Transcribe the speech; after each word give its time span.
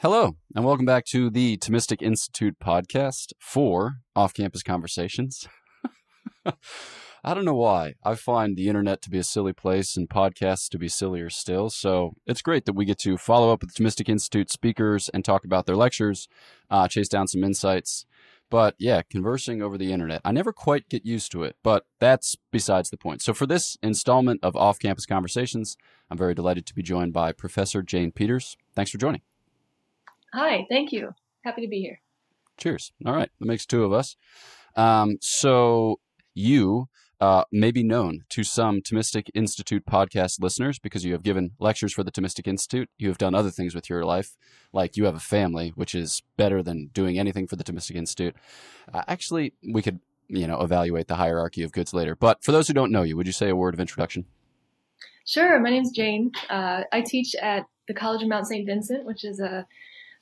Hello, 0.00 0.36
and 0.54 0.64
welcome 0.64 0.86
back 0.86 1.04
to 1.06 1.28
the 1.28 1.56
Thomistic 1.56 2.02
Institute 2.02 2.60
podcast 2.62 3.32
for 3.40 3.96
off 4.14 4.32
campus 4.32 4.62
conversations. 4.62 5.48
I 7.24 7.34
don't 7.34 7.44
know 7.44 7.56
why. 7.56 7.94
I 8.04 8.14
find 8.14 8.56
the 8.56 8.68
internet 8.68 9.02
to 9.02 9.10
be 9.10 9.18
a 9.18 9.24
silly 9.24 9.52
place 9.52 9.96
and 9.96 10.08
podcasts 10.08 10.68
to 10.68 10.78
be 10.78 10.86
sillier 10.86 11.28
still. 11.30 11.68
So 11.68 12.12
it's 12.26 12.42
great 12.42 12.64
that 12.66 12.76
we 12.76 12.84
get 12.84 13.00
to 13.00 13.18
follow 13.18 13.52
up 13.52 13.60
with 13.60 13.74
Thomistic 13.74 14.08
Institute 14.08 14.52
speakers 14.52 15.08
and 15.08 15.24
talk 15.24 15.44
about 15.44 15.66
their 15.66 15.74
lectures, 15.74 16.28
uh, 16.70 16.86
chase 16.86 17.08
down 17.08 17.26
some 17.26 17.42
insights. 17.42 18.06
But 18.50 18.76
yeah, 18.78 19.02
conversing 19.10 19.62
over 19.62 19.76
the 19.76 19.92
internet. 19.92 20.20
I 20.24 20.30
never 20.30 20.52
quite 20.52 20.88
get 20.88 21.04
used 21.04 21.32
to 21.32 21.42
it, 21.42 21.56
but 21.64 21.86
that's 21.98 22.36
besides 22.52 22.90
the 22.90 22.98
point. 22.98 23.20
So 23.20 23.34
for 23.34 23.46
this 23.46 23.76
installment 23.82 24.44
of 24.44 24.54
Off 24.54 24.78
Campus 24.78 25.06
Conversations, 25.06 25.76
I'm 26.08 26.16
very 26.16 26.36
delighted 26.36 26.66
to 26.66 26.74
be 26.76 26.84
joined 26.84 27.12
by 27.12 27.32
Professor 27.32 27.82
Jane 27.82 28.12
Peters. 28.12 28.56
Thanks 28.76 28.92
for 28.92 28.98
joining. 28.98 29.22
Hi, 30.32 30.66
thank 30.68 30.92
you. 30.92 31.14
Happy 31.44 31.62
to 31.62 31.68
be 31.68 31.80
here. 31.80 32.00
Cheers. 32.58 32.92
All 33.06 33.14
right, 33.14 33.30
that 33.38 33.46
makes 33.46 33.64
two 33.64 33.84
of 33.84 33.92
us. 33.92 34.16
Um, 34.76 35.18
so 35.20 36.00
you 36.34 36.88
uh, 37.20 37.44
may 37.50 37.70
be 37.70 37.82
known 37.82 38.24
to 38.28 38.44
some 38.44 38.80
Thomistic 38.80 39.28
Institute 39.34 39.84
podcast 39.86 40.40
listeners 40.40 40.78
because 40.78 41.04
you 41.04 41.12
have 41.12 41.22
given 41.22 41.52
lectures 41.58 41.92
for 41.92 42.04
the 42.04 42.12
Thomistic 42.12 42.46
Institute. 42.46 42.88
You 42.98 43.08
have 43.08 43.18
done 43.18 43.34
other 43.34 43.50
things 43.50 43.74
with 43.74 43.88
your 43.88 44.04
life, 44.04 44.36
like 44.72 44.96
you 44.96 45.04
have 45.06 45.16
a 45.16 45.20
family, 45.20 45.70
which 45.74 45.94
is 45.94 46.22
better 46.36 46.62
than 46.62 46.90
doing 46.92 47.18
anything 47.18 47.46
for 47.46 47.56
the 47.56 47.64
Thomistic 47.64 47.96
Institute. 47.96 48.36
Uh, 48.92 49.02
actually, 49.08 49.54
we 49.72 49.82
could 49.82 50.00
you 50.28 50.46
know 50.46 50.60
evaluate 50.60 51.08
the 51.08 51.16
hierarchy 51.16 51.62
of 51.62 51.72
goods 51.72 51.94
later. 51.94 52.14
But 52.14 52.44
for 52.44 52.52
those 52.52 52.68
who 52.68 52.74
don't 52.74 52.92
know 52.92 53.02
you, 53.02 53.16
would 53.16 53.26
you 53.26 53.32
say 53.32 53.48
a 53.48 53.56
word 53.56 53.74
of 53.74 53.80
introduction? 53.80 54.26
Sure. 55.24 55.60
My 55.60 55.70
name's 55.70 55.90
Jane. 55.90 56.32
Uh, 56.48 56.84
I 56.92 57.02
teach 57.02 57.34
at 57.34 57.66
the 57.86 57.94
College 57.94 58.22
of 58.22 58.28
Mount 58.28 58.46
St. 58.46 58.64
Vincent, 58.64 59.04
which 59.04 59.24
is 59.24 59.40
a 59.40 59.66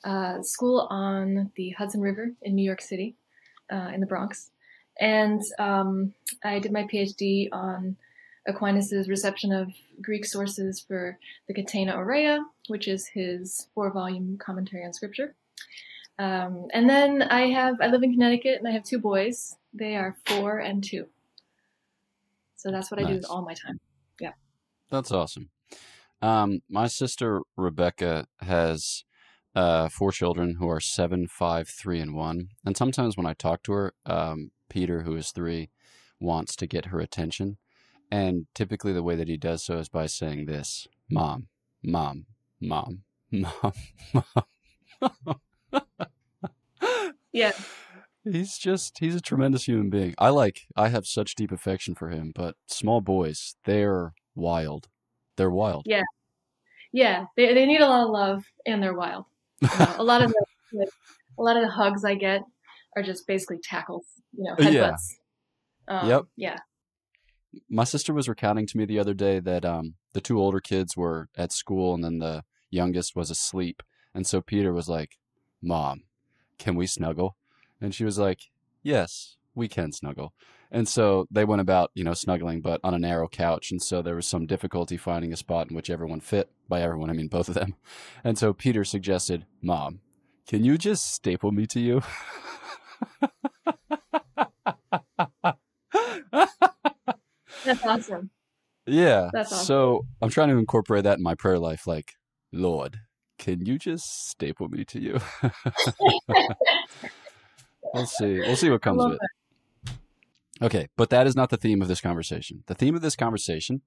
uh, 0.04 0.42
school 0.42 0.86
on 0.90 1.50
the 1.56 1.70
Hudson 1.70 2.00
River 2.00 2.32
in 2.42 2.54
New 2.54 2.64
York 2.64 2.80
City, 2.80 3.16
uh, 3.72 3.90
in 3.94 4.00
the 4.00 4.06
Bronx. 4.06 4.50
And 4.98 5.42
um, 5.58 6.14
I 6.44 6.58
did 6.58 6.72
my 6.72 6.84
PhD 6.84 7.48
on 7.52 7.96
Aquinas' 8.46 9.08
reception 9.08 9.52
of 9.52 9.72
Greek 10.00 10.24
sources 10.24 10.80
for 10.80 11.18
the 11.48 11.54
Catena 11.54 11.94
Aurea, 11.94 12.44
which 12.68 12.88
is 12.88 13.08
his 13.08 13.68
four-volume 13.74 14.38
commentary 14.38 14.84
on 14.84 14.92
Scripture. 14.92 15.34
Um, 16.18 16.68
and 16.72 16.88
then 16.88 17.22
I 17.22 17.50
have 17.50 17.76
I 17.80 17.88
live 17.88 18.02
in 18.02 18.12
Connecticut 18.12 18.58
and 18.58 18.66
I 18.66 18.70
have 18.70 18.84
two 18.84 18.98
boys. 18.98 19.56
They 19.74 19.96
are 19.96 20.16
four 20.24 20.58
and 20.58 20.82
two. 20.82 21.06
So 22.56 22.70
that's 22.70 22.90
what 22.90 23.00
nice. 23.00 23.06
I 23.06 23.10
do 23.10 23.16
with 23.16 23.26
all 23.28 23.42
my 23.42 23.52
time. 23.52 23.78
Yeah. 24.18 24.32
That's 24.90 25.12
awesome. 25.12 25.50
Um, 26.22 26.60
my 26.70 26.86
sister 26.86 27.42
Rebecca 27.56 28.26
has 28.40 29.04
uh, 29.56 29.88
four 29.88 30.12
children 30.12 30.56
who 30.58 30.68
are 30.68 30.80
seven, 30.80 31.26
five, 31.26 31.66
three, 31.66 31.98
and 31.98 32.14
one. 32.14 32.50
And 32.64 32.76
sometimes 32.76 33.16
when 33.16 33.26
I 33.26 33.32
talk 33.32 33.62
to 33.64 33.72
her, 33.72 33.94
um, 34.04 34.50
Peter, 34.68 35.02
who 35.02 35.16
is 35.16 35.32
three, 35.32 35.70
wants 36.20 36.54
to 36.56 36.66
get 36.66 36.86
her 36.86 37.00
attention. 37.00 37.56
And 38.10 38.46
typically 38.54 38.92
the 38.92 39.02
way 39.02 39.16
that 39.16 39.28
he 39.28 39.38
does 39.38 39.64
so 39.64 39.78
is 39.78 39.88
by 39.88 40.06
saying 40.06 40.44
this 40.44 40.86
Mom, 41.10 41.48
Mom, 41.82 42.26
Mom, 42.60 43.02
Mom, 43.32 43.72
Mom. 44.12 45.40
yeah. 47.32 47.52
He's 48.28 48.58
just, 48.58 48.98
he's 48.98 49.14
a 49.14 49.20
tremendous 49.20 49.68
human 49.68 49.88
being. 49.88 50.16
I 50.18 50.30
like, 50.30 50.62
I 50.74 50.88
have 50.88 51.06
such 51.06 51.36
deep 51.36 51.52
affection 51.52 51.94
for 51.94 52.08
him, 52.08 52.32
but 52.34 52.56
small 52.66 53.00
boys, 53.00 53.54
they're 53.64 54.14
wild. 54.34 54.88
They're 55.36 55.48
wild. 55.48 55.84
Yeah. 55.86 56.02
Yeah. 56.92 57.26
They, 57.36 57.54
they 57.54 57.66
need 57.66 57.80
a 57.80 57.86
lot 57.86 58.02
of 58.02 58.10
love 58.10 58.42
and 58.66 58.82
they're 58.82 58.96
wild 58.96 59.26
a 59.62 60.02
lot 60.02 60.22
of 60.22 60.32
the 60.72 60.86
a 61.38 61.42
lot 61.42 61.56
of 61.56 61.62
the 61.62 61.70
hugs 61.70 62.04
I 62.04 62.14
get 62.14 62.42
are 62.96 63.02
just 63.02 63.26
basically 63.26 63.58
tackles, 63.62 64.06
you 64.32 64.44
know, 64.44 64.56
headbutts. 64.56 65.14
Yeah. 65.88 66.00
Um, 66.00 66.08
yep. 66.08 66.22
Yeah. 66.36 66.56
My 67.68 67.84
sister 67.84 68.12
was 68.12 68.28
recounting 68.28 68.66
to 68.66 68.76
me 68.76 68.84
the 68.84 68.98
other 68.98 69.14
day 69.14 69.38
that 69.40 69.64
um, 69.64 69.94
the 70.12 70.20
two 70.20 70.38
older 70.38 70.60
kids 70.60 70.96
were 70.96 71.28
at 71.36 71.52
school 71.52 71.94
and 71.94 72.02
then 72.02 72.18
the 72.18 72.44
youngest 72.70 73.16
was 73.16 73.30
asleep. 73.30 73.82
And 74.14 74.26
so 74.26 74.40
Peter 74.40 74.72
was 74.72 74.88
like, 74.88 75.18
Mom, 75.62 76.02
can 76.58 76.74
we 76.74 76.86
snuggle? 76.86 77.36
And 77.80 77.94
she 77.94 78.04
was 78.04 78.18
like, 78.18 78.40
Yes, 78.82 79.36
we 79.56 79.66
can 79.68 79.90
snuggle. 79.90 80.32
And 80.70 80.86
so 80.88 81.26
they 81.30 81.44
went 81.44 81.62
about, 81.62 81.90
you 81.94 82.04
know, 82.04 82.14
snuggling, 82.14 82.60
but 82.60 82.80
on 82.84 82.94
a 82.94 82.98
narrow 82.98 83.28
couch. 83.28 83.70
And 83.70 83.82
so 83.82 84.02
there 84.02 84.16
was 84.16 84.26
some 84.26 84.46
difficulty 84.46 84.96
finding 84.96 85.32
a 85.32 85.36
spot 85.36 85.70
in 85.70 85.76
which 85.76 85.90
everyone 85.90 86.20
fit. 86.20 86.50
By 86.68 86.82
everyone, 86.82 87.10
I 87.10 87.14
mean 87.14 87.28
both 87.28 87.48
of 87.48 87.54
them. 87.54 87.74
And 88.24 88.36
so 88.36 88.52
Peter 88.52 88.84
suggested, 88.84 89.46
Mom, 89.62 90.00
can 90.46 90.64
you 90.64 90.76
just 90.78 91.12
staple 91.12 91.52
me 91.52 91.66
to 91.66 91.80
you? 91.80 92.02
That's 97.64 97.84
awesome. 97.84 98.30
Yeah. 98.86 99.30
That's 99.32 99.52
awesome. 99.52 99.64
So 99.64 100.06
I'm 100.22 100.30
trying 100.30 100.48
to 100.50 100.56
incorporate 100.56 101.04
that 101.04 101.18
in 101.18 101.22
my 101.22 101.34
prayer 101.34 101.58
life. 101.58 101.86
Like, 101.86 102.14
Lord, 102.52 103.00
can 103.38 103.64
you 103.66 103.78
just 103.78 104.28
staple 104.28 104.68
me 104.68 104.84
to 104.86 105.00
you? 105.00 105.18
we'll 107.94 108.06
see. 108.06 108.40
We'll 108.40 108.56
see 108.56 108.70
what 108.70 108.82
comes 108.82 109.04
of 109.04 109.12
it. 109.12 109.14
it. 109.14 109.20
Okay, 110.62 110.88
but 110.96 111.10
that 111.10 111.26
is 111.26 111.36
not 111.36 111.50
the 111.50 111.58
theme 111.58 111.82
of 111.82 111.88
this 111.88 112.00
conversation. 112.00 112.62
The 112.66 112.74
theme 112.74 112.94
of 112.94 113.02
this 113.02 113.16
conversation, 113.16 113.82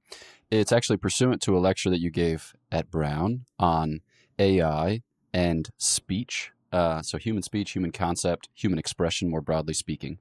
it's 0.51 0.71
actually 0.71 0.97
pursuant 0.97 1.41
to 1.43 1.57
a 1.57 1.59
lecture 1.59 1.89
that 1.89 1.99
you 1.99 2.11
gave 2.11 2.53
at 2.71 2.91
Brown 2.91 3.45
on 3.57 4.01
AI 4.37 5.01
and 5.33 5.69
speech. 5.77 6.51
Uh, 6.71 7.01
so 7.01 7.17
human 7.17 7.41
speech, 7.41 7.71
human 7.71 7.91
concept, 7.91 8.49
human 8.53 8.77
expression, 8.77 9.31
more 9.31 9.41
broadly 9.41 9.73
speaking. 9.73 10.19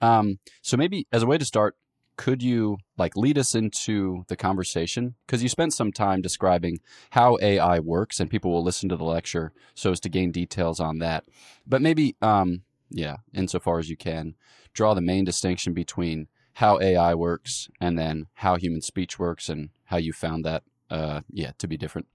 Um, 0.00 0.38
so 0.62 0.76
maybe 0.76 1.08
as 1.12 1.24
a 1.24 1.26
way 1.26 1.38
to 1.38 1.44
start, 1.44 1.76
could 2.16 2.42
you 2.42 2.76
like 2.96 3.16
lead 3.16 3.38
us 3.38 3.54
into 3.54 4.24
the 4.28 4.36
conversation? 4.36 5.14
Because 5.26 5.42
you 5.42 5.48
spent 5.48 5.72
some 5.72 5.90
time 5.90 6.20
describing 6.20 6.80
how 7.10 7.38
AI 7.40 7.80
works, 7.80 8.20
and 8.20 8.30
people 8.30 8.52
will 8.52 8.62
listen 8.62 8.88
to 8.90 8.96
the 8.96 9.04
lecture 9.04 9.52
so 9.74 9.90
as 9.90 10.00
to 10.00 10.08
gain 10.08 10.30
details 10.30 10.80
on 10.80 10.98
that. 10.98 11.24
But 11.66 11.82
maybe, 11.82 12.16
um, 12.20 12.62
yeah, 12.90 13.16
insofar 13.32 13.78
as 13.78 13.88
you 13.88 13.96
can, 13.96 14.34
draw 14.72 14.94
the 14.94 15.00
main 15.00 15.24
distinction 15.24 15.72
between 15.72 16.28
how 16.54 16.80
AI 16.80 17.14
works 17.14 17.68
and 17.80 17.98
then 17.98 18.26
how 18.34 18.56
human 18.56 18.82
speech 18.82 19.18
works 19.18 19.48
and 19.48 19.70
how 19.84 19.96
you 19.96 20.12
found 20.12 20.44
that, 20.44 20.62
uh, 20.90 21.20
yeah, 21.30 21.52
to 21.58 21.68
be 21.68 21.76
different. 21.76 22.06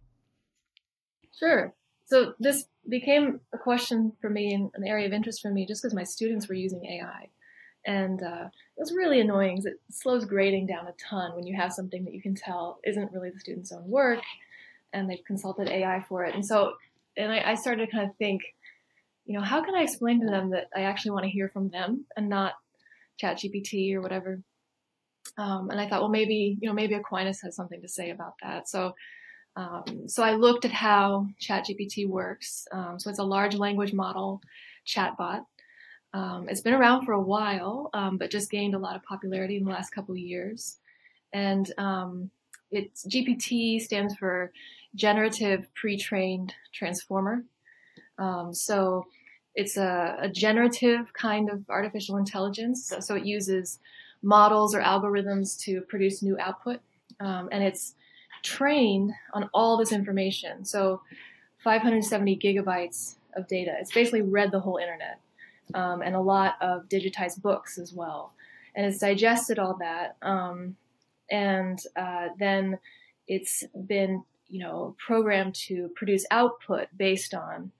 Sure. 1.37 1.73
So 2.05 2.33
this 2.39 2.65
became 2.87 3.39
a 3.53 3.57
question 3.57 4.13
for 4.21 4.29
me 4.29 4.53
and 4.53 4.69
an 4.75 4.85
area 4.85 5.07
of 5.07 5.13
interest 5.13 5.41
for 5.41 5.49
me 5.49 5.65
just 5.65 5.81
because 5.81 5.95
my 5.95 6.03
students 6.03 6.47
were 6.47 6.55
using 6.55 6.85
AI. 6.85 7.29
And 7.85 8.21
uh, 8.21 8.45
it 8.77 8.79
was 8.79 8.93
really 8.93 9.19
annoying 9.19 9.55
because 9.55 9.65
it 9.65 9.79
slows 9.91 10.25
grading 10.25 10.67
down 10.67 10.87
a 10.87 10.93
ton 11.09 11.35
when 11.35 11.45
you 11.45 11.55
have 11.55 11.71
something 11.71 12.03
that 12.05 12.13
you 12.13 12.21
can 12.21 12.35
tell 12.35 12.79
isn't 12.83 13.11
really 13.11 13.29
the 13.29 13.39
student's 13.39 13.71
own 13.71 13.87
work 13.87 14.21
and 14.93 15.09
they've 15.09 15.23
consulted 15.25 15.67
AI 15.69 16.03
for 16.07 16.23
it. 16.25 16.33
And 16.33 16.45
so, 16.45 16.73
and 17.17 17.31
I, 17.31 17.51
I 17.51 17.55
started 17.55 17.85
to 17.85 17.91
kind 17.91 18.09
of 18.09 18.15
think, 18.17 18.41
you 19.25 19.37
know, 19.37 19.43
how 19.43 19.63
can 19.63 19.75
I 19.75 19.81
explain 19.81 20.21
to 20.21 20.27
them 20.27 20.51
that 20.51 20.67
I 20.75 20.81
actually 20.81 21.11
want 21.11 21.25
to 21.25 21.31
hear 21.31 21.49
from 21.49 21.69
them 21.69 22.05
and 22.15 22.29
not 22.29 22.53
Chat 23.17 23.37
GPT 23.37 23.93
or 23.95 24.01
whatever? 24.01 24.41
Um, 25.37 25.69
and 25.69 25.79
I 25.79 25.87
thought, 25.87 26.01
well, 26.01 26.09
maybe 26.09 26.57
you 26.61 26.67
know, 26.67 26.73
maybe 26.73 26.93
Aquinas 26.93 27.41
has 27.41 27.55
something 27.55 27.81
to 27.81 27.87
say 27.87 28.11
about 28.11 28.33
that. 28.43 28.69
So, 28.69 28.93
um, 29.55 30.07
so 30.07 30.23
I 30.23 30.33
looked 30.33 30.65
at 30.65 30.71
how 30.71 31.27
ChatGPT 31.41 32.07
works. 32.07 32.67
Um, 32.71 32.99
so 32.99 33.09
it's 33.09 33.19
a 33.19 33.23
large 33.23 33.55
language 33.55 33.93
model 33.93 34.41
chatbot. 34.85 35.45
Um, 36.13 36.47
it's 36.47 36.61
been 36.61 36.73
around 36.73 37.05
for 37.05 37.11
a 37.11 37.21
while, 37.21 37.89
um, 37.93 38.17
but 38.17 38.31
just 38.31 38.51
gained 38.51 38.75
a 38.75 38.79
lot 38.79 38.95
of 38.95 39.03
popularity 39.03 39.57
in 39.57 39.65
the 39.65 39.71
last 39.71 39.89
couple 39.89 40.13
of 40.13 40.19
years. 40.19 40.77
And 41.33 41.69
um, 41.77 42.29
it's 42.71 43.05
GPT 43.05 43.81
stands 43.81 44.15
for 44.15 44.51
Generative 44.95 45.67
Pre-trained 45.73 46.53
Transformer. 46.73 47.43
Um, 48.17 48.53
so 48.53 49.07
it's 49.55 49.77
a, 49.77 50.17
a, 50.19 50.29
generative 50.29 51.13
kind 51.13 51.49
of 51.49 51.63
artificial 51.69 52.17
intelligence. 52.17 52.87
So, 52.87 52.99
so, 52.99 53.15
it 53.15 53.25
uses 53.25 53.79
models 54.21 54.75
or 54.75 54.81
algorithms 54.81 55.57
to 55.61 55.81
produce 55.81 56.21
new 56.21 56.37
output. 56.39 56.81
Um, 57.19 57.47
and 57.51 57.63
it's 57.63 57.95
trained 58.43 59.11
on 59.33 59.49
all 59.53 59.77
this 59.77 59.91
information. 59.91 60.65
So 60.65 61.01
570 61.59 62.37
gigabytes 62.37 63.15
of 63.35 63.47
data. 63.47 63.75
It's 63.79 63.91
basically 63.91 64.21
read 64.21 64.51
the 64.51 64.59
whole 64.59 64.77
internet 64.77 65.19
um, 65.73 66.01
and 66.01 66.15
a 66.15 66.21
lot 66.21 66.55
of 66.61 66.87
digitized 66.87 67.41
books 67.41 67.77
as 67.77 67.93
well. 67.93 68.33
And 68.75 68.85
it's 68.85 68.99
digested 68.99 69.57
all 69.57 69.77
that. 69.79 70.17
Um, 70.21 70.75
and 71.31 71.79
uh, 71.95 72.27
then 72.37 72.77
it's 73.27 73.63
been, 73.87 74.23
you 74.47 74.59
know, 74.59 74.95
programmed 74.99 75.55
to 75.55 75.89
produce 75.95 76.25
output 76.29 76.87
based 76.95 77.33
on 77.33 77.71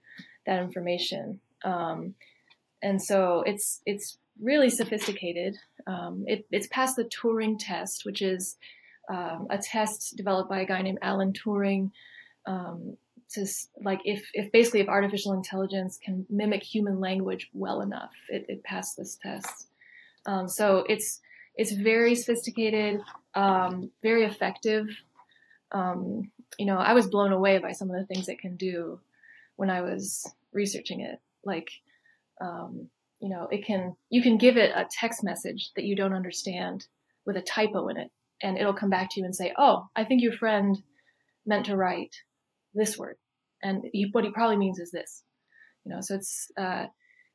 that 0.46 0.60
information. 0.60 1.40
Um, 1.66 2.14
and 2.82 3.02
so 3.02 3.42
it's 3.44 3.82
it's 3.84 4.18
really 4.40 4.70
sophisticated. 4.70 5.56
Um, 5.86 6.24
it, 6.26 6.46
it's 6.50 6.68
passed 6.68 6.96
the 6.96 7.04
Turing 7.04 7.56
test, 7.58 8.04
which 8.04 8.22
is 8.22 8.56
um, 9.10 9.48
a 9.50 9.58
test 9.58 10.16
developed 10.16 10.48
by 10.48 10.60
a 10.60 10.66
guy 10.66 10.82
named 10.82 10.98
Alan 11.02 11.32
Turing 11.32 11.90
um, 12.46 12.96
to 13.30 13.46
like 13.82 14.00
if 14.04 14.30
if 14.32 14.52
basically 14.52 14.80
if 14.80 14.88
artificial 14.88 15.32
intelligence 15.32 15.98
can 16.02 16.24
mimic 16.30 16.62
human 16.62 17.00
language 17.00 17.50
well 17.52 17.80
enough, 17.80 18.12
it, 18.28 18.46
it 18.48 18.62
passed 18.62 18.96
this 18.96 19.18
test. 19.20 19.68
Um, 20.26 20.48
so 20.48 20.84
it's 20.88 21.20
it's 21.56 21.72
very 21.72 22.14
sophisticated, 22.14 23.00
um, 23.34 23.90
very 24.02 24.24
effective. 24.24 24.86
You 26.58 26.64
know, 26.64 26.78
I 26.78 26.94
was 26.94 27.08
blown 27.08 27.32
away 27.32 27.58
by 27.58 27.72
some 27.72 27.90
of 27.90 27.96
the 27.96 28.06
things 28.06 28.28
it 28.28 28.38
can 28.38 28.56
do 28.56 29.00
when 29.56 29.68
I 29.68 29.82
was 29.82 30.26
researching 30.52 31.00
it. 31.00 31.20
Like, 31.46 31.68
um, 32.40 32.90
you 33.20 33.30
know, 33.30 33.48
it 33.50 33.64
can 33.64 33.96
you 34.10 34.22
can 34.22 34.36
give 34.36 34.56
it 34.56 34.72
a 34.74 34.86
text 34.90 35.24
message 35.24 35.70
that 35.76 35.84
you 35.84 35.96
don't 35.96 36.12
understand 36.12 36.86
with 37.24 37.36
a 37.36 37.42
typo 37.42 37.88
in 37.88 37.96
it, 37.96 38.10
and 38.42 38.58
it'll 38.58 38.74
come 38.74 38.90
back 38.90 39.08
to 39.10 39.20
you 39.20 39.24
and 39.24 39.34
say, 39.34 39.54
"Oh, 39.56 39.88
I 39.96 40.04
think 40.04 40.22
your 40.22 40.32
friend 40.32 40.76
meant 41.46 41.66
to 41.66 41.76
write 41.76 42.14
this 42.74 42.98
word, 42.98 43.16
and 43.62 43.84
he, 43.92 44.08
what 44.12 44.24
he 44.24 44.30
probably 44.30 44.58
means 44.58 44.78
is 44.78 44.90
this." 44.90 45.22
You 45.84 45.94
know, 45.94 46.00
so 46.00 46.16
it's 46.16 46.50
uh, 46.58 46.86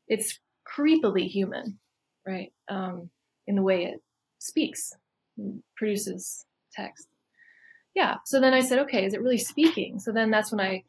it's 0.08 0.40
creepily 0.68 1.28
human, 1.28 1.80
right? 2.28 2.52
Um, 2.70 3.10
in 3.48 3.56
the 3.56 3.64
way 3.64 3.86
it 3.86 4.02
speaks, 4.40 4.94
produces 5.76 6.46
text. 6.74 7.08
Yeah. 7.96 8.16
So 8.26 8.40
then 8.40 8.54
I 8.54 8.62
said, 8.62 8.80
okay, 8.80 9.06
is 9.06 9.14
it 9.14 9.22
really 9.22 9.38
speaking? 9.38 10.00
So 10.00 10.12
then 10.12 10.32
that's 10.32 10.52
when 10.52 10.62
I 10.62 10.84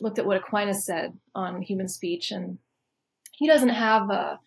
looked 0.00 0.18
at 0.18 0.26
what 0.26 0.36
Aquinas 0.36 0.84
said 0.84 1.18
on 1.34 1.62
human 1.62 1.88
speech, 1.88 2.30
and 2.30 2.58
he 3.32 3.46
doesn't 3.46 3.70
have 3.70 4.10
a, 4.10 4.38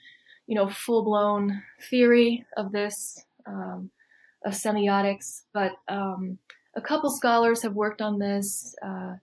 you 0.48 0.56
know, 0.56 0.68
full 0.68 1.04
blown 1.04 1.64
theory 1.90 2.46
of 2.58 2.72
this, 2.72 3.24
um, 3.46 3.92
of 4.46 4.54
semiotics, 4.54 5.44
but 5.54 5.74
um, 5.88 6.38
a 6.76 6.82
couple 6.82 7.10
scholars 7.10 7.62
have 7.64 7.74
worked 7.74 8.02
on 8.02 8.20
this. 8.20 8.76
Uh, 8.86 9.16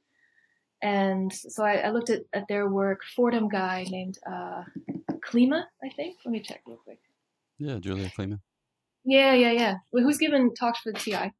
and 0.82 1.32
so 1.32 1.62
I, 1.62 1.74
I, 1.74 1.90
looked 1.90 2.08
at, 2.08 2.22
at 2.32 2.48
their 2.48 2.68
work. 2.68 3.02
Fordham 3.14 3.48
guy 3.48 3.84
named 3.90 4.18
uh, 4.26 4.62
Klima, 5.20 5.64
I 5.82 5.90
think. 5.90 6.18
Let 6.24 6.32
me 6.32 6.40
check 6.40 6.62
real 6.66 6.78
quick. 6.78 7.00
Yeah, 7.58 7.74
Gyula 7.74 8.10
Klima. 8.14 8.40
Yeah, 9.04 9.34
yeah, 9.34 9.52
yeah. 9.52 9.74
Who's 9.92 10.18
given 10.18 10.54
talks 10.54 10.80
for 10.80 10.92
the 10.92 10.98
TI. 10.98 11.32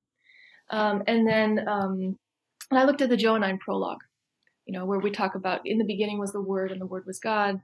Um, 0.71 1.03
and 1.07 1.27
then 1.27 1.67
um, 1.67 2.19
and 2.71 2.79
I 2.79 2.85
looked 2.85 3.03
at 3.03 3.09
the 3.09 3.17
Johannine 3.17 3.59
prologue, 3.59 4.03
you 4.71 4.79
know, 4.79 4.85
where 4.85 5.01
we 5.01 5.11
talk 5.11 5.35
about 5.35 5.63
in 5.65 5.79
the 5.79 5.85
beginning 5.85 6.21
was 6.21 6.31
the 6.31 6.41
Word, 6.41 6.71
and 6.71 6.81
the 6.81 6.87
Word 6.87 7.03
was 7.05 7.19
God, 7.19 7.61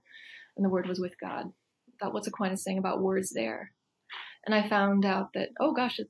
and 0.57 0.65
the 0.65 0.69
Word 0.69 0.89
was 0.89 0.99
with 0.99 1.15
God. 1.21 1.53
That 2.01 2.13
what's 2.13 2.27
Aquinas 2.27 2.65
saying 2.65 2.79
about 2.79 3.01
words 3.01 3.31
there. 3.33 3.71
And 4.45 4.53
I 4.53 4.69
found 4.69 5.07
out 5.07 5.29
that, 5.35 5.51
oh 5.61 5.73
gosh, 5.73 6.01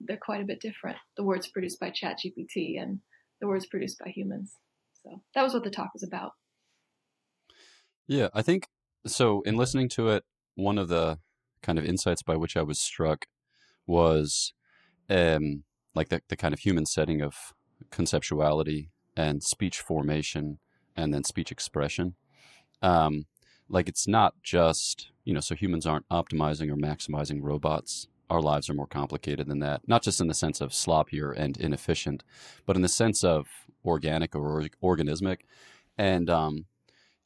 they're 0.00 0.16
quite 0.16 0.40
a 0.40 0.46
bit 0.46 0.62
different. 0.62 0.96
The 1.18 1.24
words 1.24 1.46
produced 1.46 1.78
by 1.78 1.90
ChatGPT 1.90 2.80
and 2.80 3.00
the 3.38 3.46
words 3.46 3.66
produced 3.66 3.98
by 4.02 4.10
humans. 4.10 4.54
So 5.02 5.20
that 5.34 5.42
was 5.42 5.52
what 5.52 5.62
the 5.62 5.70
talk 5.70 5.90
was 5.92 6.02
about. 6.02 6.32
Yeah, 8.08 8.28
I 8.32 8.40
think 8.40 8.68
so. 9.06 9.42
In 9.42 9.58
listening 9.58 9.90
to 9.90 10.08
it, 10.08 10.24
one 10.54 10.78
of 10.78 10.88
the 10.88 11.18
kind 11.62 11.78
of 11.78 11.84
insights 11.84 12.22
by 12.22 12.36
which 12.36 12.56
I 12.56 12.62
was 12.62 12.80
struck 12.80 13.26
was 13.86 14.54
um, 15.10 15.64
like 15.94 16.08
the, 16.08 16.22
the 16.30 16.36
kind 16.36 16.54
of 16.54 16.60
human 16.60 16.86
setting 16.86 17.20
of 17.20 17.34
conceptuality 17.90 18.88
and 19.16 19.42
speech 19.42 19.80
formation 19.80 20.58
and 20.96 21.12
then 21.12 21.24
speech 21.24 21.50
expression. 21.50 22.14
Um, 22.82 23.26
like 23.68 23.88
it's 23.88 24.06
not 24.06 24.34
just, 24.42 25.10
you 25.24 25.34
know, 25.34 25.40
so 25.40 25.54
humans 25.54 25.86
aren't 25.86 26.08
optimizing 26.08 26.70
or 26.70 26.76
maximizing 26.76 27.40
robots. 27.42 28.08
Our 28.28 28.40
lives 28.40 28.68
are 28.68 28.74
more 28.74 28.86
complicated 28.86 29.46
than 29.48 29.60
that, 29.60 29.82
not 29.86 30.02
just 30.02 30.20
in 30.20 30.28
the 30.28 30.34
sense 30.34 30.60
of 30.60 30.70
sloppier 30.70 31.32
and 31.36 31.56
inefficient, 31.56 32.22
but 32.64 32.76
in 32.76 32.82
the 32.82 32.88
sense 32.88 33.22
of 33.24 33.46
organic 33.84 34.34
or 34.34 34.64
organismic. 34.82 35.38
And 35.96 36.28
um, 36.28 36.66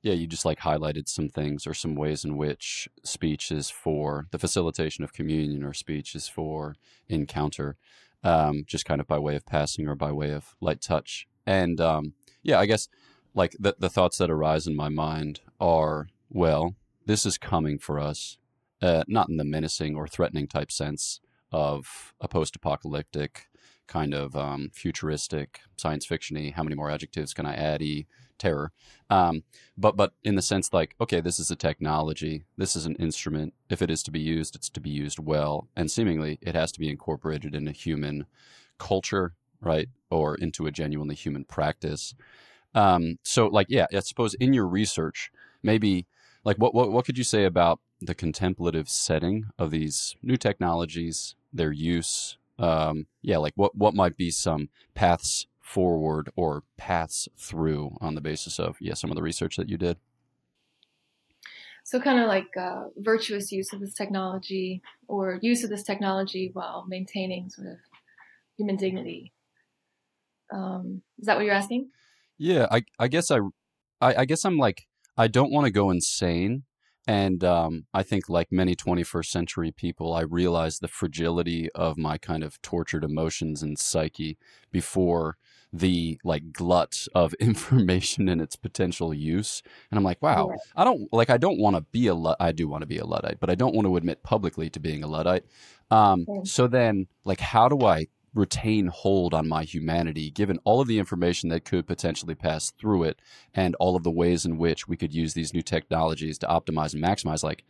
yeah, 0.02 0.14
you 0.14 0.26
just 0.26 0.44
like 0.44 0.60
highlighted 0.60 1.08
some 1.08 1.28
things 1.28 1.66
or 1.66 1.74
some 1.74 1.94
ways 1.94 2.24
in 2.24 2.36
which 2.36 2.88
speech 3.02 3.50
is 3.50 3.70
for 3.70 4.26
the 4.30 4.38
facilitation 4.38 5.04
of 5.04 5.12
communion 5.12 5.62
or 5.62 5.74
speech 5.74 6.14
is 6.14 6.28
for 6.28 6.74
encounter, 7.08 7.76
um, 8.22 8.64
just 8.66 8.84
kind 8.84 9.00
of 9.00 9.06
by 9.06 9.18
way 9.18 9.36
of 9.36 9.46
passing 9.46 9.88
or 9.88 9.94
by 9.94 10.12
way 10.12 10.30
of 10.32 10.54
light 10.60 10.80
touch. 10.80 11.26
And 11.46 11.80
um, 11.80 12.14
yeah, 12.42 12.58
I 12.58 12.66
guess 12.66 12.88
like 13.34 13.56
the, 13.58 13.74
the 13.78 13.90
thoughts 13.90 14.18
that 14.18 14.30
arise 14.30 14.66
in 14.66 14.76
my 14.76 14.88
mind 14.88 15.40
are, 15.60 16.08
well, 16.28 16.74
this 17.06 17.26
is 17.26 17.38
coming 17.38 17.78
for 17.78 17.98
us, 17.98 18.38
uh, 18.82 19.04
not 19.08 19.28
in 19.28 19.36
the 19.36 19.44
menacing 19.44 19.96
or 19.96 20.06
threatening 20.06 20.46
type 20.46 20.70
sense 20.70 21.20
of 21.52 22.14
a 22.20 22.28
post 22.28 22.56
apocalyptic 22.56 23.48
kind 23.86 24.14
of 24.14 24.36
um, 24.36 24.70
futuristic 24.72 25.60
science 25.76 26.06
fictiony. 26.06 26.54
How 26.54 26.62
many 26.62 26.76
more 26.76 26.90
adjectives 26.90 27.34
can 27.34 27.46
I 27.46 27.54
add? 27.54 27.82
E 27.82 28.06
terror. 28.40 28.72
Um, 29.10 29.44
but 29.76 29.96
but 29.96 30.14
in 30.24 30.34
the 30.34 30.42
sense 30.42 30.72
like, 30.72 30.96
okay, 31.00 31.20
this 31.20 31.38
is 31.38 31.50
a 31.50 31.56
technology. 31.56 32.44
This 32.56 32.74
is 32.74 32.86
an 32.86 32.96
instrument. 32.96 33.54
If 33.68 33.82
it 33.82 33.90
is 33.90 34.02
to 34.04 34.10
be 34.10 34.20
used, 34.20 34.56
it's 34.56 34.70
to 34.70 34.80
be 34.80 34.90
used 34.90 35.20
well, 35.20 35.68
and 35.76 35.88
seemingly 35.90 36.40
it 36.42 36.56
has 36.56 36.72
to 36.72 36.80
be 36.80 36.88
incorporated 36.88 37.54
into 37.54 37.70
human 37.70 38.26
culture, 38.78 39.34
right, 39.60 39.88
or 40.10 40.34
into 40.36 40.66
a 40.66 40.70
genuinely 40.70 41.14
human 41.14 41.44
practice. 41.44 42.14
Um, 42.74 43.18
so 43.22 43.46
like, 43.46 43.66
yeah, 43.68 43.86
I 43.92 44.00
suppose 44.00 44.34
in 44.34 44.52
your 44.52 44.66
research, 44.66 45.30
maybe 45.62 46.06
like 46.44 46.56
what 46.56 46.74
what 46.74 46.90
what 46.90 47.04
could 47.04 47.18
you 47.18 47.24
say 47.24 47.44
about 47.44 47.80
the 48.00 48.14
contemplative 48.14 48.88
setting 48.88 49.46
of 49.58 49.70
these 49.70 50.16
new 50.22 50.36
technologies, 50.36 51.34
their 51.52 51.72
use, 51.72 52.38
um, 52.58 53.06
yeah, 53.22 53.38
like 53.38 53.52
what 53.56 53.76
what 53.76 53.94
might 53.94 54.16
be 54.16 54.30
some 54.30 54.68
paths 54.94 55.46
forward 55.60 56.30
or 56.34 56.64
paths 56.76 57.28
through 57.36 57.96
on 58.00 58.14
the 58.14 58.20
basis 58.20 58.58
of 58.58 58.76
yeah 58.80 58.94
some 58.94 59.10
of 59.10 59.16
the 59.16 59.22
research 59.22 59.56
that 59.56 59.68
you 59.68 59.76
did. 59.76 59.98
So 61.84 62.00
kind 62.00 62.20
of 62.20 62.28
like 62.28 62.56
uh, 62.56 62.84
virtuous 62.96 63.50
use 63.50 63.72
of 63.72 63.80
this 63.80 63.94
technology 63.94 64.80
or 65.08 65.38
use 65.42 65.64
of 65.64 65.70
this 65.70 65.82
technology 65.82 66.50
while 66.52 66.84
maintaining 66.88 67.50
sort 67.50 67.66
of 67.66 67.78
human 68.56 68.76
dignity. 68.76 69.32
Um, 70.52 71.02
is 71.18 71.26
that 71.26 71.36
what 71.36 71.44
you're 71.44 71.54
asking? 71.54 71.90
Yeah, 72.38 72.66
I 72.70 72.84
I 72.98 73.08
guess 73.08 73.30
I, 73.30 73.38
I, 74.00 74.14
I 74.16 74.24
guess 74.24 74.44
I'm 74.44 74.56
like 74.56 74.86
I 75.16 75.28
don't 75.28 75.52
want 75.52 75.66
to 75.66 75.70
go 75.70 75.90
insane 75.90 76.64
and 77.06 77.42
um, 77.42 77.86
I 77.94 78.02
think, 78.02 78.28
like 78.28 78.52
many 78.52 78.76
21st 78.76 79.26
century 79.26 79.72
people, 79.72 80.12
I 80.14 80.20
realized 80.20 80.80
the 80.80 80.88
fragility 80.88 81.68
of 81.72 81.96
my 81.96 82.18
kind 82.18 82.44
of 82.44 82.60
tortured 82.62 83.04
emotions 83.04 83.62
and 83.62 83.78
psyche 83.78 84.38
before 84.70 85.36
the 85.72 86.20
like 86.24 86.52
glut 86.52 87.06
of 87.14 87.32
information 87.40 88.28
and 88.28 88.40
its 88.40 88.54
potential 88.54 89.14
use. 89.14 89.62
And 89.90 89.98
I'm 89.98 90.04
like, 90.04 90.20
wow, 90.22 90.52
I 90.76 90.84
don't 90.84 91.12
like, 91.12 91.30
I 91.30 91.38
don't 91.38 91.58
want 91.58 91.76
to 91.76 91.82
be 91.82 92.06
a 92.06 92.14
Lud- 92.14 92.36
I 92.38 92.52
do 92.52 92.68
want 92.68 92.82
to 92.82 92.86
be 92.86 92.98
a 92.98 93.06
Luddite, 93.06 93.40
but 93.40 93.50
I 93.50 93.54
don't 93.54 93.74
want 93.74 93.86
to 93.86 93.96
admit 93.96 94.22
publicly 94.22 94.68
to 94.70 94.78
being 94.78 95.02
a 95.02 95.08
Luddite. 95.08 95.44
Um, 95.90 96.26
so 96.44 96.68
then, 96.68 97.08
like, 97.24 97.40
how 97.40 97.68
do 97.68 97.84
I 97.86 98.06
retain 98.34 98.86
hold 98.86 99.34
on 99.34 99.48
my 99.48 99.64
humanity, 99.64 100.30
given 100.30 100.58
all 100.64 100.80
of 100.80 100.88
the 100.88 100.98
information 100.98 101.48
that 101.48 101.64
could 101.64 101.86
potentially 101.86 102.34
pass 102.34 102.70
through 102.70 103.04
it 103.04 103.20
and 103.54 103.74
all 103.76 103.96
of 103.96 104.02
the 104.02 104.10
ways 104.10 104.44
in 104.44 104.58
which 104.58 104.86
we 104.86 104.96
could 104.96 105.12
use 105.14 105.34
these 105.34 105.52
new 105.52 105.62
technologies 105.62 106.38
to 106.38 106.46
optimize 106.46 106.94
and 106.94 107.02
maximize. 107.02 107.42
Like, 107.42 107.64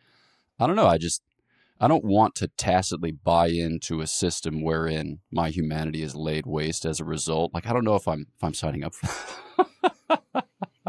I 0.59 0.67
don't 0.67 0.76
know. 0.76 0.87
I 0.87 0.99
just, 0.99 1.23
I 1.81 1.88
don't 1.88 2.05
want 2.05 2.35
to 2.37 2.49
tacitly 2.49 3.11
buy 3.11 3.49
into 3.49 4.00
a 4.02 4.07
system 4.07 4.62
wherein 4.62 5.21
my 5.31 5.49
humanity 5.49 6.02
is 6.02 6.14
laid 6.14 6.45
waste 6.45 6.85
as 6.85 7.00
a 7.00 7.05
result. 7.05 7.55
Like, 7.55 7.67
I 7.67 7.73
don't 7.73 7.85
know 7.85 7.97
if 7.97 8.07
I'm, 8.07 8.26
if 8.37 8.45
I'm 8.45 8.55
signing 8.55 8.85
up 8.85 8.95
for 8.95 9.09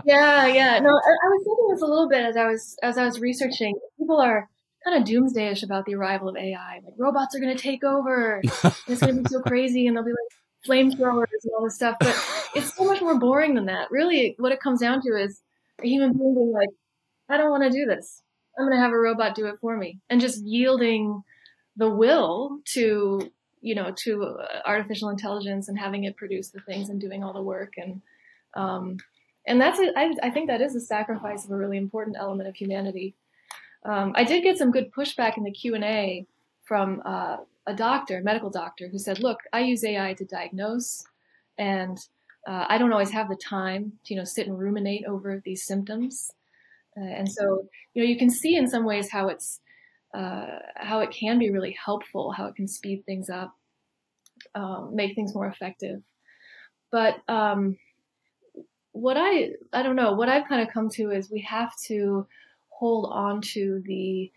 yeah, 0.06 0.48
yeah. 0.48 0.80
No, 0.80 0.90
I, 0.90 1.12
I 1.14 1.30
was 1.30 1.44
thinking 1.46 1.68
this 1.70 1.82
a 1.82 1.86
little 1.86 2.10
bit 2.10 2.26
as 2.26 2.36
I 2.36 2.46
was, 2.46 2.78
as 2.84 2.98
I 2.98 3.06
was 3.06 3.22
researching. 3.22 3.76
People 3.98 4.20
are, 4.20 4.50
kind 4.84 5.02
of 5.02 5.08
doomsdayish 5.08 5.64
about 5.64 5.86
the 5.86 5.96
arrival 5.96 6.30
of 6.30 6.38
AI. 6.38 6.82
Like 6.84 6.94
robots 6.98 7.36
are 7.36 7.40
going 7.40 7.56
to 7.56 7.62
take 7.62 7.84
over. 7.84 8.42
it's 8.88 9.02
going 9.02 9.16
to 9.16 9.22
be 9.24 9.30
so 9.30 9.42
crazy, 9.42 9.88
and 9.88 9.96
they'll 9.96 10.04
be 10.04 10.12
like 10.12 10.68
flamethrowers 10.68 11.26
and 11.44 11.52
all 11.58 11.64
this 11.64 11.76
stuff. 11.76 11.98
But 12.00 12.16
it's 12.56 12.76
so 12.76 12.86
much 12.86 13.02
more 13.02 13.20
boring 13.20 13.56
than 13.56 13.66
that. 13.66 13.92
Really, 13.92 14.36
what 14.40 14.52
it 14.52 14.60
comes 14.60 14.80
down 14.80 15.02
to 15.02 15.10
is 15.16 15.42
a 15.82 15.88
human 15.88 16.14
being 16.14 16.36
being 16.36 16.52
like, 16.52 16.70
I 17.30 17.38
don't 17.38 17.52
want 17.52 17.64
to 17.64 17.70
do 17.70 17.86
this. 17.86 18.22
I'm 18.58 18.66
going 18.66 18.78
to 18.78 18.82
have 18.82 18.92
a 18.92 18.98
robot 18.98 19.36
do 19.36 19.48
it 19.48 19.58
for 19.62 19.78
me, 19.78 20.00
and 20.10 20.22
just 20.22 20.44
yielding 20.44 21.24
the 21.78 21.90
will 21.90 22.60
to 22.74 23.32
you 23.62 23.76
know 23.76 23.94
to 24.04 24.24
uh, 24.24 24.60
artificial 24.66 25.10
intelligence 25.10 25.70
and 25.70 25.80
having 25.80 26.04
it 26.04 26.18
produce 26.18 26.50
the 26.50 26.60
things 26.62 26.90
and 26.90 27.00
doing 27.00 27.24
all 27.24 27.34
the 27.34 27.42
work 27.42 27.74
and 27.78 28.02
um, 28.54 28.98
and 29.48 29.62
that's 29.62 29.80
a, 29.80 29.92
I, 29.98 30.14
I 30.24 30.30
think 30.30 30.48
that 30.48 30.62
is 30.62 30.76
a 30.76 30.82
sacrifice 30.82 31.46
of 31.46 31.52
a 31.52 31.56
really 31.56 31.78
important 31.78 32.18
element 32.20 32.50
of 32.50 32.56
humanity 32.56 33.16
um, 33.84 34.14
I 34.16 34.24
did 34.24 34.44
get 34.44 34.58
some 34.58 34.72
good 34.72 34.92
pushback 34.92 35.38
in 35.38 35.44
the 35.44 35.52
Q 35.52 35.76
and 35.76 35.84
A 35.84 36.26
from 36.64 37.02
uh, 37.06 37.38
a 37.68 37.74
doctor, 37.74 38.20
a 38.20 38.24
medical 38.24 38.50
doctor, 38.50 38.88
who 38.88 38.98
said, 38.98 39.20
"Look, 39.20 39.40
I 39.54 39.62
use 39.62 39.84
AI 39.84 40.14
to 40.14 40.26
diagnose, 40.26 41.04
and 41.58 41.98
uh, 42.48 42.66
I 42.68 42.78
don't 42.78 42.94
always 42.94 43.12
have 43.12 43.30
the 43.30 43.36
time 43.36 43.94
to, 44.06 44.14
you 44.14 44.20
know, 44.20 44.26
sit 44.26 44.48
and 44.48 44.58
ruminate 44.58 45.06
over 45.06 45.42
these 45.44 45.64
symptoms." 45.64 46.32
Uh, 46.98 47.06
and 47.06 47.32
so, 47.32 47.68
you 47.94 48.04
know, 48.04 48.10
you 48.10 48.18
can 48.18 48.30
see 48.30 48.56
in 48.56 48.68
some 48.68 48.86
ways 48.86 49.10
how 49.10 49.30
it's 49.30 49.60
uh, 50.14 50.60
how 50.76 51.00
it 51.00 51.12
can 51.12 51.40
be 51.40 51.50
really 51.52 51.76
helpful, 51.84 52.32
how 52.32 52.46
it 52.46 52.56
can 52.56 52.68
speed 52.68 53.04
things 53.06 53.30
up, 53.30 53.56
um, 54.56 54.92
make 54.94 55.16
things 55.16 55.34
more 55.34 55.48
effective. 55.48 56.04
But 56.92 57.22
um, 57.30 57.78
what 58.92 59.18
I 59.18 59.52
I 59.74 59.84
don't 59.84 59.96
know 59.96 60.14
what 60.14 60.30
I've 60.30 60.48
kind 60.48 60.62
of 60.62 60.74
come 60.74 60.90
to 60.92 61.12
is 61.12 61.32
we 61.32 61.42
have 61.42 61.74
to 61.88 62.28
hold 62.82 63.12
on 63.12 63.40
to 63.40 63.82
the 63.86 64.32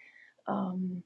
um, 0.46 1.02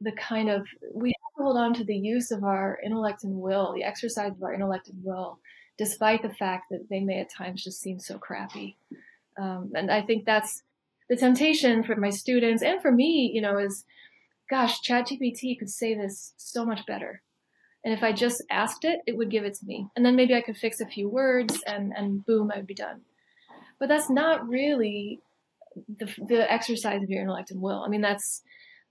the 0.00 0.12
kind 0.12 0.48
of 0.48 0.64
we 0.94 1.08
have 1.08 1.36
to 1.36 1.42
hold 1.42 1.56
on 1.56 1.74
to 1.74 1.84
the 1.84 1.96
use 1.96 2.30
of 2.30 2.44
our 2.44 2.78
intellect 2.84 3.24
and 3.24 3.40
will, 3.40 3.74
the 3.74 3.82
exercise 3.82 4.30
of 4.30 4.42
our 4.44 4.54
intellect 4.54 4.88
and 4.88 5.02
will, 5.02 5.40
despite 5.76 6.22
the 6.22 6.32
fact 6.32 6.66
that 6.70 6.86
they 6.88 7.00
may 7.00 7.20
at 7.20 7.32
times 7.32 7.64
just 7.64 7.80
seem 7.80 7.98
so 7.98 8.16
crappy. 8.16 8.76
Um, 9.36 9.72
and 9.74 9.90
I 9.90 10.02
think 10.02 10.24
that's 10.24 10.62
the 11.10 11.16
temptation 11.16 11.82
for 11.82 11.96
my 11.96 12.10
students 12.10 12.62
and 12.62 12.80
for 12.80 12.92
me, 12.92 13.32
you 13.34 13.40
know, 13.40 13.58
is 13.58 13.84
gosh, 14.48 14.80
ChatGPT 14.80 15.58
could 15.58 15.70
say 15.70 15.94
this 15.94 16.32
so 16.36 16.64
much 16.64 16.86
better. 16.86 17.22
And 17.84 17.92
if 17.92 18.02
I 18.04 18.12
just 18.12 18.42
asked 18.50 18.84
it, 18.84 19.00
it 19.06 19.16
would 19.16 19.30
give 19.30 19.44
it 19.44 19.54
to 19.54 19.66
me. 19.66 19.88
And 19.96 20.06
then 20.06 20.16
maybe 20.16 20.34
I 20.34 20.42
could 20.42 20.56
fix 20.56 20.80
a 20.80 20.86
few 20.86 21.08
words 21.08 21.60
and, 21.66 21.92
and 21.96 22.24
boom, 22.24 22.50
I 22.52 22.58
would 22.58 22.66
be 22.66 22.74
done. 22.74 23.02
But 23.78 23.88
that's 23.88 24.10
not 24.10 24.48
really 24.48 25.20
the, 25.88 26.06
the 26.28 26.50
exercise 26.50 27.02
of 27.02 27.10
your 27.10 27.22
intellect 27.22 27.50
and 27.50 27.60
will. 27.60 27.82
I 27.84 27.88
mean, 27.88 28.00
that's, 28.00 28.42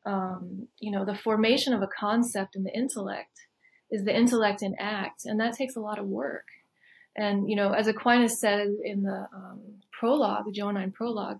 um, 0.05 0.67
you 0.79 0.91
know, 0.91 1.05
the 1.05 1.15
formation 1.15 1.73
of 1.73 1.81
a 1.81 1.87
concept 1.87 2.55
in 2.55 2.63
the 2.63 2.73
intellect 2.73 3.47
is 3.89 4.05
the 4.05 4.15
intellect 4.15 4.61
in 4.61 4.75
act. 4.79 5.25
And 5.25 5.39
that 5.39 5.55
takes 5.55 5.75
a 5.75 5.81
lot 5.81 5.99
of 5.99 6.05
work. 6.05 6.45
And, 7.15 7.49
you 7.49 7.55
know, 7.55 7.71
as 7.71 7.87
Aquinas 7.87 8.39
said 8.39 8.67
in 8.83 9.01
the 9.03 9.27
um, 9.33 9.59
prologue, 9.91 10.45
the 10.45 10.51
Johannine 10.51 10.91
prologue, 10.91 11.39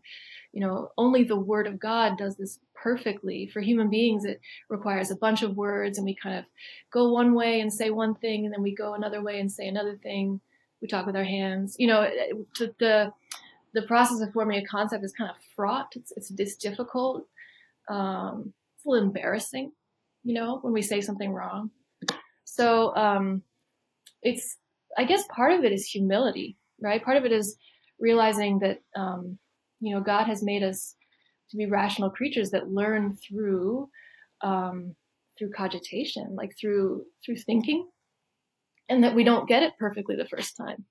you 0.51 0.59
know, 0.59 0.89
only 0.97 1.23
the 1.23 1.39
word 1.39 1.67
of 1.67 1.79
God 1.79 2.17
does 2.17 2.35
this 2.35 2.57
perfectly. 2.73 3.45
For 3.45 3.61
human 3.61 3.89
beings, 3.89 4.25
it 4.25 4.41
requires 4.69 5.11
a 5.11 5.15
bunch 5.15 5.43
of 5.43 5.55
words, 5.55 5.97
and 5.97 6.05
we 6.05 6.15
kind 6.15 6.39
of 6.39 6.45
go 6.91 7.11
one 7.11 7.35
way 7.35 7.61
and 7.61 7.71
say 7.71 7.91
one 7.91 8.15
thing, 8.15 8.45
and 8.45 8.53
then 8.53 8.63
we 8.63 8.73
go 8.73 8.95
another 8.95 9.21
way 9.21 9.39
and 9.39 9.51
say 9.51 9.67
another 9.67 9.95
thing. 9.95 10.41
We 10.81 10.87
talk 10.87 11.05
with 11.05 11.15
our 11.15 11.23
hands. 11.23 11.75
You 11.77 11.87
know, 11.87 12.09
the 12.57 12.73
the 12.79 13.13
process 13.83 14.21
of 14.21 14.33
forming 14.33 14.63
a 14.63 14.65
concept 14.65 15.03
is 15.03 15.13
kind 15.13 15.29
of 15.29 15.35
fraught. 15.55 15.87
It's 15.95 16.11
it's, 16.15 16.31
it's 16.37 16.55
difficult. 16.55 17.25
Um, 17.89 18.53
it's 18.75 18.85
a 18.85 18.89
little 18.89 19.07
embarrassing, 19.07 19.71
you 20.23 20.33
know, 20.33 20.59
when 20.61 20.73
we 20.73 20.81
say 20.81 21.01
something 21.01 21.31
wrong. 21.31 21.71
So 22.45 22.95
um, 22.95 23.43
it's 24.21 24.57
I 24.97 25.03
guess 25.03 25.23
part 25.29 25.53
of 25.53 25.63
it 25.63 25.71
is 25.71 25.85
humility, 25.85 26.57
right? 26.81 27.03
Part 27.03 27.17
of 27.17 27.25
it 27.25 27.31
is 27.31 27.55
realizing 27.99 28.59
that 28.59 28.79
um, 28.95 29.37
you 29.79 29.93
know 29.93 30.01
God 30.01 30.25
has 30.25 30.43
made 30.43 30.63
us 30.63 30.95
to 31.51 31.57
be 31.57 31.65
rational 31.65 32.09
creatures 32.09 32.51
that 32.51 32.69
learn 32.69 33.15
through 33.15 33.89
um, 34.41 34.95
through 35.37 35.51
cogitation, 35.51 36.35
like 36.35 36.55
through 36.59 37.05
through 37.25 37.37
thinking, 37.37 37.87
and 38.89 39.03
that 39.03 39.15
we 39.15 39.23
don't 39.23 39.47
get 39.47 39.63
it 39.63 39.77
perfectly 39.77 40.15
the 40.15 40.27
first 40.27 40.57
time, 40.57 40.85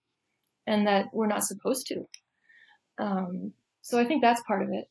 and 0.66 0.86
that 0.86 1.06
we're 1.12 1.26
not 1.26 1.44
supposed 1.44 1.86
to. 1.88 2.06
Um, 2.98 3.52
so 3.82 4.00
I 4.00 4.04
think 4.04 4.22
that's 4.22 4.42
part 4.42 4.62
of 4.62 4.70
it, 4.70 4.88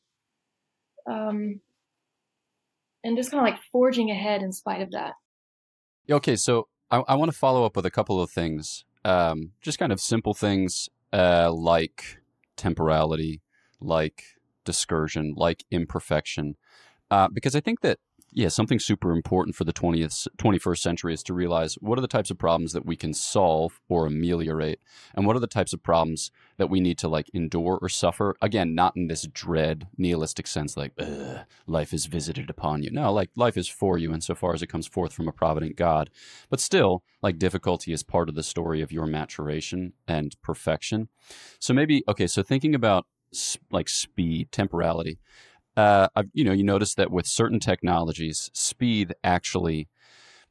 um, 1.06 1.60
and 3.04 3.16
just 3.16 3.30
kind 3.30 3.46
of 3.46 3.52
like 3.52 3.60
forging 3.72 4.10
ahead 4.10 4.42
in 4.42 4.52
spite 4.52 4.82
of 4.82 4.92
that. 4.92 5.14
Okay, 6.10 6.36
so 6.36 6.68
I, 6.90 6.98
I 7.08 7.14
want 7.16 7.30
to 7.32 7.36
follow 7.36 7.64
up 7.64 7.76
with 7.76 7.86
a 7.86 7.90
couple 7.90 8.20
of 8.20 8.30
things, 8.30 8.84
um, 9.04 9.52
just 9.60 9.78
kind 9.78 9.92
of 9.92 10.00
simple 10.00 10.34
things 10.34 10.88
uh, 11.12 11.50
like 11.52 12.18
temporality, 12.56 13.42
like 13.80 14.24
discursion, 14.64 15.34
like 15.36 15.64
imperfection. 15.70 16.56
Uh, 17.10 17.28
because 17.28 17.54
I 17.54 17.60
think 17.60 17.80
that, 17.80 17.98
yeah, 18.36 18.48
something 18.48 18.78
super 18.78 19.12
important 19.12 19.56
for 19.56 19.64
the 19.64 19.72
20th, 19.72 20.28
21st 20.36 20.78
century 20.78 21.14
is 21.14 21.22
to 21.22 21.32
realize 21.32 21.76
what 21.76 21.96
are 21.96 22.02
the 22.02 22.06
types 22.06 22.30
of 22.30 22.36
problems 22.36 22.74
that 22.74 22.84
we 22.84 22.94
can 22.94 23.14
solve 23.14 23.80
or 23.88 24.04
ameliorate, 24.04 24.78
and 25.14 25.26
what 25.26 25.34
are 25.34 25.40
the 25.40 25.46
types 25.46 25.72
of 25.72 25.82
problems 25.82 26.30
that 26.58 26.68
we 26.68 26.78
need 26.78 26.98
to 26.98 27.08
like 27.08 27.30
endure 27.32 27.78
or 27.80 27.88
suffer. 27.88 28.36
Again, 28.42 28.74
not 28.74 28.94
in 28.94 29.08
this 29.08 29.26
dread 29.26 29.88
nihilistic 29.96 30.46
sense, 30.46 30.76
like 30.76 30.92
life 31.66 31.94
is 31.94 32.04
visited 32.04 32.50
upon 32.50 32.82
you. 32.82 32.90
No, 32.90 33.10
like 33.10 33.30
life 33.36 33.56
is 33.56 33.68
for 33.68 33.96
you 33.96 34.12
insofar 34.12 34.52
as 34.52 34.62
it 34.62 34.66
comes 34.66 34.86
forth 34.86 35.14
from 35.14 35.28
a 35.28 35.32
provident 35.32 35.74
God. 35.74 36.10
But 36.50 36.60
still, 36.60 37.02
like 37.22 37.38
difficulty 37.38 37.90
is 37.94 38.02
part 38.02 38.28
of 38.28 38.34
the 38.34 38.42
story 38.42 38.82
of 38.82 38.92
your 38.92 39.06
maturation 39.06 39.94
and 40.06 40.36
perfection. 40.42 41.08
So 41.58 41.72
maybe, 41.72 42.04
okay, 42.06 42.26
so 42.26 42.42
thinking 42.42 42.74
about 42.74 43.06
like 43.70 43.88
speed, 43.88 44.52
temporality. 44.52 45.18
Uh, 45.76 46.08
you 46.32 46.44
know, 46.44 46.52
you 46.52 46.64
notice 46.64 46.94
that 46.94 47.10
with 47.10 47.26
certain 47.26 47.60
technologies, 47.60 48.50
speed 48.54 49.14
actually 49.22 49.88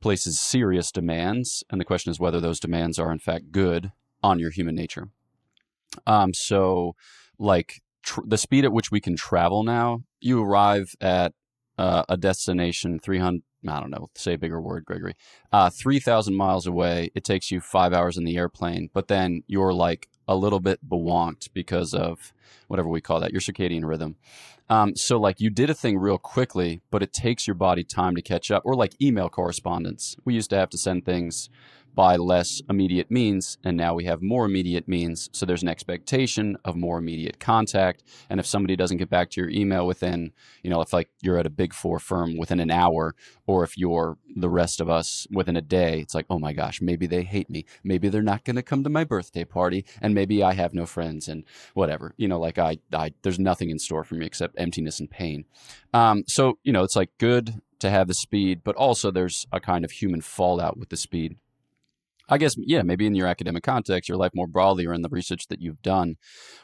places 0.02 0.40
serious 0.40 0.92
demands, 0.92 1.64
and 1.70 1.82
the 1.82 1.86
question 1.86 2.12
is 2.12 2.20
whether 2.20 2.40
those 2.40 2.60
demands 2.60 3.00
are 3.00 3.12
in 3.12 3.20
fact 3.20 3.52
good 3.52 3.92
on 4.22 4.40
your 4.40 4.52
human 4.52 4.76
nature. 4.76 5.10
Um, 6.06 6.34
so, 6.34 6.96
like 7.40 7.82
tr- 8.04 8.22
the 8.26 8.38
speed 8.38 8.66
at 8.66 8.74
which 8.74 8.92
we 8.92 9.02
can 9.02 9.16
travel 9.16 9.64
now, 9.64 10.04
you 10.20 10.44
arrive 10.44 10.96
at 11.02 11.34
uh, 11.78 12.04
a 12.08 12.18
destination 12.18 13.00
300 13.00 13.44
I 13.68 13.80
don't 13.80 13.90
know, 13.90 14.10
say 14.16 14.34
a 14.34 14.38
bigger 14.38 14.62
word, 14.62 14.86
Gregory. 14.86 15.16
Uh, 15.52 15.72
3,000 15.72 16.36
miles 16.36 16.68
away, 16.68 17.10
it 17.16 17.24
takes 17.24 17.50
you 17.50 17.62
five 17.62 17.94
hours 17.94 18.16
in 18.18 18.24
the 18.24 18.38
airplane, 18.38 18.90
but 18.94 19.08
then 19.08 19.42
you're 19.48 19.74
like 19.74 20.08
a 20.28 20.36
little 20.36 20.60
bit 20.60 20.80
bewonked 20.88 21.50
because 21.54 21.94
of 21.94 22.34
whatever 22.68 22.90
we 22.90 23.02
call 23.02 23.20
that, 23.20 23.32
your 23.32 23.42
circadian 23.42 23.86
rhythm. 23.86 24.16
Um, 24.70 24.96
so, 24.96 25.20
like, 25.20 25.40
you 25.40 25.50
did 25.50 25.70
a 25.70 25.76
thing 25.76 25.98
real 25.98 26.18
quickly, 26.18 26.82
but 26.90 27.04
it 27.04 27.14
takes 27.14 27.46
your 27.48 27.54
body 27.54 27.84
time 27.84 28.16
to 28.16 28.22
catch 28.22 28.50
up, 28.50 28.64
or 28.66 28.76
like 28.76 29.00
email 29.00 29.30
correspondence. 29.30 30.16
We 30.26 30.34
used 30.34 30.50
to 30.50 30.58
have 30.58 30.70
to 30.72 30.78
send 30.78 31.06
things 31.06 31.50
by 31.96 32.18
less 32.18 32.62
immediate 32.70 33.10
means, 33.10 33.58
and 33.64 33.78
now 33.78 33.94
we 33.94 34.06
have 34.06 34.22
more 34.22 34.46
immediate 34.46 34.88
means. 34.88 35.30
So 35.32 35.46
there's 35.46 35.64
an 35.64 35.70
expectation 35.70 36.58
of 36.66 36.76
more 36.76 36.98
immediate 36.98 37.40
contact. 37.40 38.04
And 38.30 38.40
if 38.40 38.46
somebody 38.46 38.76
doesn't 38.76 38.98
get 38.98 39.10
back 39.10 39.30
to 39.32 39.42
your 39.42 39.50
email 39.50 39.88
within, 39.88 40.34
you 40.62 40.70
know, 40.70 40.82
if 40.82 40.92
like 40.92 41.10
you're 41.22 41.38
at 41.38 41.46
a 41.46 41.50
big 41.52 41.74
four 41.74 42.00
firm 42.00 42.38
within 42.38 42.60
an 42.60 42.70
hour, 42.70 43.16
or 43.48 43.64
if 43.64 43.78
you're 43.78 44.18
the 44.36 44.50
rest 44.50 44.82
of 44.82 44.90
us 44.90 45.26
within 45.32 45.56
a 45.56 45.62
day, 45.62 46.00
it's 46.00 46.14
like, 46.14 46.26
oh 46.30 46.40
my 46.40 46.52
gosh, 46.52 46.82
maybe 46.82 47.08
they 47.08 47.24
hate 47.24 47.50
me. 47.50 47.66
Maybe 47.84 48.10
they're 48.10 48.22
not 48.22 48.44
going 48.44 48.58
to 48.58 48.64
come 48.64 48.84
to 48.84 48.90
my 48.90 49.04
birthday 49.04 49.46
party, 49.46 49.86
and 50.02 50.14
maybe 50.14 50.44
I 50.44 50.54
have 50.54 50.74
no 50.74 50.86
friends, 50.86 51.28
and 51.28 51.46
whatever. 51.74 52.14
You 52.18 52.28
know, 52.28 52.40
like 52.40 52.58
I, 52.58 52.80
I 52.92 53.14
there's 53.22 53.40
nothing 53.40 53.70
in 53.70 53.80
store 53.80 54.04
for 54.04 54.16
me 54.16 54.26
except 54.26 54.60
emptiness 54.60 55.00
and 55.00 55.10
pain. 55.10 55.46
Um, 55.94 56.24
so 56.28 56.60
you 56.64 56.74
know, 56.74 56.84
it's 56.84 56.96
like 56.96 57.12
good 57.18 57.62
to 57.80 57.90
have 57.90 58.08
the 58.08 58.14
speed, 58.14 58.62
but 58.64 58.76
also 58.76 59.12
there's 59.12 59.46
a 59.52 59.60
kind 59.60 59.86
of 59.86 59.92
human 59.92 60.22
fallout 60.22 60.78
with 60.78 60.90
the 60.90 60.98
speed. 60.98 61.38
I 62.28 62.38
guess, 62.38 62.56
yeah, 62.58 62.82
maybe 62.82 63.06
in 63.06 63.16
your 63.16 63.28
academic 63.28 63.64
context, 63.64 64.10
your 64.10 64.18
life 64.18 64.32
more 64.34 64.48
broadly, 64.48 64.86
or 64.86 64.94
in 64.94 65.04
the 65.04 65.10
research 65.10 65.48
that 65.48 65.62
you've 65.62 65.82
done, 65.82 66.16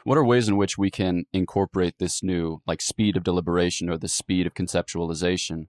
what 0.04 0.18
are 0.18 0.24
ways 0.24 0.48
in 0.48 0.56
which 0.56 0.76
we 0.76 0.90
can 0.90 1.24
incorporate 1.32 1.98
this 1.98 2.22
new, 2.22 2.60
like, 2.66 2.82
speed 2.82 3.16
of 3.16 3.22
deliberation 3.22 3.88
or 3.88 3.96
the 3.96 4.08
speed 4.08 4.46
of 4.46 4.54
conceptualization, 4.54 5.66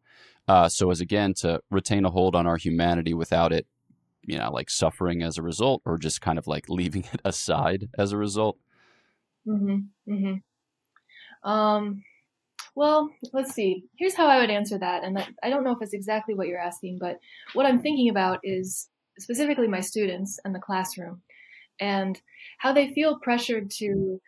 uh, 0.47 0.67
so 0.67 0.89
as 0.91 0.99
again 0.99 1.33
to 1.35 1.61
retain 1.69 2.05
a 2.05 2.09
hold 2.09 2.35
on 2.35 2.47
our 2.47 2.57
humanity 2.57 3.13
without 3.13 3.53
it, 3.53 3.67
you 4.23 4.37
know, 4.37 4.51
like 4.51 4.69
suffering 4.69 5.21
as 5.21 5.37
a 5.37 5.43
result, 5.43 5.81
or 5.85 5.97
just 5.97 6.21
kind 6.21 6.37
of 6.37 6.47
like 6.47 6.65
leaving 6.69 7.05
it 7.13 7.21
aside 7.23 7.89
as 7.97 8.11
a 8.11 8.17
result? 8.17 8.57
Mm-hmm. 9.47 10.11
Mm-hmm. 10.11 11.49
Um, 11.49 12.03
well, 12.75 13.09
let's 13.33 13.53
see. 13.53 13.85
Here's 13.97 14.15
how 14.15 14.27
I 14.27 14.39
would 14.39 14.49
answer 14.49 14.77
that, 14.79 15.03
and 15.03 15.23
I 15.43 15.49
don't 15.49 15.63
know 15.63 15.71
if 15.71 15.81
it's 15.81 15.93
exactly 15.93 16.33
what 16.33 16.47
you're 16.47 16.59
asking, 16.59 16.97
but 16.99 17.19
what 17.53 17.65
I'm 17.65 17.81
thinking 17.81 18.09
about 18.09 18.39
is 18.43 18.87
specifically 19.19 19.67
my 19.67 19.81
students 19.81 20.39
and 20.43 20.53
the 20.53 20.59
classroom, 20.59 21.21
and 21.79 22.21
how 22.57 22.73
they 22.73 22.93
feel 22.93 23.19
pressured 23.19 23.69
to 23.71 24.21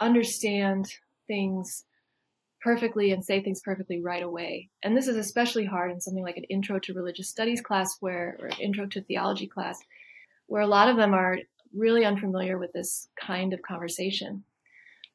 understand 0.00 0.92
things 1.26 1.84
perfectly 2.60 3.10
and 3.12 3.24
say 3.24 3.42
things 3.42 3.60
perfectly 3.60 4.00
right 4.00 4.22
away. 4.22 4.68
And 4.82 4.96
this 4.96 5.08
is 5.08 5.16
especially 5.16 5.64
hard 5.64 5.90
in 5.90 6.00
something 6.00 6.22
like 6.22 6.36
an 6.36 6.44
intro 6.44 6.78
to 6.80 6.92
religious 6.92 7.28
studies 7.28 7.60
class 7.60 7.96
where 8.00 8.36
or 8.38 8.50
intro 8.60 8.86
to 8.86 9.00
theology 9.00 9.46
class 9.46 9.78
where 10.46 10.62
a 10.62 10.66
lot 10.66 10.88
of 10.88 10.96
them 10.96 11.14
are 11.14 11.38
really 11.74 12.04
unfamiliar 12.04 12.58
with 12.58 12.72
this 12.72 13.08
kind 13.18 13.52
of 13.52 13.62
conversation. 13.62 14.42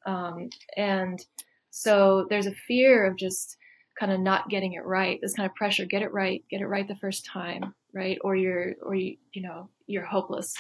Um, 0.05 0.49
and 0.77 1.23
so 1.69 2.25
there's 2.29 2.47
a 2.47 2.53
fear 2.53 3.05
of 3.05 3.17
just 3.17 3.57
kind 3.99 4.11
of 4.11 4.19
not 4.19 4.49
getting 4.49 4.73
it 4.73 4.85
right, 4.85 5.19
this 5.21 5.35
kind 5.35 5.49
of 5.49 5.55
pressure, 5.55 5.85
get 5.85 6.01
it 6.01 6.13
right, 6.13 6.43
get 6.49 6.61
it 6.61 6.67
right 6.67 6.87
the 6.87 6.95
first 6.95 7.25
time 7.25 7.75
right? 7.95 8.19
Or 8.21 8.35
you're, 8.35 8.75
or 8.83 8.93
you, 8.93 9.17
you 9.33 9.41
know, 9.41 9.69
you're 9.87 10.05
hopeless, 10.05 10.53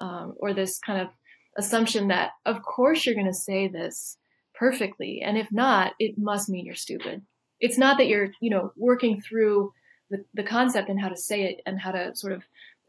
um, 0.00 0.34
or 0.38 0.54
this 0.54 0.78
kind 0.78 1.02
of 1.02 1.08
assumption 1.58 2.08
that 2.08 2.30
of 2.46 2.62
course 2.62 3.04
you're 3.04 3.14
going 3.14 3.26
to 3.26 3.34
say 3.34 3.68
this 3.68 4.16
perfectly, 4.54 5.20
and 5.22 5.36
if 5.36 5.50
not, 5.52 5.92
it 5.98 6.16
must 6.16 6.48
mean 6.48 6.64
you're 6.64 6.74
stupid. 6.74 7.20
It's 7.60 7.78
not 7.78 7.98
that 7.98 8.08
you're, 8.08 8.30
you 8.40 8.50
know, 8.50 8.72
working 8.76 9.20
through 9.20 9.72
the, 10.10 10.24
the 10.34 10.42
concept 10.42 10.88
and 10.88 11.00
how 11.00 11.08
to 11.08 11.16
say 11.16 11.42
it 11.44 11.60
and 11.66 11.80
how 11.80 11.92
to 11.92 12.14
sort 12.14 12.32
of, 12.32 12.42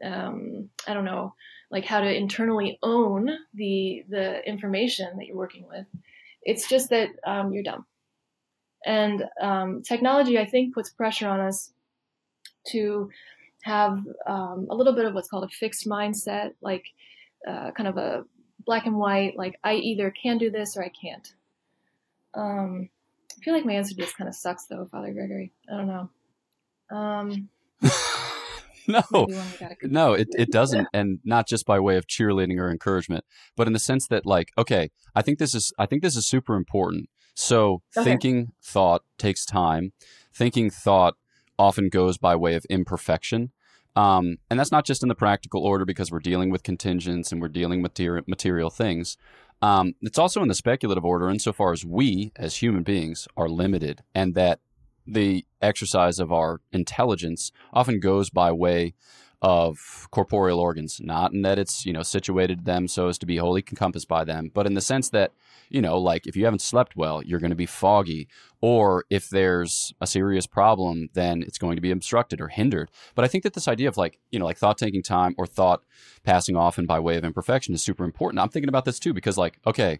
um, 0.04 0.70
I 0.86 0.94
don't 0.94 1.04
know, 1.04 1.34
like 1.70 1.84
how 1.84 2.00
to 2.00 2.16
internally 2.16 2.78
own 2.82 3.30
the 3.54 4.04
the 4.08 4.46
information 4.48 5.16
that 5.16 5.26
you're 5.26 5.36
working 5.36 5.66
with. 5.68 5.86
It's 6.42 6.68
just 6.68 6.90
that 6.90 7.08
um, 7.26 7.52
you're 7.52 7.62
dumb. 7.62 7.86
And 8.86 9.24
um, 9.40 9.82
technology, 9.82 10.38
I 10.38 10.44
think, 10.44 10.74
puts 10.74 10.90
pressure 10.90 11.28
on 11.28 11.40
us 11.40 11.72
to 12.68 13.10
have 13.64 13.98
um, 14.26 14.66
a 14.70 14.74
little 14.74 14.94
bit 14.94 15.06
of 15.06 15.14
what's 15.14 15.28
called 15.28 15.44
a 15.44 15.48
fixed 15.48 15.86
mindset, 15.86 16.50
like 16.60 16.84
uh, 17.48 17.70
kind 17.70 17.88
of 17.88 17.96
a 17.96 18.24
black 18.66 18.84
and 18.84 18.96
white. 18.96 19.38
Like 19.38 19.58
I 19.64 19.74
either 19.74 20.10
can 20.10 20.36
do 20.36 20.50
this 20.50 20.76
or 20.76 20.84
I 20.84 20.90
can't. 20.90 21.32
Um, 22.34 22.90
I 23.32 23.42
feel 23.42 23.54
like 23.54 23.64
my 23.64 23.72
answer 23.72 23.94
just 23.94 24.18
kind 24.18 24.28
of 24.28 24.34
sucks 24.34 24.66
though, 24.66 24.86
Father 24.90 25.14
Gregory. 25.14 25.52
I 25.72 25.76
don't 25.78 25.86
know. 25.86 26.10
Um, 26.94 27.48
no, 28.86 29.26
no, 29.82 30.12
it, 30.12 30.28
it 30.36 30.50
doesn't. 30.50 30.88
And 30.92 31.20
not 31.24 31.48
just 31.48 31.64
by 31.64 31.80
way 31.80 31.96
of 31.96 32.06
cheerleading 32.06 32.58
or 32.58 32.70
encouragement, 32.70 33.24
but 33.56 33.66
in 33.66 33.72
the 33.72 33.78
sense 33.78 34.06
that 34.08 34.26
like, 34.26 34.52
okay, 34.58 34.90
I 35.14 35.22
think 35.22 35.38
this 35.38 35.54
is, 35.54 35.72
I 35.78 35.86
think 35.86 36.02
this 36.02 36.16
is 36.16 36.26
super 36.26 36.54
important. 36.54 37.08
So 37.34 37.80
okay. 37.96 38.04
thinking 38.04 38.52
thought 38.62 39.04
takes 39.16 39.46
time. 39.46 39.92
Thinking 40.34 40.68
thought 40.68 41.14
often 41.58 41.88
goes 41.88 42.18
by 42.18 42.36
way 42.36 42.54
of 42.54 42.64
imperfection. 42.66 43.52
Um, 43.96 44.38
and 44.50 44.58
that's 44.58 44.72
not 44.72 44.84
just 44.84 45.02
in 45.02 45.08
the 45.08 45.14
practical 45.14 45.64
order 45.64 45.84
because 45.84 46.10
we're 46.10 46.18
dealing 46.18 46.50
with 46.50 46.62
contingents 46.62 47.30
and 47.30 47.40
we're 47.40 47.48
dealing 47.48 47.80
with 47.80 47.92
material, 47.92 48.24
material 48.26 48.70
things. 48.70 49.16
Um, 49.62 49.94
it's 50.02 50.18
also 50.18 50.42
in 50.42 50.48
the 50.48 50.54
speculative 50.54 51.04
order 51.04 51.30
insofar 51.30 51.72
as 51.72 51.84
we, 51.84 52.32
as 52.36 52.56
human 52.56 52.82
beings, 52.82 53.28
are 53.36 53.48
limited 53.48 54.02
and 54.14 54.34
that 54.34 54.60
the 55.06 55.44
exercise 55.60 56.18
of 56.18 56.32
our 56.32 56.60
intelligence 56.72 57.52
often 57.72 58.00
goes 58.00 58.30
by 58.30 58.50
way 58.50 58.94
of 59.44 60.08
corporeal 60.10 60.58
organs, 60.58 61.02
not 61.02 61.34
in 61.34 61.42
that 61.42 61.58
it's, 61.58 61.84
you 61.84 61.92
know, 61.92 62.02
situated 62.02 62.64
them 62.64 62.88
so 62.88 63.08
as 63.08 63.18
to 63.18 63.26
be 63.26 63.36
wholly 63.36 63.62
encompassed 63.70 64.08
by 64.08 64.24
them, 64.24 64.50
but 64.54 64.66
in 64.66 64.72
the 64.72 64.80
sense 64.80 65.10
that, 65.10 65.32
you 65.68 65.82
know, 65.82 65.98
like 65.98 66.26
if 66.26 66.34
you 66.34 66.46
haven't 66.46 66.62
slept 66.62 66.96
well, 66.96 67.22
you're 67.22 67.38
going 67.38 67.50
to 67.50 67.56
be 67.56 67.66
foggy, 67.66 68.26
or 68.62 69.04
if 69.10 69.28
there's 69.28 69.92
a 70.00 70.06
serious 70.06 70.46
problem, 70.46 71.10
then 71.12 71.42
it's 71.42 71.58
going 71.58 71.76
to 71.76 71.82
be 71.82 71.90
obstructed 71.90 72.40
or 72.40 72.48
hindered. 72.48 72.90
But 73.14 73.26
I 73.26 73.28
think 73.28 73.44
that 73.44 73.52
this 73.52 73.68
idea 73.68 73.86
of 73.86 73.98
like, 73.98 74.18
you 74.30 74.38
know, 74.38 74.46
like 74.46 74.56
thought 74.56 74.78
taking 74.78 75.02
time 75.02 75.34
or 75.36 75.46
thought 75.46 75.82
passing 76.22 76.56
off 76.56 76.78
and 76.78 76.88
by 76.88 76.98
way 76.98 77.18
of 77.18 77.24
imperfection 77.24 77.74
is 77.74 77.82
super 77.82 78.04
important. 78.04 78.40
I'm 78.40 78.48
thinking 78.48 78.70
about 78.70 78.86
this 78.86 78.98
too 78.98 79.12
because 79.12 79.36
like, 79.36 79.58
okay, 79.66 79.98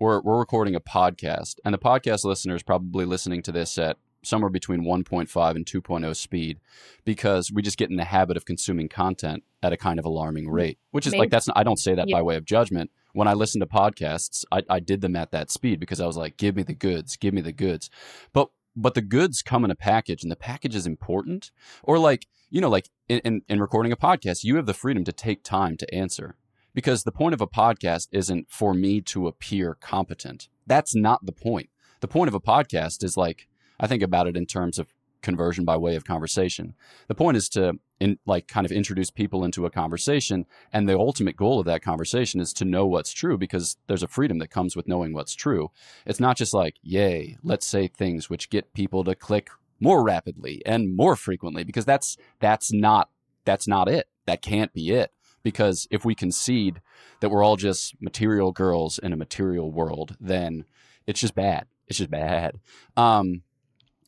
we're 0.00 0.20
we're 0.20 0.40
recording 0.40 0.74
a 0.74 0.80
podcast, 0.80 1.60
and 1.64 1.72
the 1.72 1.78
podcast 1.78 2.24
listener 2.24 2.56
is 2.56 2.64
probably 2.64 3.04
listening 3.04 3.42
to 3.42 3.52
this 3.52 3.78
at 3.78 3.98
somewhere 4.22 4.50
between 4.50 4.82
1.5 4.82 5.56
and 5.56 5.66
2.0 5.66 6.16
speed 6.16 6.60
because 7.04 7.50
we 7.52 7.62
just 7.62 7.78
get 7.78 7.90
in 7.90 7.96
the 7.96 8.04
habit 8.04 8.36
of 8.36 8.44
consuming 8.44 8.88
content 8.88 9.42
at 9.62 9.72
a 9.72 9.76
kind 9.76 9.98
of 9.98 10.04
alarming 10.04 10.46
mm, 10.46 10.52
rate 10.52 10.78
which 10.90 11.06
is 11.06 11.12
Maybe. 11.12 11.20
like 11.20 11.30
that's 11.30 11.46
not, 11.46 11.56
i 11.56 11.62
don't 11.62 11.78
say 11.78 11.94
that 11.94 12.08
yeah. 12.08 12.16
by 12.16 12.22
way 12.22 12.36
of 12.36 12.44
judgment. 12.44 12.90
When 13.12 13.28
i 13.28 13.34
listen 13.34 13.60
to 13.60 13.66
podcasts 13.66 14.44
I, 14.52 14.62
I 14.68 14.80
did 14.80 15.00
them 15.00 15.16
at 15.16 15.32
that 15.32 15.50
speed 15.50 15.80
because 15.80 16.00
i 16.00 16.06
was 16.06 16.16
like 16.16 16.36
give 16.36 16.56
me 16.56 16.62
the 16.62 16.74
goods 16.74 17.16
give 17.16 17.34
me 17.34 17.40
the 17.40 17.52
goods. 17.52 17.90
But 18.32 18.50
but 18.76 18.94
the 18.94 19.02
goods 19.02 19.42
come 19.42 19.64
in 19.64 19.70
a 19.70 19.76
package 19.76 20.22
and 20.22 20.30
the 20.30 20.36
package 20.36 20.76
is 20.76 20.86
important 20.86 21.50
or 21.82 21.98
like 21.98 22.26
you 22.50 22.60
know 22.60 22.68
like 22.68 22.88
in, 23.08 23.18
in, 23.20 23.42
in 23.48 23.60
recording 23.60 23.92
a 23.92 23.96
podcast 23.96 24.44
you 24.44 24.56
have 24.56 24.66
the 24.66 24.74
freedom 24.74 25.04
to 25.04 25.12
take 25.12 25.42
time 25.42 25.76
to 25.76 25.94
answer 25.94 26.36
because 26.74 27.02
the 27.02 27.12
point 27.12 27.34
of 27.34 27.40
a 27.40 27.46
podcast 27.46 28.08
isn't 28.12 28.50
for 28.50 28.74
me 28.74 29.00
to 29.00 29.26
appear 29.26 29.74
competent. 29.74 30.48
That's 30.66 30.94
not 30.94 31.26
the 31.26 31.32
point. 31.32 31.70
The 32.00 32.08
point 32.08 32.28
of 32.28 32.34
a 32.34 32.40
podcast 32.40 33.04
is 33.04 33.16
like 33.16 33.48
I 33.80 33.86
think 33.86 34.02
about 34.02 34.28
it 34.28 34.36
in 34.36 34.46
terms 34.46 34.78
of 34.78 34.94
conversion 35.22 35.64
by 35.64 35.76
way 35.76 35.96
of 35.96 36.04
conversation. 36.04 36.74
The 37.08 37.14
point 37.14 37.36
is 37.36 37.48
to 37.50 37.78
in, 37.98 38.18
like 38.24 38.48
kind 38.48 38.64
of 38.64 38.72
introduce 38.72 39.10
people 39.10 39.44
into 39.44 39.66
a 39.66 39.70
conversation 39.70 40.46
and 40.72 40.88
the 40.88 40.98
ultimate 40.98 41.36
goal 41.36 41.60
of 41.60 41.66
that 41.66 41.82
conversation 41.82 42.40
is 42.40 42.52
to 42.54 42.64
know 42.64 42.86
what's 42.86 43.12
true 43.12 43.36
because 43.36 43.76
there's 43.86 44.02
a 44.02 44.08
freedom 44.08 44.38
that 44.38 44.50
comes 44.50 44.74
with 44.74 44.88
knowing 44.88 45.12
what's 45.12 45.34
true. 45.34 45.70
It's 46.06 46.20
not 46.20 46.36
just 46.36 46.54
like, 46.54 46.76
"Yay, 46.82 47.36
let's 47.42 47.66
say 47.66 47.88
things 47.88 48.30
which 48.30 48.50
get 48.50 48.72
people 48.72 49.04
to 49.04 49.14
click 49.14 49.50
more 49.80 50.02
rapidly 50.02 50.62
and 50.64 50.94
more 50.96 51.16
frequently" 51.16 51.64
because 51.64 51.84
that's 51.84 52.16
that's 52.38 52.72
not 52.72 53.10
that's 53.44 53.68
not 53.68 53.88
it. 53.88 54.08
That 54.26 54.42
can't 54.42 54.72
be 54.72 54.90
it 54.90 55.12
because 55.42 55.86
if 55.90 56.04
we 56.04 56.14
concede 56.14 56.80
that 57.20 57.30
we're 57.30 57.44
all 57.44 57.56
just 57.56 58.00
material 58.00 58.52
girls 58.52 58.98
in 58.98 59.12
a 59.12 59.16
material 59.16 59.70
world, 59.70 60.16
then 60.20 60.64
it's 61.06 61.20
just 61.20 61.34
bad. 61.34 61.66
It's 61.88 61.98
just 61.98 62.10
bad. 62.10 62.60
Um, 62.96 63.42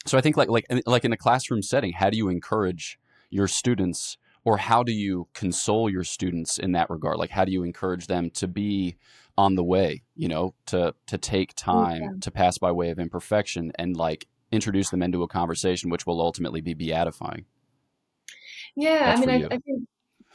so 0.05 0.19
I 0.19 0.21
think 0.21 0.37
like 0.37 0.49
like 0.49 0.67
like 0.87 1.05
in 1.05 1.13
a 1.13 1.17
classroom 1.17 1.63
setting, 1.63 1.93
how 1.93 2.11
do 2.11 2.17
you 2.17 2.29
encourage 2.29 2.99
your 3.31 3.49
students 3.49 4.19
or 4.45 4.57
how 4.57 4.83
do 4.83 4.93
you 4.93 5.29
console 5.35 5.89
your 5.89 6.05
students 6.05 6.59
in 6.59 6.73
that 6.73 6.91
regard? 6.91 7.19
Like 7.19 7.31
how 7.31 7.45
do 7.45 7.53
you 7.53 7.63
encourage 7.63 8.07
them 8.07 8.31
to 8.31 8.49
be 8.49 8.97
on 9.39 9.55
the 9.55 9.65
way, 9.65 10.03
you 10.15 10.29
know, 10.29 10.55
to 10.67 10.95
to 11.07 11.19
take 11.19 11.55
time 11.55 12.03
yeah. 12.03 12.11
to 12.21 12.31
pass 12.31 12.59
by 12.59 12.73
way 12.73 12.91
of 12.91 12.99
imperfection 12.99 13.73
and 13.79 13.97
like 13.97 14.27
introduce 14.51 14.91
them 14.91 15.03
into 15.03 15.23
a 15.23 15.29
conversation 15.29 15.91
which 15.91 16.07
will 16.07 16.21
ultimately 16.21 16.61
be 16.61 16.75
beatifying. 16.75 17.45
Yeah, 18.75 19.15
That's 19.15 19.23
I 19.23 19.27
mean 19.27 19.45
I, 19.45 19.55
I, 19.55 19.59
think 19.59 19.89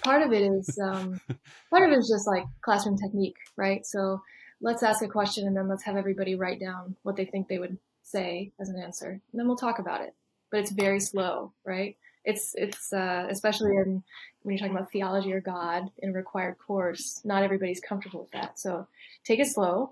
part 0.03 0.21
of 0.21 0.31
it 0.31 0.41
is 0.43 0.79
um, 0.83 1.19
part 1.69 1.83
of 1.83 1.91
it 1.91 1.99
is 1.99 2.09
just 2.09 2.27
like 2.27 2.45
classroom 2.61 2.97
technique, 2.97 3.37
right? 3.55 3.85
So 3.85 4.21
let's 4.61 4.83
ask 4.83 5.03
a 5.03 5.07
question 5.07 5.47
and 5.47 5.55
then 5.55 5.67
let's 5.67 5.83
have 5.83 5.97
everybody 5.97 6.35
write 6.35 6.59
down 6.59 6.95
what 7.03 7.15
they 7.15 7.25
think 7.25 7.47
they 7.47 7.59
would 7.59 7.77
say 8.07 8.51
as 8.59 8.69
an 8.69 8.81
answer, 8.81 9.09
and 9.09 9.39
then 9.39 9.47
we'll 9.47 9.57
talk 9.57 9.79
about 9.79 10.01
it. 10.01 10.15
But 10.51 10.61
it's 10.61 10.71
very 10.71 10.99
slow, 10.99 11.51
right? 11.65 11.97
It's 12.23 12.53
it's 12.55 12.91
uh, 12.93 13.27
especially 13.29 13.75
in 13.75 14.03
when 14.43 14.55
you're 14.55 14.59
talking 14.59 14.75
about 14.75 14.91
theology 14.91 15.33
or 15.33 15.41
God 15.41 15.89
in 15.99 16.09
a 16.09 16.13
required 16.13 16.57
course. 16.57 17.21
Not 17.23 17.43
everybody's 17.43 17.79
comfortable 17.79 18.21
with 18.21 18.31
that, 18.31 18.59
so 18.59 18.87
take 19.23 19.39
it 19.39 19.47
slow, 19.47 19.91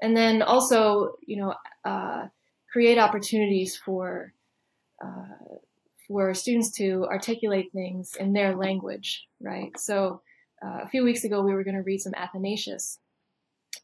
and 0.00 0.16
then 0.16 0.42
also 0.42 1.14
you 1.26 1.36
know 1.36 1.54
uh, 1.84 2.28
create 2.70 2.98
opportunities 2.98 3.76
for 3.76 4.32
uh, 5.02 5.56
for 6.08 6.34
students 6.34 6.70
to 6.72 7.06
articulate 7.06 7.72
things 7.72 8.16
in 8.16 8.32
their 8.32 8.54
language, 8.54 9.26
right? 9.40 9.78
So 9.78 10.20
uh, 10.64 10.80
a 10.82 10.88
few 10.88 11.04
weeks 11.04 11.24
ago 11.24 11.42
we 11.42 11.54
were 11.54 11.64
going 11.64 11.76
to 11.76 11.82
read 11.82 12.00
some 12.00 12.14
Athanasius, 12.14 12.98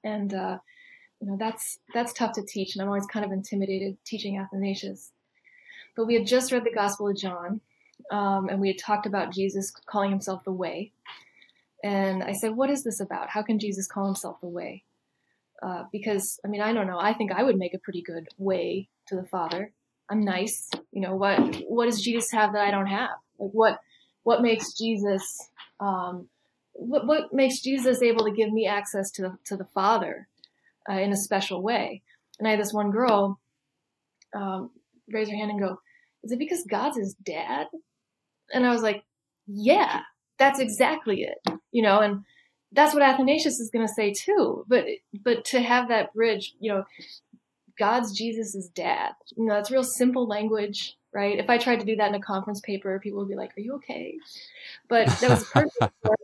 and 0.05 0.33
uh, 0.35 0.59
you 1.21 1.27
know 1.27 1.37
that's 1.39 1.79
that's 1.95 2.13
tough 2.13 2.33
to 2.33 2.43
teach 2.43 2.75
and 2.75 2.83
i'm 2.83 2.89
always 2.89 3.07
kind 3.07 3.25
of 3.25 3.33
intimidated 3.33 3.97
teaching 4.05 4.39
athanasius. 4.39 5.13
But 5.97 6.07
we 6.07 6.15
had 6.15 6.27
just 6.27 6.53
read 6.53 6.65
the 6.65 6.73
gospel 6.73 7.09
of 7.09 7.17
john 7.17 7.61
um, 8.11 8.49
and 8.49 8.61
we 8.61 8.69
had 8.69 8.79
talked 8.79 9.07
about 9.07 9.33
jesus 9.33 9.73
calling 9.87 10.11
himself 10.11 10.45
the 10.45 10.53
way. 10.53 10.93
And 11.83 12.23
i 12.23 12.33
said 12.33 12.57
what 12.57 12.71
is 12.71 12.85
this 12.85 13.01
about? 13.01 13.31
How 13.31 13.43
can 13.43 13.59
jesus 13.59 13.87
call 13.87 14.07
himself 14.07 14.41
the 14.41 14.49
way? 14.49 14.85
Uh, 15.63 15.85
because 15.91 16.39
i 16.45 16.49
mean 16.49 16.61
i 16.61 16.73
don't 16.73 16.87
know. 16.87 16.99
I 16.99 17.13
think 17.15 17.33
i 17.33 17.43
would 17.43 17.59
make 17.59 17.75
a 17.75 17.79
pretty 17.79 18.03
good 18.03 18.29
way 18.39 18.89
to 19.09 19.17
the 19.17 19.25
father. 19.25 19.73
I'm 20.11 20.25
nice. 20.25 20.71
You 20.93 21.03
know 21.03 21.17
what 21.17 21.39
what 21.69 21.87
does 21.87 22.01
jesus 22.03 22.31
have 22.31 22.53
that 22.53 22.65
i 22.65 22.71
don't 22.71 22.87
have? 22.87 23.11
Like 23.39 23.51
what 23.53 23.81
what 24.23 24.43
makes 24.43 24.73
jesus 24.75 25.49
um, 25.81 26.29
what, 26.75 27.07
what 27.07 27.33
makes 27.33 27.61
jesus 27.61 28.03
able 28.03 28.25
to 28.25 28.31
give 28.31 28.53
me 28.53 28.67
access 28.67 29.11
to 29.13 29.23
the 29.23 29.39
to 29.45 29.57
the 29.57 29.65
father 29.65 30.29
uh, 30.89 30.99
in 30.99 31.13
a 31.13 31.17
special 31.17 31.63
way. 31.63 32.03
And 32.39 32.47
I 32.47 32.53
had 32.53 32.61
this 32.61 32.73
one 32.73 32.91
girl 32.91 33.41
um, 34.35 34.71
raise 35.13 35.29
her 35.29 35.37
hand 35.37 35.51
and 35.51 35.61
go, 35.61 35.81
"Is 36.23 36.33
it 36.33 36.39
because 36.39 36.65
God's 36.69 36.99
his 36.99 37.15
dad?" 37.15 37.67
And 38.53 38.67
I 38.67 38.73
was 38.73 38.83
like, 38.83 39.05
"Yeah, 39.47 40.01
that's 40.39 40.61
exactly 40.61 41.23
it." 41.23 41.59
You 41.73 41.83
know, 41.83 42.01
and 42.01 42.25
that's 42.73 42.95
what 42.95 43.03
Athanasius 43.03 43.61
is 43.61 43.71
going 43.71 43.87
to 43.87 43.93
say 43.93 44.13
too. 44.13 44.65
But 44.69 44.85
but 45.25 45.45
to 45.47 45.61
have 45.61 45.89
that 45.89 46.15
bridge, 46.15 46.55
you 46.61 46.73
know, 46.73 46.85
God's 47.79 48.17
Jesus' 48.17 48.55
is 48.55 48.69
dad. 48.69 49.13
You 49.37 49.47
know, 49.47 49.55
that's 49.55 49.71
real 49.71 49.85
simple 49.85 50.27
language, 50.27 50.97
right? 51.13 51.39
If 51.39 51.49
I 51.49 51.59
tried 51.59 51.81
to 51.81 51.87
do 51.87 51.97
that 51.97 52.09
in 52.09 52.15
a 52.15 52.21
conference 52.21 52.61
paper, 52.61 53.01
people 53.01 53.21
would 53.21 53.29
be 53.29 53.37
like, 53.37 53.53
"Are 53.57 53.61
you 53.61 53.75
okay?" 53.77 54.17
But 54.89 55.07
that 55.21 55.31
was 55.31 55.45
perfect 55.45 55.95
for, 56.03 56.17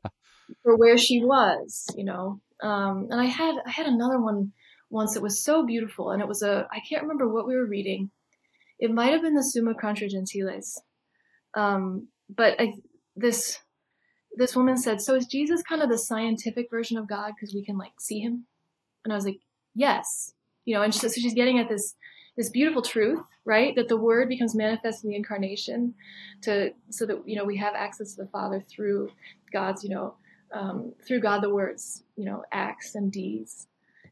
for 0.62 0.76
where 0.76 0.98
she 0.98 1.24
was, 1.24 1.86
you 1.96 2.04
know. 2.04 2.40
Um, 2.64 3.08
and 3.10 3.20
I 3.20 3.26
had 3.26 3.56
I 3.66 3.70
had 3.70 3.86
another 3.86 4.18
one 4.18 4.52
once 4.88 5.12
that 5.14 5.22
was 5.22 5.44
so 5.44 5.66
beautiful, 5.66 6.10
and 6.12 6.22
it 6.22 6.28
was 6.28 6.42
a 6.42 6.66
I 6.72 6.80
can't 6.88 7.02
remember 7.02 7.28
what 7.28 7.46
we 7.46 7.54
were 7.54 7.66
reading. 7.66 8.10
It 8.78 8.90
might 8.90 9.12
have 9.12 9.20
been 9.20 9.34
the 9.34 9.42
Summa 9.42 9.74
Contra 9.74 10.08
Gentiles, 10.08 10.80
um, 11.54 12.08
but 12.34 12.58
I, 12.58 12.72
this 13.16 13.58
this 14.34 14.56
woman 14.56 14.78
said, 14.78 15.02
"So 15.02 15.14
is 15.14 15.26
Jesus 15.26 15.62
kind 15.62 15.82
of 15.82 15.90
the 15.90 15.98
scientific 15.98 16.70
version 16.70 16.96
of 16.96 17.06
God 17.06 17.32
because 17.34 17.54
we 17.54 17.62
can 17.62 17.76
like 17.76 18.00
see 18.00 18.20
him?" 18.20 18.46
And 19.04 19.12
I 19.12 19.16
was 19.16 19.26
like, 19.26 19.40
"Yes." 19.74 20.32
You 20.64 20.74
know, 20.74 20.82
and 20.82 20.94
so 20.94 21.08
she's 21.08 21.34
getting 21.34 21.58
at 21.58 21.68
this 21.68 21.94
this 22.38 22.48
beautiful 22.48 22.80
truth, 22.80 23.20
right? 23.44 23.76
That 23.76 23.88
the 23.88 23.98
Word 23.98 24.30
becomes 24.30 24.54
manifest 24.54 25.04
in 25.04 25.10
the 25.10 25.16
incarnation, 25.16 25.94
to 26.44 26.70
so 26.88 27.04
that 27.04 27.28
you 27.28 27.36
know 27.36 27.44
we 27.44 27.58
have 27.58 27.74
access 27.74 28.14
to 28.14 28.22
the 28.22 28.30
Father 28.30 28.60
through 28.60 29.10
God's 29.52 29.84
you 29.84 29.90
know 29.90 30.14
um, 30.54 30.94
through 31.06 31.20
God 31.20 31.42
the 31.42 31.54
words, 31.54 32.02
you 32.16 32.24
know, 32.24 32.44
acts 32.52 32.94
and 32.94 33.12
deeds 33.12 33.66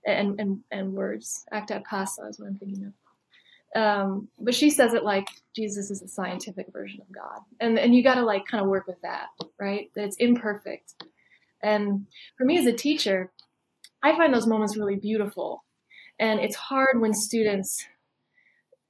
and, 0.05 0.39
and, 0.41 0.61
and 0.71 0.93
words. 0.93 1.45
Acta 1.53 1.83
casa 1.89 2.23
is 2.29 2.39
what 2.39 2.49
I'm 2.49 2.57
thinking 2.57 2.85
of. 2.87 2.93
Um, 3.75 4.29
but 4.39 4.55
she 4.55 4.69
says 4.69 4.93
it 4.93 5.05
like 5.05 5.27
Jesus 5.57 5.91
is 5.91 6.03
a 6.03 6.09
scientific 6.09 6.67
version 6.73 7.01
of 7.01 7.15
God. 7.15 7.41
And, 7.61 7.79
and 7.79 7.95
you 7.95 8.03
got 8.03 8.17
to 8.17 8.25
like 8.25 8.47
kind 8.47 8.63
of 8.63 8.69
work 8.69 8.87
with 8.87 9.01
that, 9.03 9.29
right? 9.59 9.91
That 9.95 10.05
it's 10.05 10.17
imperfect. 10.17 11.03
And 11.63 12.07
for 12.37 12.45
me 12.45 12.59
as 12.59 12.67
a 12.67 12.73
teacher, 12.73 13.31
I 14.03 14.17
find 14.17 14.35
those 14.35 14.47
moments 14.47 14.77
really 14.77 14.97
beautiful. 14.97 15.65
And 16.19 16.41
it's 16.41 16.57
hard 16.57 17.01
when 17.01 17.15
students 17.15 17.87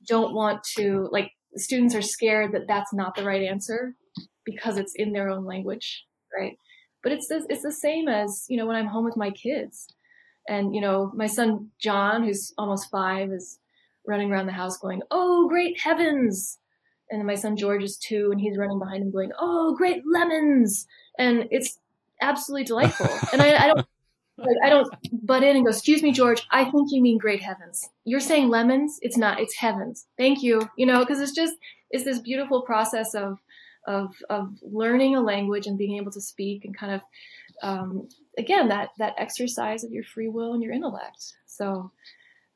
don't 0.08 0.34
want 0.34 0.64
to, 0.76 1.08
like, 1.12 1.32
students 1.56 1.94
are 1.94 2.02
scared 2.02 2.52
that 2.52 2.66
that's 2.66 2.92
not 2.92 3.14
the 3.14 3.24
right 3.24 3.42
answer 3.42 3.94
because 4.44 4.78
it's 4.78 4.94
in 4.96 5.12
their 5.12 5.28
own 5.28 5.44
language, 5.44 6.04
right? 6.36 6.56
But 7.02 7.12
it's 7.12 7.28
the, 7.28 7.44
it's 7.48 7.62
the 7.62 7.72
same 7.72 8.08
as 8.08 8.46
you 8.48 8.56
know 8.56 8.66
when 8.66 8.76
I'm 8.76 8.86
home 8.86 9.04
with 9.04 9.16
my 9.16 9.30
kids, 9.30 9.88
and 10.48 10.74
you 10.74 10.80
know 10.80 11.12
my 11.14 11.26
son 11.26 11.70
John, 11.78 12.24
who's 12.24 12.52
almost 12.58 12.90
five, 12.90 13.30
is 13.32 13.58
running 14.06 14.32
around 14.32 14.46
the 14.46 14.52
house 14.52 14.78
going, 14.78 15.02
"Oh, 15.10 15.48
great 15.48 15.78
heavens!" 15.80 16.58
And 17.10 17.20
then 17.20 17.26
my 17.26 17.34
son 17.34 17.56
George 17.56 17.82
is 17.82 17.98
two, 17.98 18.30
and 18.32 18.40
he's 18.40 18.56
running 18.56 18.78
behind 18.78 19.02
him 19.02 19.10
going, 19.10 19.32
"Oh, 19.38 19.74
great 19.76 20.02
lemons!" 20.06 20.86
And 21.18 21.48
it's 21.50 21.78
absolutely 22.20 22.64
delightful. 22.64 23.08
and 23.32 23.42
I, 23.42 23.64
I 23.64 23.66
don't 23.66 23.86
like, 24.38 24.56
I 24.64 24.70
don't 24.70 24.88
butt 25.12 25.42
in 25.42 25.56
and 25.56 25.64
go, 25.64 25.70
excuse 25.70 26.02
me, 26.02 26.12
George, 26.12 26.46
I 26.50 26.64
think 26.64 26.88
you 26.90 27.02
mean 27.02 27.18
great 27.18 27.42
heavens. 27.42 27.88
You're 28.04 28.20
saying 28.20 28.48
lemons. 28.48 28.98
It's 29.02 29.16
not, 29.16 29.40
it's 29.40 29.54
heavens. 29.56 30.06
Thank 30.16 30.42
you. 30.42 30.68
You 30.76 30.86
know, 30.86 31.04
cause 31.04 31.20
it's 31.20 31.32
just, 31.32 31.54
it's 31.90 32.04
this 32.04 32.18
beautiful 32.18 32.62
process 32.62 33.14
of, 33.14 33.38
of, 33.86 34.14
of 34.30 34.56
learning 34.62 35.16
a 35.16 35.20
language 35.20 35.66
and 35.66 35.78
being 35.78 35.96
able 35.96 36.12
to 36.12 36.20
speak 36.20 36.64
and 36.64 36.76
kind 36.76 36.94
of, 36.94 37.00
um, 37.62 38.08
again, 38.38 38.68
that, 38.68 38.90
that 38.98 39.14
exercise 39.18 39.84
of 39.84 39.92
your 39.92 40.04
free 40.04 40.28
will 40.28 40.54
and 40.54 40.62
your 40.62 40.72
intellect. 40.72 41.34
So, 41.46 41.90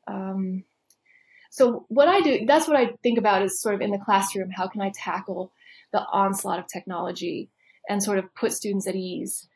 um, 0.06 0.64
so 1.50 1.86
what 1.88 2.08
I 2.08 2.20
do, 2.20 2.44
that's 2.46 2.68
what 2.68 2.76
I 2.76 2.90
think 3.02 3.18
about 3.18 3.42
is 3.42 3.60
sort 3.60 3.74
of 3.74 3.80
in 3.80 3.90
the 3.90 3.98
classroom, 3.98 4.50
how 4.50 4.68
can 4.68 4.80
I 4.80 4.92
tackle 4.94 5.52
the 5.92 6.00
onslaught 6.12 6.58
of 6.58 6.66
technology 6.66 7.48
and 7.88 8.02
sort 8.02 8.18
of 8.18 8.34
put 8.34 8.52
students 8.52 8.86
at 8.86 8.94
ease 8.94 9.48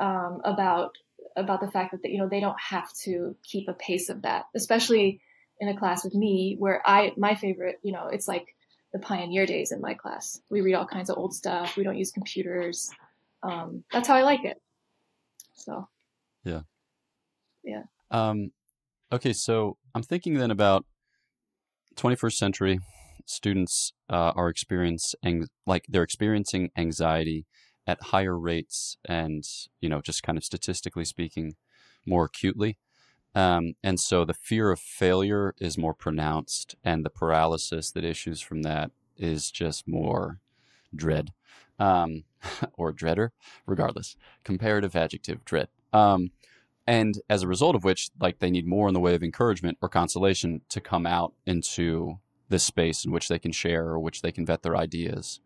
um, 0.00 0.40
about 0.44 0.96
about 1.36 1.60
the 1.60 1.70
fact 1.70 1.92
that 1.92 2.10
you 2.10 2.18
know 2.18 2.28
they 2.28 2.40
don't 2.40 2.60
have 2.60 2.92
to 3.04 3.36
keep 3.44 3.68
a 3.68 3.72
pace 3.72 4.08
of 4.08 4.22
that, 4.22 4.46
especially 4.54 5.20
in 5.60 5.68
a 5.68 5.76
class 5.76 6.04
with 6.04 6.14
me 6.14 6.56
where 6.58 6.82
I 6.84 7.12
my 7.16 7.34
favorite 7.34 7.78
you 7.82 7.92
know 7.92 8.08
it's 8.08 8.28
like 8.28 8.54
the 8.92 8.98
pioneer 8.98 9.46
days 9.46 9.72
in 9.72 9.80
my 9.80 9.94
class. 9.94 10.40
We 10.50 10.60
read 10.60 10.74
all 10.74 10.86
kinds 10.86 11.10
of 11.10 11.18
old 11.18 11.34
stuff. 11.34 11.76
We 11.76 11.84
don't 11.84 11.98
use 11.98 12.10
computers. 12.10 12.90
Um, 13.42 13.84
that's 13.92 14.08
how 14.08 14.14
I 14.14 14.22
like 14.22 14.44
it. 14.44 14.60
So. 15.54 15.88
Yeah. 16.44 16.60
Yeah. 17.62 17.82
Um, 18.10 18.52
okay, 19.12 19.32
so 19.32 19.76
I'm 19.94 20.02
thinking 20.02 20.34
then 20.34 20.50
about 20.50 20.86
21st 21.96 22.32
century 22.32 22.80
students 23.26 23.92
uh, 24.08 24.32
are 24.34 24.48
experience 24.48 25.14
ang- 25.22 25.48
like 25.66 25.84
they're 25.88 26.02
experiencing 26.02 26.70
anxiety 26.76 27.44
at 27.86 28.04
higher 28.04 28.38
rates 28.38 28.96
and, 29.06 29.44
you 29.80 29.88
know, 29.88 30.00
just 30.00 30.22
kind 30.22 30.38
of 30.38 30.44
statistically 30.44 31.04
speaking, 31.04 31.54
more 32.06 32.24
acutely. 32.24 32.78
Um, 33.34 33.74
and 33.82 34.00
so 34.00 34.24
the 34.24 34.34
fear 34.34 34.70
of 34.70 34.80
failure 34.80 35.54
is 35.58 35.78
more 35.78 35.94
pronounced, 35.94 36.74
and 36.82 37.04
the 37.04 37.10
paralysis 37.10 37.90
that 37.92 38.04
issues 38.04 38.40
from 38.40 38.62
that 38.62 38.90
is 39.16 39.50
just 39.50 39.86
more 39.86 40.40
dread 40.94 41.32
um, 41.78 42.24
or 42.74 42.92
dreader, 42.92 43.32
regardless. 43.66 44.16
Comparative 44.44 44.96
adjective, 44.96 45.44
dread. 45.44 45.68
Um, 45.92 46.30
and 46.86 47.20
as 47.28 47.42
a 47.42 47.48
result 47.48 47.76
of 47.76 47.84
which, 47.84 48.10
like 48.18 48.38
they 48.38 48.50
need 48.50 48.66
more 48.66 48.88
in 48.88 48.94
the 48.94 49.00
way 49.00 49.14
of 49.14 49.22
encouragement 49.22 49.78
or 49.82 49.88
consolation 49.88 50.62
to 50.70 50.80
come 50.80 51.06
out 51.06 51.34
into 51.46 52.18
this 52.48 52.64
space 52.64 53.04
in 53.04 53.12
which 53.12 53.28
they 53.28 53.38
can 53.38 53.52
share 53.52 53.88
or 53.88 54.00
which 54.00 54.22
they 54.22 54.32
can 54.32 54.46
vet 54.46 54.62
their 54.62 54.76
ideas. 54.76 55.40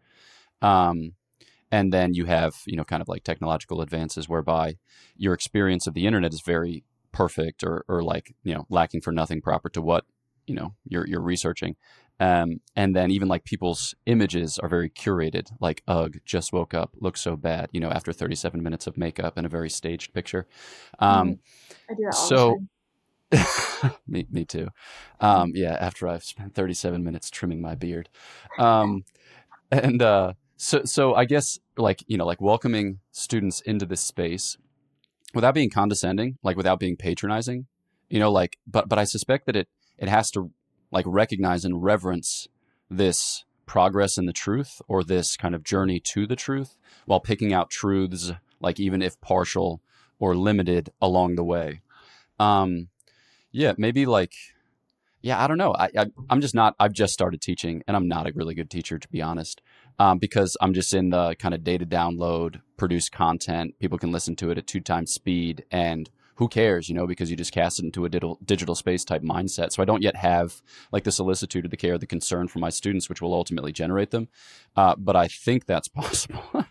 Um, 0.60 1.14
and 1.70 1.92
then 1.92 2.14
you 2.14 2.26
have 2.26 2.62
you 2.66 2.76
know 2.76 2.84
kind 2.84 3.02
of 3.02 3.08
like 3.08 3.24
technological 3.24 3.80
advances 3.80 4.28
whereby 4.28 4.76
your 5.16 5.34
experience 5.34 5.86
of 5.86 5.94
the 5.94 6.06
internet 6.06 6.32
is 6.32 6.42
very 6.42 6.84
perfect 7.12 7.62
or 7.62 7.84
or 7.88 8.02
like 8.02 8.34
you 8.42 8.54
know 8.54 8.66
lacking 8.68 9.00
for 9.00 9.12
nothing 9.12 9.40
proper 9.40 9.68
to 9.70 9.82
what 9.82 10.04
you 10.46 10.54
know 10.54 10.74
you're 10.86 11.06
you're 11.06 11.20
researching. 11.20 11.76
Um, 12.20 12.60
and 12.76 12.94
then 12.94 13.10
even 13.10 13.26
like 13.26 13.44
people's 13.44 13.94
images 14.06 14.58
are 14.58 14.68
very 14.68 14.90
curated. 14.90 15.50
Like 15.60 15.82
ugh 15.88 16.18
just 16.24 16.52
woke 16.52 16.74
up 16.74 16.94
looks 17.00 17.20
so 17.20 17.36
bad 17.36 17.68
you 17.72 17.80
know 17.80 17.90
after 17.90 18.12
37 18.12 18.62
minutes 18.62 18.86
of 18.86 18.96
makeup 18.96 19.34
and 19.36 19.46
a 19.46 19.48
very 19.48 19.70
staged 19.70 20.12
picture. 20.12 20.46
Um, 20.98 21.28
mm, 21.28 21.38
I 21.90 21.94
do 21.94 22.02
that 22.04 22.14
so 22.14 22.62
me, 24.06 24.26
me 24.30 24.44
too. 24.44 24.68
Um, 25.20 25.52
yeah 25.54 25.76
after 25.80 26.06
i've 26.06 26.24
spent 26.24 26.54
37 26.54 27.02
minutes 27.02 27.30
trimming 27.30 27.60
my 27.60 27.74
beard. 27.74 28.08
Um, 28.58 29.04
and 29.70 30.02
uh, 30.02 30.34
so 30.56 30.84
so 30.84 31.14
I 31.14 31.24
guess 31.24 31.58
like 31.76 32.04
you 32.06 32.16
know 32.16 32.26
like 32.26 32.40
welcoming 32.40 33.00
students 33.10 33.60
into 33.62 33.86
this 33.86 34.00
space 34.00 34.56
without 35.34 35.54
being 35.54 35.70
condescending, 35.70 36.38
like 36.42 36.56
without 36.56 36.80
being 36.80 36.96
patronizing, 36.96 37.66
you 38.08 38.18
know, 38.18 38.30
like 38.30 38.58
but 38.66 38.88
but 38.88 38.98
I 38.98 39.04
suspect 39.04 39.46
that 39.46 39.56
it 39.56 39.68
it 39.98 40.08
has 40.08 40.30
to 40.32 40.50
like 40.90 41.04
recognize 41.08 41.64
and 41.64 41.82
reverence 41.82 42.48
this 42.90 43.44
progress 43.66 44.18
in 44.18 44.26
the 44.26 44.32
truth 44.32 44.82
or 44.88 45.02
this 45.02 45.36
kind 45.36 45.54
of 45.54 45.64
journey 45.64 45.98
to 45.98 46.26
the 46.26 46.36
truth 46.36 46.76
while 47.06 47.20
picking 47.20 47.52
out 47.52 47.70
truths 47.70 48.32
like 48.60 48.78
even 48.78 49.00
if 49.00 49.20
partial 49.20 49.80
or 50.18 50.36
limited 50.36 50.90
along 51.00 51.36
the 51.36 51.44
way. 51.44 51.80
Um 52.38 52.88
yeah, 53.50 53.72
maybe 53.78 54.06
like 54.06 54.34
yeah, 55.22 55.42
I 55.42 55.46
don't 55.46 55.58
know. 55.58 55.72
I, 55.72 55.88
I 55.96 56.06
I'm 56.28 56.40
just 56.40 56.54
not. 56.54 56.74
I've 56.80 56.92
just 56.92 57.12
started 57.12 57.40
teaching, 57.40 57.84
and 57.86 57.96
I'm 57.96 58.08
not 58.08 58.28
a 58.28 58.32
really 58.34 58.54
good 58.54 58.68
teacher, 58.68 58.98
to 58.98 59.08
be 59.08 59.22
honest 59.22 59.62
um, 59.98 60.18
because 60.18 60.56
I'm 60.60 60.74
just 60.74 60.94
in 60.94 61.10
the 61.10 61.34
kind 61.36 61.54
of 61.54 61.64
data 61.64 61.86
download, 61.86 62.60
produce 62.76 63.08
content. 63.08 63.78
People 63.78 63.98
can 63.98 64.12
listen 64.12 64.36
to 64.36 64.50
it 64.50 64.58
at 64.58 64.66
two 64.66 64.80
times 64.80 65.12
speed, 65.12 65.64
and 65.70 66.10
who 66.36 66.48
cares, 66.48 66.88
you 66.88 66.94
know, 66.94 67.06
because 67.06 67.30
you 67.30 67.36
just 67.36 67.52
cast 67.52 67.78
it 67.78 67.84
into 67.84 68.04
a 68.04 68.08
digital, 68.08 68.38
digital 68.44 68.74
space 68.74 69.04
type 69.04 69.22
mindset. 69.22 69.72
So 69.72 69.82
I 69.82 69.86
don't 69.86 70.02
yet 70.02 70.16
have 70.16 70.62
like 70.90 71.04
the 71.04 71.12
solicitude 71.12 71.64
or 71.64 71.68
the 71.68 71.76
care, 71.76 71.94
or 71.94 71.98
the 71.98 72.06
concern 72.06 72.48
for 72.48 72.58
my 72.58 72.70
students, 72.70 73.08
which 73.08 73.20
will 73.20 73.34
ultimately 73.34 73.72
generate 73.72 74.10
them. 74.10 74.28
Uh, 74.76 74.94
but 74.96 75.14
I 75.14 75.28
think 75.28 75.66
that's 75.66 75.88
possible. 76.00 76.64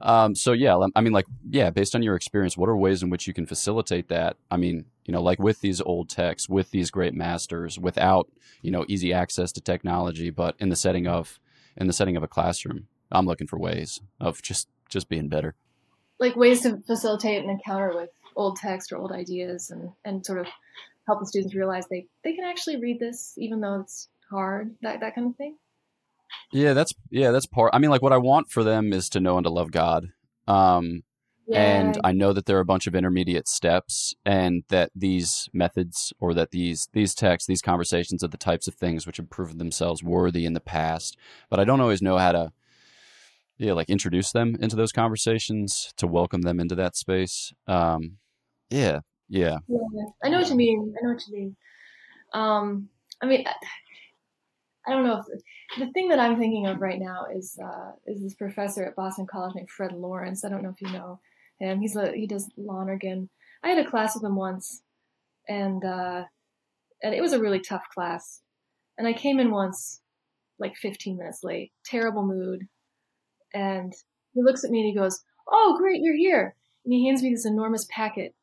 um, 0.00 0.34
so 0.34 0.52
yeah, 0.52 0.76
I 0.94 1.00
mean, 1.00 1.12
like, 1.12 1.26
yeah, 1.48 1.70
based 1.70 1.94
on 1.94 2.02
your 2.02 2.16
experience, 2.16 2.56
what 2.56 2.68
are 2.68 2.76
ways 2.76 3.02
in 3.02 3.10
which 3.10 3.26
you 3.26 3.34
can 3.34 3.46
facilitate 3.46 4.08
that? 4.08 4.36
I 4.50 4.56
mean, 4.56 4.86
you 5.04 5.12
know, 5.12 5.22
like 5.22 5.38
with 5.38 5.60
these 5.60 5.80
old 5.80 6.08
texts, 6.08 6.48
with 6.48 6.70
these 6.70 6.90
great 6.90 7.14
masters, 7.14 7.78
without, 7.78 8.28
you 8.62 8.70
know, 8.70 8.84
easy 8.88 9.12
access 9.12 9.52
to 9.52 9.60
technology, 9.60 10.30
but 10.30 10.56
in 10.58 10.68
the 10.68 10.76
setting 10.76 11.06
of 11.06 11.38
in 11.76 11.86
the 11.86 11.92
setting 11.92 12.16
of 12.16 12.22
a 12.22 12.28
classroom. 12.28 12.88
I'm 13.10 13.26
looking 13.26 13.46
for 13.46 13.58
ways 13.58 14.00
of 14.20 14.42
just 14.42 14.68
just 14.88 15.08
being 15.08 15.28
better. 15.28 15.54
Like 16.18 16.36
ways 16.36 16.62
to 16.62 16.82
facilitate 16.86 17.42
an 17.42 17.50
encounter 17.50 17.94
with 17.94 18.10
old 18.36 18.56
text 18.56 18.92
or 18.92 18.98
old 18.98 19.12
ideas 19.12 19.70
and, 19.70 19.90
and 20.04 20.24
sort 20.24 20.38
of 20.38 20.46
help 21.06 21.20
the 21.20 21.26
students 21.26 21.54
realize 21.54 21.86
they, 21.88 22.06
they 22.24 22.34
can 22.34 22.44
actually 22.44 22.76
read 22.76 23.00
this 23.00 23.34
even 23.36 23.60
though 23.60 23.80
it's 23.80 24.08
hard, 24.30 24.74
that 24.82 25.00
that 25.00 25.14
kind 25.14 25.28
of 25.28 25.36
thing. 25.36 25.56
Yeah, 26.52 26.72
that's 26.72 26.92
yeah, 27.10 27.30
that's 27.30 27.46
part 27.46 27.70
I 27.72 27.78
mean 27.78 27.90
like 27.90 28.02
what 28.02 28.12
I 28.12 28.18
want 28.18 28.50
for 28.50 28.64
them 28.64 28.92
is 28.92 29.08
to 29.10 29.20
know 29.20 29.36
and 29.36 29.44
to 29.44 29.50
love 29.50 29.70
God. 29.70 30.08
Um 30.46 31.02
yeah. 31.46 31.60
And 31.60 32.00
I 32.02 32.12
know 32.12 32.32
that 32.32 32.46
there 32.46 32.56
are 32.56 32.60
a 32.60 32.64
bunch 32.64 32.86
of 32.86 32.94
intermediate 32.94 33.46
steps 33.46 34.14
and 34.24 34.64
that 34.68 34.90
these 34.96 35.48
methods 35.52 36.12
or 36.18 36.34
that 36.34 36.50
these 36.50 36.88
these 36.92 37.14
texts, 37.14 37.46
these 37.46 37.62
conversations 37.62 38.24
are 38.24 38.28
the 38.28 38.36
types 38.36 38.66
of 38.66 38.74
things 38.74 39.06
which 39.06 39.18
have 39.18 39.30
proven 39.30 39.58
themselves 39.58 40.02
worthy 40.02 40.44
in 40.44 40.54
the 40.54 40.60
past. 40.60 41.16
But 41.48 41.60
I 41.60 41.64
don't 41.64 41.80
always 41.80 42.02
know 42.02 42.18
how 42.18 42.32
to 42.32 42.52
yeah, 43.58 43.72
like 43.72 43.88
introduce 43.88 44.32
them 44.32 44.56
into 44.60 44.76
those 44.76 44.92
conversations, 44.92 45.94
to 45.96 46.06
welcome 46.06 46.42
them 46.42 46.58
into 46.58 46.74
that 46.74 46.96
space. 46.96 47.52
Um 47.68 48.18
yeah, 48.68 49.00
yeah. 49.28 49.58
Yeah, 49.68 50.06
I 50.24 50.28
know 50.28 50.40
what 50.40 50.50
you 50.50 50.56
mean. 50.56 50.94
I 50.98 51.06
know 51.06 51.12
what 51.12 51.26
you 51.28 51.34
mean. 51.34 51.56
Um 52.34 52.88
I 53.22 53.26
mean 53.26 53.44
I 54.88 54.92
don't 54.92 55.04
know 55.04 55.18
if 55.20 55.42
the 55.78 55.92
thing 55.92 56.08
that 56.08 56.18
I'm 56.20 56.38
thinking 56.38 56.66
of 56.66 56.80
right 56.80 57.00
now 57.00 57.26
is 57.34 57.58
uh, 57.62 57.92
is 58.06 58.22
this 58.22 58.34
professor 58.34 58.84
at 58.84 58.94
Boston 58.94 59.26
College 59.26 59.56
named 59.56 59.70
Fred 59.70 59.92
Lawrence. 59.92 60.44
I 60.44 60.48
don't 60.48 60.62
know 60.62 60.70
if 60.70 60.80
you 60.80 60.92
know 60.92 61.18
him. 61.58 61.80
He's 61.80 61.96
a 61.96 62.12
he 62.12 62.26
does 62.26 62.48
Lonergan. 62.56 63.28
I 63.62 63.68
had 63.70 63.84
a 63.84 63.90
class 63.90 64.14
with 64.14 64.24
him 64.24 64.36
once, 64.36 64.82
and 65.48 65.84
uh, 65.84 66.24
and 67.02 67.14
it 67.14 67.20
was 67.20 67.32
a 67.32 67.40
really 67.40 67.60
tough 67.60 67.84
class. 67.92 68.42
And 68.98 69.06
I 69.06 69.12
came 69.12 69.38
in 69.38 69.50
once, 69.50 70.00
like 70.58 70.76
15 70.76 71.18
minutes 71.18 71.40
late, 71.42 71.72
terrible 71.84 72.26
mood, 72.26 72.66
and 73.52 73.92
he 74.32 74.42
looks 74.42 74.64
at 74.64 74.70
me 74.70 74.80
and 74.80 74.88
he 74.88 74.94
goes, 74.94 75.22
"Oh, 75.50 75.76
great, 75.78 76.00
you're 76.02 76.16
here!" 76.16 76.54
And 76.84 76.94
he 76.94 77.06
hands 77.06 77.22
me 77.22 77.30
this 77.30 77.46
enormous 77.46 77.86
packet, 77.90 78.34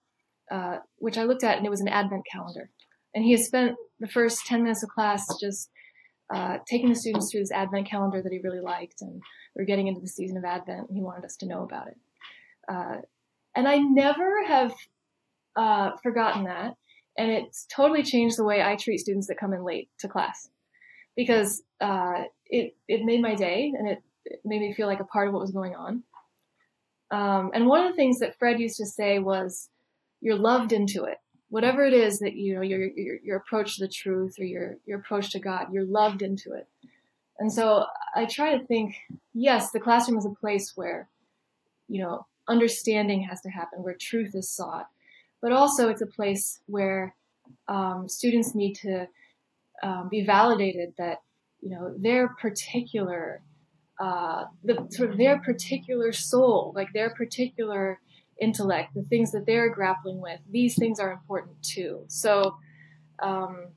uh, 0.51 0.77
which 0.97 1.17
I 1.17 1.23
looked 1.23 1.43
at, 1.43 1.57
and 1.57 1.65
it 1.65 1.71
was 1.71 1.81
an 1.81 1.87
advent 1.87 2.23
calendar. 2.31 2.69
And 3.15 3.23
he 3.23 3.31
had 3.31 3.41
spent 3.41 3.75
the 3.99 4.07
first 4.07 4.45
10 4.47 4.63
minutes 4.63 4.83
of 4.83 4.89
class 4.89 5.25
just 5.39 5.69
uh, 6.33 6.57
taking 6.67 6.89
the 6.89 6.95
students 6.95 7.31
through 7.31 7.41
this 7.41 7.51
Advent 7.51 7.87
calendar 7.87 8.21
that 8.21 8.31
he 8.31 8.39
really 8.39 8.59
liked, 8.59 9.01
and 9.01 9.21
we 9.55 9.61
are 9.61 9.65
getting 9.67 9.87
into 9.87 10.01
the 10.01 10.07
season 10.07 10.37
of 10.37 10.43
Advent, 10.43 10.87
and 10.87 10.97
he 10.97 11.03
wanted 11.03 11.25
us 11.25 11.35
to 11.37 11.45
know 11.45 11.63
about 11.63 11.87
it. 11.87 11.97
Uh, 12.67 12.97
and 13.55 13.67
I 13.67 13.77
never 13.77 14.43
have 14.45 14.73
uh, 15.55 15.91
forgotten 16.01 16.45
that. 16.45 16.73
And 17.17 17.31
it's 17.31 17.67
totally 17.73 18.03
changed 18.03 18.37
the 18.37 18.43
way 18.43 18.61
I 18.61 18.75
treat 18.75 18.99
students 18.99 19.27
that 19.27 19.37
come 19.37 19.53
in 19.53 19.63
late 19.63 19.89
to 19.99 20.07
class 20.07 20.49
because 21.15 21.61
uh, 21.79 22.23
it, 22.47 22.75
it 22.87 23.05
made 23.05 23.21
my 23.21 23.35
day 23.35 23.71
and 23.77 23.87
it, 23.87 24.01
it, 24.25 24.39
made 24.43 24.61
me 24.61 24.73
feel 24.73 24.87
like 24.87 24.99
a 24.99 25.05
part 25.05 25.27
of 25.27 25.33
what 25.33 25.41
was 25.41 25.51
going 25.51 25.75
on. 25.75 26.03
Um, 27.11 27.51
and 27.53 27.67
one 27.67 27.85
of 27.85 27.91
the 27.91 27.95
things 27.95 28.19
that 28.19 28.39
Fred 28.39 28.59
used 28.59 28.77
to 28.77 28.85
say 28.87 29.19
was, 29.19 29.69
you're 30.21 30.37
loved 30.37 30.71
into 30.71 31.03
it. 31.03 31.17
Whatever 31.49 31.85
it 31.85 31.93
is 31.93 32.17
that 32.19 32.33
you 32.33 32.55
know 32.55 32.61
your, 32.61 32.87
your, 32.95 33.17
your 33.23 33.37
approach 33.37 33.75
to 33.75 33.85
the 33.85 33.91
truth 33.91 34.35
or 34.39 34.45
your 34.45 34.77
your 34.85 34.97
approach 34.97 35.31
to 35.31 35.39
God, 35.39 35.67
you're 35.71 35.85
loved 35.85 36.23
into 36.23 36.53
it. 36.53 36.67
And 37.37 37.53
so 37.53 37.85
I 38.15 38.25
try 38.25 38.57
to 38.57 38.65
think, 38.65 38.95
yes, 39.33 39.69
the 39.69 39.79
classroom 39.79 40.17
is 40.17 40.25
a 40.25 40.29
place 40.29 40.71
where 40.75 41.09
you 41.87 42.01
know, 42.01 42.25
understanding 42.47 43.23
has 43.23 43.41
to 43.41 43.49
happen, 43.49 43.83
where 43.83 43.95
truth 43.95 44.35
is 44.35 44.49
sought. 44.49 44.87
But 45.41 45.51
also, 45.51 45.89
it's 45.89 46.01
a 46.01 46.07
place 46.07 46.59
where 46.67 47.15
um, 47.67 48.07
students 48.07 48.55
need 48.55 48.75
to 48.75 49.07
um, 49.81 50.07
be 50.09 50.23
validated 50.23 50.93
that 50.97 51.21
you 51.61 51.69
know 51.69 51.93
their 51.97 52.29
particular 52.29 53.41
uh, 53.99 54.45
the 54.63 54.87
sort 54.89 55.11
of 55.11 55.17
their 55.17 55.39
particular 55.39 56.11
soul, 56.11 56.73
like 56.75 56.91
their 56.93 57.11
particular 57.11 57.99
intellect, 58.41 58.93
the 58.95 59.03
things 59.03 59.31
that 59.31 59.45
they're 59.45 59.69
grappling 59.69 60.19
with, 60.19 60.39
these 60.51 60.75
things 60.75 60.99
are 60.99 61.11
important 61.11 61.61
too. 61.61 62.03
So, 62.07 62.57
um, 63.19 63.67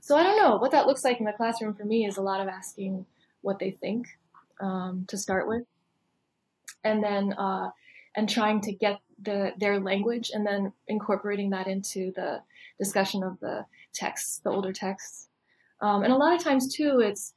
so 0.00 0.16
I 0.16 0.22
don't 0.22 0.36
know 0.36 0.56
what 0.56 0.72
that 0.72 0.86
looks 0.86 1.04
like 1.04 1.20
in 1.20 1.24
the 1.24 1.32
classroom 1.32 1.74
for 1.74 1.84
me 1.84 2.04
is 2.04 2.16
a 2.16 2.22
lot 2.22 2.40
of 2.40 2.48
asking 2.48 3.06
what 3.42 3.58
they 3.58 3.70
think 3.70 4.06
um, 4.60 5.04
to 5.08 5.16
start 5.16 5.46
with, 5.46 5.62
and 6.84 7.02
then 7.02 7.32
uh, 7.34 7.70
and 8.16 8.28
trying 8.28 8.60
to 8.62 8.72
get 8.72 9.00
the 9.22 9.52
their 9.58 9.78
language 9.78 10.30
and 10.32 10.46
then 10.46 10.72
incorporating 10.88 11.50
that 11.50 11.66
into 11.66 12.12
the 12.16 12.40
discussion 12.78 13.22
of 13.22 13.38
the 13.40 13.66
texts, 13.92 14.40
the 14.42 14.50
older 14.50 14.72
texts. 14.72 15.28
Um, 15.80 16.02
and 16.02 16.12
a 16.12 16.16
lot 16.16 16.34
of 16.34 16.42
times 16.42 16.74
too, 16.74 17.00
it's 17.00 17.34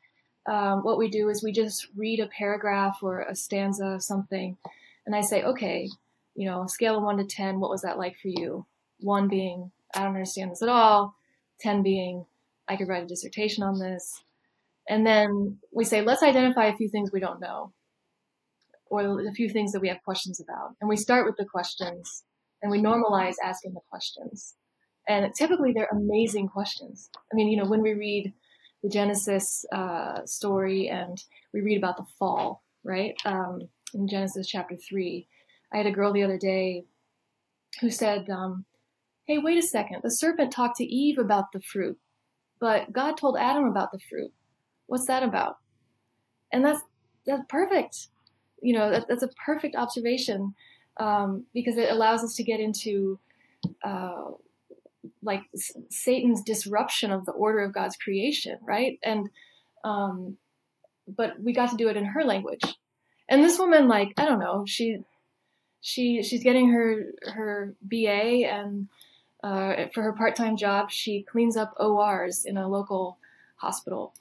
um, 0.50 0.84
what 0.84 0.98
we 0.98 1.10
do 1.10 1.30
is 1.30 1.44
we 1.44 1.52
just 1.52 1.88
read 1.96 2.20
a 2.20 2.28
paragraph 2.28 2.98
or 3.02 3.22
a 3.22 3.36
stanza 3.36 3.86
of 3.86 4.04
something, 4.04 4.58
and 5.06 5.16
I 5.16 5.22
say, 5.22 5.44
okay, 5.44 5.90
you 6.36 6.50
know, 6.50 6.66
scale 6.68 6.98
of 6.98 7.04
one 7.04 7.18
to 7.18 7.26
ten, 7.26 7.60
what 7.60 7.70
was 7.70 7.82
that 7.84 7.98
like 7.98 8.18
for 8.18 8.30
you? 8.30 8.66
One 9.00 9.28
being 9.28 9.72
I 9.96 10.00
don't 10.00 10.10
understand 10.10 10.52
this 10.52 10.62
at 10.62 10.70
all, 10.70 11.16
ten 11.60 11.84
being 11.84 12.26
I 12.68 12.76
could 12.76 12.88
write 12.88 13.04
a 13.04 13.08
dissertation 13.08 13.64
on 13.64 13.80
this, 13.80 14.24
and 14.90 15.06
then 15.06 15.60
we 15.72 15.86
say 15.86 16.02
let's 16.02 16.24
identify 16.24 16.66
a 16.66 16.76
few 16.76 16.90
things 16.90 17.12
we 17.12 17.20
don't 17.20 17.42
know, 17.42 17.72
or 19.02 19.28
a 19.28 19.34
few 19.34 19.50
things 19.50 19.72
that 19.72 19.82
we 19.82 19.90
have 19.90 20.04
questions 20.04 20.40
about, 20.40 20.76
and 20.80 20.90
we 20.90 20.98
start 20.98 21.26
with 21.26 21.36
the 21.38 21.46
questions, 21.46 22.24
and 22.62 22.72
we 22.72 22.80
normalize 22.80 23.36
asking 23.44 23.74
the 23.74 23.82
questions, 23.90 24.56
and 25.08 25.34
typically 25.36 25.74
they're 25.74 25.90
amazing 25.92 26.48
questions. 26.48 27.10
I 27.32 27.36
mean, 27.36 27.50
you 27.50 27.58
know, 27.58 27.70
when 27.70 27.82
we 27.82 27.94
read 27.94 28.34
the 28.84 28.90
Genesis 28.90 29.66
uh, 29.74 30.26
story 30.26 30.90
and 30.90 31.18
we 31.54 31.62
read 31.62 31.78
about 31.78 31.98
the 31.98 32.06
fall, 32.20 32.64
right? 32.84 33.16
Um, 33.26 33.70
in 33.94 34.08
Genesis 34.08 34.48
chapter 34.48 34.76
3. 34.76 35.28
I 35.72 35.78
had 35.78 35.86
a 35.86 35.92
girl 35.92 36.14
the 36.14 36.24
other 36.24 36.38
day 36.38 36.86
who 37.82 37.90
said, 37.90 38.30
um, 38.30 38.66
Hey, 39.26 39.38
wait 39.38 39.58
a 39.58 39.66
second. 39.66 40.02
The 40.04 40.12
serpent 40.12 40.52
talked 40.52 40.78
to 40.78 40.84
Eve 40.84 41.18
about 41.18 41.54
the 41.54 41.62
fruit, 41.62 41.98
but 42.60 42.92
God 42.92 43.16
told 43.16 43.38
Adam 43.40 43.66
about 43.66 43.92
the 43.94 44.00
fruit. 44.10 44.34
What's 44.88 45.06
that 45.06 45.24
about? 45.24 45.58
And 46.52 46.66
that's 46.66 46.82
that's 47.26 47.44
perfect. 47.48 48.08
You 48.64 48.74
know, 48.74 48.90
that, 48.90 49.08
that's 49.08 49.24
a 49.24 49.30
perfect 49.46 49.76
observation 49.76 50.56
um, 50.98 51.46
because 51.54 51.78
it 51.78 51.92
allows 51.92 52.24
us 52.24 52.36
to 52.36 52.44
get 52.44 52.60
into 52.60 53.20
uh, 53.84 54.32
like 55.22 55.42
Satan's 55.90 56.42
disruption 56.44 57.12
of 57.12 57.26
the 57.26 57.32
order 57.32 57.60
of 57.60 57.74
God's 57.74 57.98
creation, 57.98 58.58
right? 58.64 59.00
And 59.04 59.30
um, 59.84 60.38
but 61.08 61.40
we 61.40 61.54
got 61.54 61.70
to 61.72 61.78
do 61.78 61.90
it 61.90 61.98
in 61.98 62.06
her 62.06 62.24
language. 62.24 62.64
And 63.28 63.44
this 63.44 63.60
woman, 63.60 63.88
like, 63.88 64.14
I 64.18 64.26
don't 64.26 64.40
know, 64.40 64.64
she 64.66 65.00
she 65.82 66.24
she's 66.24 66.44
getting 66.44 66.70
her 66.70 67.08
her 67.34 67.76
BA, 67.82 68.48
and 68.48 68.88
uh, 69.44 69.88
for 69.94 70.04
her 70.04 70.14
part 70.14 70.36
time 70.36 70.58
job, 70.58 70.92
she 70.92 71.24
cleans 71.24 71.58
up 71.58 71.74
ORs 71.80 72.46
in 72.46 72.58
a 72.58 72.68
local 72.68 73.18
hospital. 73.58 74.14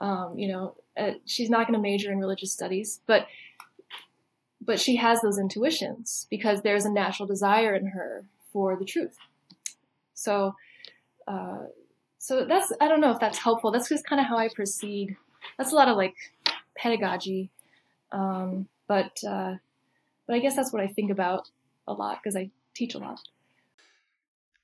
Um, 0.00 0.36
you 0.36 0.48
know, 0.48 0.76
uh, 0.96 1.12
she's 1.24 1.50
not 1.50 1.66
going 1.66 1.78
to 1.78 1.82
major 1.82 2.10
in 2.10 2.18
religious 2.18 2.52
studies, 2.52 3.00
but 3.06 3.26
but 4.64 4.80
she 4.80 4.96
has 4.96 5.20
those 5.20 5.38
intuitions 5.38 6.26
because 6.30 6.62
there's 6.62 6.84
a 6.84 6.90
natural 6.90 7.26
desire 7.26 7.74
in 7.74 7.88
her 7.88 8.24
for 8.52 8.76
the 8.76 8.84
truth. 8.84 9.16
So, 10.14 10.54
uh, 11.26 11.64
so 12.18 12.44
that's 12.46 12.72
I 12.80 12.88
don't 12.88 13.00
know 13.00 13.12
if 13.12 13.20
that's 13.20 13.38
helpful. 13.38 13.70
That's 13.70 13.88
just 13.88 14.06
kind 14.06 14.20
of 14.20 14.26
how 14.26 14.38
I 14.38 14.48
proceed. 14.48 15.16
That's 15.58 15.72
a 15.72 15.74
lot 15.74 15.88
of 15.88 15.96
like 15.96 16.14
pedagogy, 16.76 17.50
um, 18.12 18.68
but 18.86 19.18
uh, 19.26 19.54
but 20.26 20.36
I 20.36 20.38
guess 20.38 20.56
that's 20.56 20.72
what 20.72 20.82
I 20.82 20.86
think 20.86 21.10
about 21.10 21.50
a 21.86 21.92
lot 21.92 22.18
because 22.22 22.36
I 22.36 22.50
teach 22.74 22.94
a 22.94 22.98
lot. 22.98 23.20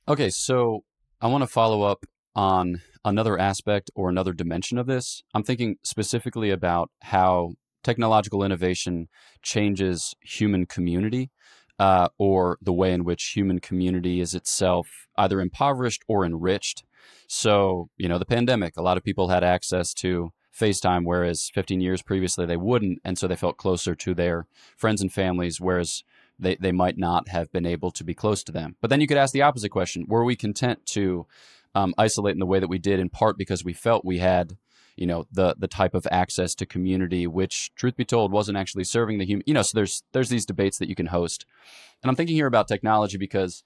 Okay, 0.09 0.31
so 0.31 0.85
I 1.21 1.27
want 1.27 1.43
to 1.43 1.47
follow 1.47 1.83
up 1.83 2.07
on 2.35 2.81
another 3.05 3.39
aspect 3.39 3.91
or 3.95 4.09
another 4.09 4.33
dimension 4.33 4.79
of 4.79 4.87
this. 4.87 5.23
I'm 5.35 5.43
thinking 5.43 5.77
specifically 5.83 6.51
about 6.51 6.91
how 7.03 7.55
technological 7.83 8.43
innovation 8.43 9.09
changes 9.43 10.15
human 10.23 10.67
community 10.67 11.31
uh, 11.79 12.09
or 12.19 12.59
the 12.61 12.73
way 12.73 12.93
in 12.93 13.05
which 13.05 13.33
human 13.35 13.59
community 13.59 14.21
is 14.21 14.35
itself 14.35 15.09
either 15.17 15.41
impoverished 15.41 16.03
or 16.09 16.25
enriched. 16.25 16.85
So, 17.27 17.89
you 17.97 18.09
know, 18.09 18.19
the 18.19 18.27
pandemic, 18.27 18.77
a 18.77 18.83
lot 18.83 18.97
of 18.97 19.03
people 19.05 19.29
had 19.29 19.43
access 19.43 19.95
to 19.95 20.33
FaceTime, 20.55 21.05
whereas 21.05 21.51
15 21.55 21.81
years 21.81 22.03
previously 22.03 22.45
they 22.45 22.57
wouldn't. 22.57 22.99
And 23.05 23.17
so 23.17 23.27
they 23.27 23.37
felt 23.37 23.57
closer 23.57 23.95
to 23.95 24.15
their 24.15 24.47
friends 24.77 25.01
and 25.01 25.13
families, 25.13 25.61
whereas 25.61 26.05
they, 26.39 26.57
they 26.57 26.73
might 26.73 26.99
not 26.99 27.29
have 27.29 27.51
been 27.51 27.67
able 27.67 27.91
to 27.93 28.05
be 28.05 28.15
close 28.15 28.43
to 28.45 28.53
them. 28.53 28.77
But 28.81 28.91
then 28.91 29.01
you 29.01 29.07
could 29.07 29.17
ask 29.17 29.33
the 29.33 29.43
opposite 29.43 29.71
question 29.71 30.05
Were 30.09 30.25
we 30.25 30.37
content 30.37 30.85
to 30.87 31.27
um, 31.75 31.95
isolate 31.97 32.35
in 32.35 32.41
the 32.41 32.47
way 32.47 32.59
that 32.59 32.69
we 32.69 32.79
did, 32.79 33.01
in 33.01 33.09
part 33.09 33.39
because 33.39 33.65
we 33.65 33.73
felt 33.73 34.05
we 34.05 34.19
had 34.19 34.57
you 34.97 35.07
know 35.07 35.27
the 35.31 35.55
the 35.59 35.69
type 35.69 35.95
of 35.95 36.07
access 36.11 36.55
to 36.55 36.67
community 36.67 37.27
which 37.27 37.71
truth 37.75 37.97
be 37.97 38.05
told 38.05 38.33
wasn't 38.33 38.57
actually 38.57 38.85
serving 38.85 39.19
the 39.19 39.27
human 39.27 39.43
you 39.47 39.55
know 39.55 39.63
so 39.63 39.73
there's 39.75 40.03
there's 40.13 40.29
these 40.29 40.47
debates 40.47 40.79
that 40.79 40.89
you 40.89 40.95
can 40.95 41.07
host. 41.07 41.47
And 42.03 42.11
i'm 42.11 42.17
thinking 42.17 42.37
here 42.37 42.47
about 42.47 42.69
technology 42.69 43.19
because 43.19 43.63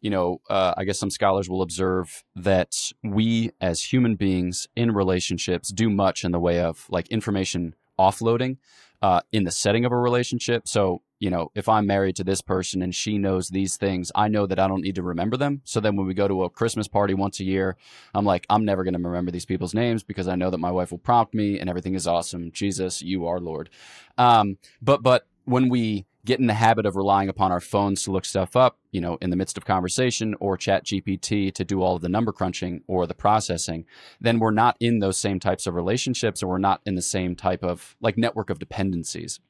you 0.00 0.10
know 0.10 0.40
uh, 0.50 0.74
i 0.76 0.84
guess 0.84 0.98
some 0.98 1.10
scholars 1.10 1.48
will 1.48 1.62
observe 1.62 2.24
that 2.34 2.74
we 3.02 3.50
as 3.60 3.82
human 3.92 4.16
beings 4.16 4.66
in 4.76 4.92
relationships 4.92 5.70
do 5.70 5.88
much 5.88 6.24
in 6.24 6.32
the 6.32 6.40
way 6.40 6.60
of 6.60 6.86
like 6.90 7.08
information 7.08 7.74
offloading 7.98 8.58
uh, 9.02 9.20
in 9.32 9.44
the 9.44 9.50
setting 9.50 9.84
of 9.84 9.92
a 9.92 9.96
relationship. 9.96 10.66
So 10.66 11.02
you 11.18 11.30
know, 11.30 11.50
if 11.54 11.68
I'm 11.68 11.86
married 11.86 12.16
to 12.16 12.24
this 12.24 12.42
person 12.42 12.82
and 12.82 12.94
she 12.94 13.18
knows 13.18 13.48
these 13.48 13.76
things, 13.76 14.12
I 14.14 14.28
know 14.28 14.46
that 14.46 14.58
I 14.58 14.68
don't 14.68 14.82
need 14.82 14.96
to 14.96 15.02
remember 15.02 15.36
them. 15.36 15.62
So 15.64 15.80
then 15.80 15.96
when 15.96 16.06
we 16.06 16.14
go 16.14 16.28
to 16.28 16.44
a 16.44 16.50
Christmas 16.50 16.88
party 16.88 17.14
once 17.14 17.40
a 17.40 17.44
year, 17.44 17.76
I'm 18.14 18.26
like, 18.26 18.46
I'm 18.50 18.64
never 18.64 18.84
going 18.84 18.94
to 18.94 19.00
remember 19.00 19.30
these 19.30 19.46
people's 19.46 19.74
names 19.74 20.02
because 20.02 20.28
I 20.28 20.36
know 20.36 20.50
that 20.50 20.58
my 20.58 20.70
wife 20.70 20.90
will 20.90 20.98
prompt 20.98 21.34
me 21.34 21.58
and 21.58 21.70
everything 21.70 21.94
is 21.94 22.06
awesome. 22.06 22.52
Jesus, 22.52 23.00
you 23.00 23.26
are 23.26 23.40
Lord. 23.40 23.70
Um, 24.18 24.58
but, 24.82 25.02
but 25.02 25.26
when 25.44 25.68
we 25.68 26.06
get 26.26 26.40
in 26.40 26.48
the 26.48 26.54
habit 26.54 26.84
of 26.84 26.96
relying 26.96 27.28
upon 27.28 27.52
our 27.52 27.60
phones 27.60 28.02
to 28.02 28.10
look 28.10 28.24
stuff 28.24 28.56
up, 28.56 28.78
you 28.90 29.00
know, 29.00 29.16
in 29.22 29.30
the 29.30 29.36
midst 29.36 29.56
of 29.56 29.64
conversation 29.64 30.34
or 30.40 30.56
chat 30.56 30.84
GPT 30.84 31.54
to 31.54 31.64
do 31.64 31.82
all 31.82 31.96
of 31.96 32.02
the 32.02 32.08
number 32.08 32.32
crunching 32.32 32.82
or 32.86 33.06
the 33.06 33.14
processing, 33.14 33.86
then 34.20 34.38
we're 34.38 34.50
not 34.50 34.76
in 34.80 34.98
those 34.98 35.16
same 35.16 35.40
types 35.40 35.66
of 35.66 35.74
relationships 35.74 36.42
or 36.42 36.48
we're 36.48 36.58
not 36.58 36.82
in 36.84 36.96
the 36.96 37.02
same 37.02 37.36
type 37.36 37.62
of 37.62 37.96
like 38.00 38.18
network 38.18 38.50
of 38.50 38.58
dependencies. 38.58 39.40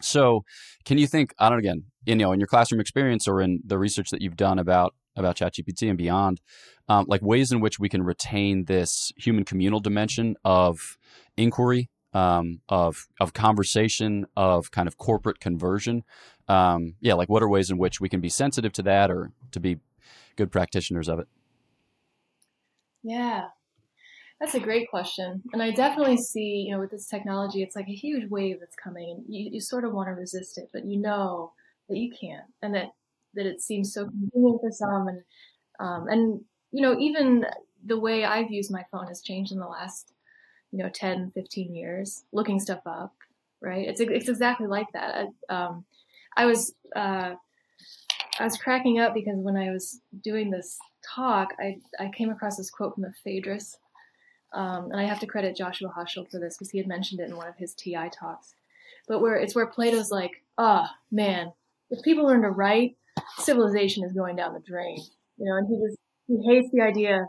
So, 0.00 0.44
can 0.84 0.98
you 0.98 1.06
think? 1.06 1.34
I 1.38 1.48
don't 1.48 1.58
again, 1.58 1.84
you 2.04 2.14
know, 2.14 2.32
in 2.32 2.40
your 2.40 2.46
classroom 2.46 2.80
experience 2.80 3.26
or 3.26 3.40
in 3.40 3.60
the 3.64 3.78
research 3.78 4.10
that 4.10 4.20
you've 4.20 4.36
done 4.36 4.58
about 4.58 4.94
about 5.16 5.36
ChatGPT 5.36 5.88
and 5.88 5.96
beyond, 5.96 6.40
um, 6.88 7.06
like 7.08 7.22
ways 7.22 7.50
in 7.50 7.60
which 7.60 7.78
we 7.78 7.88
can 7.88 8.02
retain 8.02 8.64
this 8.66 9.12
human 9.16 9.44
communal 9.44 9.80
dimension 9.80 10.36
of 10.44 10.98
inquiry, 11.36 11.88
um, 12.12 12.60
of 12.68 13.06
of 13.20 13.32
conversation, 13.32 14.26
of 14.36 14.70
kind 14.70 14.88
of 14.88 14.98
corporate 14.98 15.40
conversion. 15.40 16.04
Um, 16.48 16.94
yeah, 17.00 17.14
like 17.14 17.28
what 17.28 17.42
are 17.42 17.48
ways 17.48 17.70
in 17.70 17.78
which 17.78 18.00
we 18.00 18.08
can 18.08 18.20
be 18.20 18.28
sensitive 18.28 18.72
to 18.74 18.82
that 18.82 19.10
or 19.10 19.32
to 19.52 19.60
be 19.60 19.78
good 20.36 20.52
practitioners 20.52 21.08
of 21.08 21.18
it? 21.18 21.28
Yeah, 23.02 23.48
that's 24.40 24.54
a 24.54 24.60
great 24.60 24.90
question. 24.90 25.42
And 25.52 25.62
I 25.62 25.70
definitely 25.70 26.18
see, 26.18 26.66
you 26.66 26.72
know, 26.72 26.80
with 26.80 26.90
this 26.90 27.08
technology, 27.08 27.62
it's 27.62 27.76
like 27.76 27.88
a 27.88 27.94
huge 27.94 28.28
wave 28.30 28.60
that's 28.60 28.76
coming. 28.76 29.24
You, 29.28 29.50
you 29.52 29.60
sort 29.60 29.84
of 29.84 29.92
want 29.92 30.08
to 30.08 30.12
resist 30.12 30.58
it, 30.58 30.68
but 30.72 30.84
you 30.84 30.98
know 30.98 31.52
that 31.88 31.96
you 31.96 32.12
can't 32.12 32.44
and 32.62 32.74
that, 32.74 32.90
that 33.34 33.46
it 33.46 33.62
seems 33.62 33.94
so 33.94 34.04
convenient 34.06 34.60
for 34.60 34.70
some. 34.70 35.08
And, 35.08 35.22
um, 35.80 36.08
and, 36.08 36.40
you 36.70 36.82
know, 36.82 36.98
even 36.98 37.46
the 37.84 37.98
way 37.98 38.24
I've 38.24 38.50
used 38.50 38.70
my 38.70 38.84
phone 38.90 39.06
has 39.06 39.22
changed 39.22 39.52
in 39.52 39.58
the 39.58 39.66
last, 39.66 40.12
you 40.70 40.78
know, 40.78 40.90
10, 40.92 41.30
15 41.30 41.74
years, 41.74 42.24
looking 42.32 42.60
stuff 42.60 42.80
up, 42.84 43.14
right? 43.62 43.88
It's, 43.88 44.00
it's 44.00 44.28
exactly 44.28 44.66
like 44.66 44.88
that. 44.92 45.28
I, 45.48 45.54
um, 45.54 45.84
I 46.36 46.44
was, 46.44 46.74
uh, 46.94 47.34
I 48.38 48.44
was 48.44 48.58
cracking 48.58 49.00
up 49.00 49.14
because 49.14 49.38
when 49.38 49.56
I 49.56 49.70
was 49.70 50.00
doing 50.22 50.50
this 50.50 50.76
talk, 51.14 51.54
I, 51.58 51.78
I 51.98 52.10
came 52.14 52.28
across 52.28 52.58
this 52.58 52.68
quote 52.68 52.94
from 52.94 53.04
the 53.04 53.14
Phaedrus 53.24 53.78
um, 54.52 54.90
and 54.90 55.00
I 55.00 55.04
have 55.04 55.20
to 55.20 55.26
credit 55.26 55.56
Joshua 55.56 55.92
Hochschild 55.96 56.30
for 56.30 56.38
this 56.38 56.56
because 56.56 56.70
he 56.70 56.78
had 56.78 56.86
mentioned 56.86 57.20
it 57.20 57.28
in 57.28 57.36
one 57.36 57.48
of 57.48 57.56
his 57.56 57.74
TI 57.74 58.10
talks. 58.10 58.54
But 59.08 59.20
where 59.20 59.36
it's 59.36 59.54
where 59.54 59.66
Plato's 59.66 60.10
like, 60.10 60.42
ah, 60.58 60.90
oh, 60.90 60.96
man, 61.10 61.52
if 61.90 62.02
people 62.02 62.26
learn 62.26 62.42
to 62.42 62.50
write, 62.50 62.96
civilization 63.38 64.04
is 64.04 64.12
going 64.12 64.36
down 64.36 64.54
the 64.54 64.60
drain. 64.60 64.98
You 65.38 65.46
know, 65.46 65.56
and 65.56 65.68
he 65.68 65.86
just 65.86 65.98
he 66.26 66.42
hates 66.44 66.70
the 66.72 66.82
idea 66.82 67.26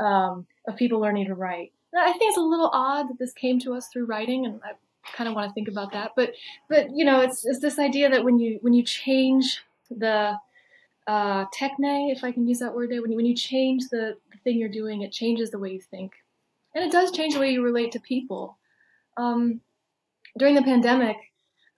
um, 0.00 0.46
of 0.66 0.76
people 0.76 1.00
learning 1.00 1.26
to 1.26 1.34
write. 1.34 1.72
And 1.92 2.02
I 2.02 2.12
think 2.12 2.30
it's 2.30 2.38
a 2.38 2.42
little 2.42 2.70
odd 2.72 3.08
that 3.08 3.18
this 3.18 3.32
came 3.32 3.58
to 3.60 3.74
us 3.74 3.88
through 3.92 4.06
writing, 4.06 4.44
and 4.44 4.60
I, 4.64 4.72
kind 5.12 5.28
of 5.28 5.34
want 5.34 5.48
to 5.48 5.54
think 5.54 5.68
about 5.68 5.92
that. 5.92 6.12
But 6.16 6.32
but 6.68 6.88
you 6.94 7.04
know, 7.04 7.20
it's 7.20 7.44
it's 7.44 7.60
this 7.60 7.78
idea 7.78 8.10
that 8.10 8.24
when 8.24 8.38
you 8.38 8.58
when 8.62 8.72
you 8.72 8.82
change 8.82 9.62
the 9.90 10.38
uh, 11.06 11.44
techne, 11.46 12.10
if 12.10 12.24
I 12.24 12.32
can 12.32 12.46
use 12.48 12.58
that 12.60 12.74
word 12.74 12.90
there, 12.90 13.02
when 13.02 13.10
you, 13.10 13.16
when 13.16 13.26
you 13.26 13.34
change 13.34 13.88
the, 13.90 14.16
the 14.32 14.38
thing 14.42 14.58
you're 14.58 14.68
doing, 14.68 15.02
it 15.02 15.12
changes 15.12 15.50
the 15.50 15.58
way 15.58 15.70
you 15.70 15.80
think, 15.80 16.12
and 16.74 16.84
it 16.84 16.92
does 16.92 17.10
change 17.12 17.34
the 17.34 17.40
way 17.40 17.50
you 17.50 17.62
relate 17.62 17.92
to 17.92 18.00
people. 18.00 18.58
Um, 19.16 19.60
during 20.38 20.54
the 20.54 20.62
pandemic, 20.62 21.16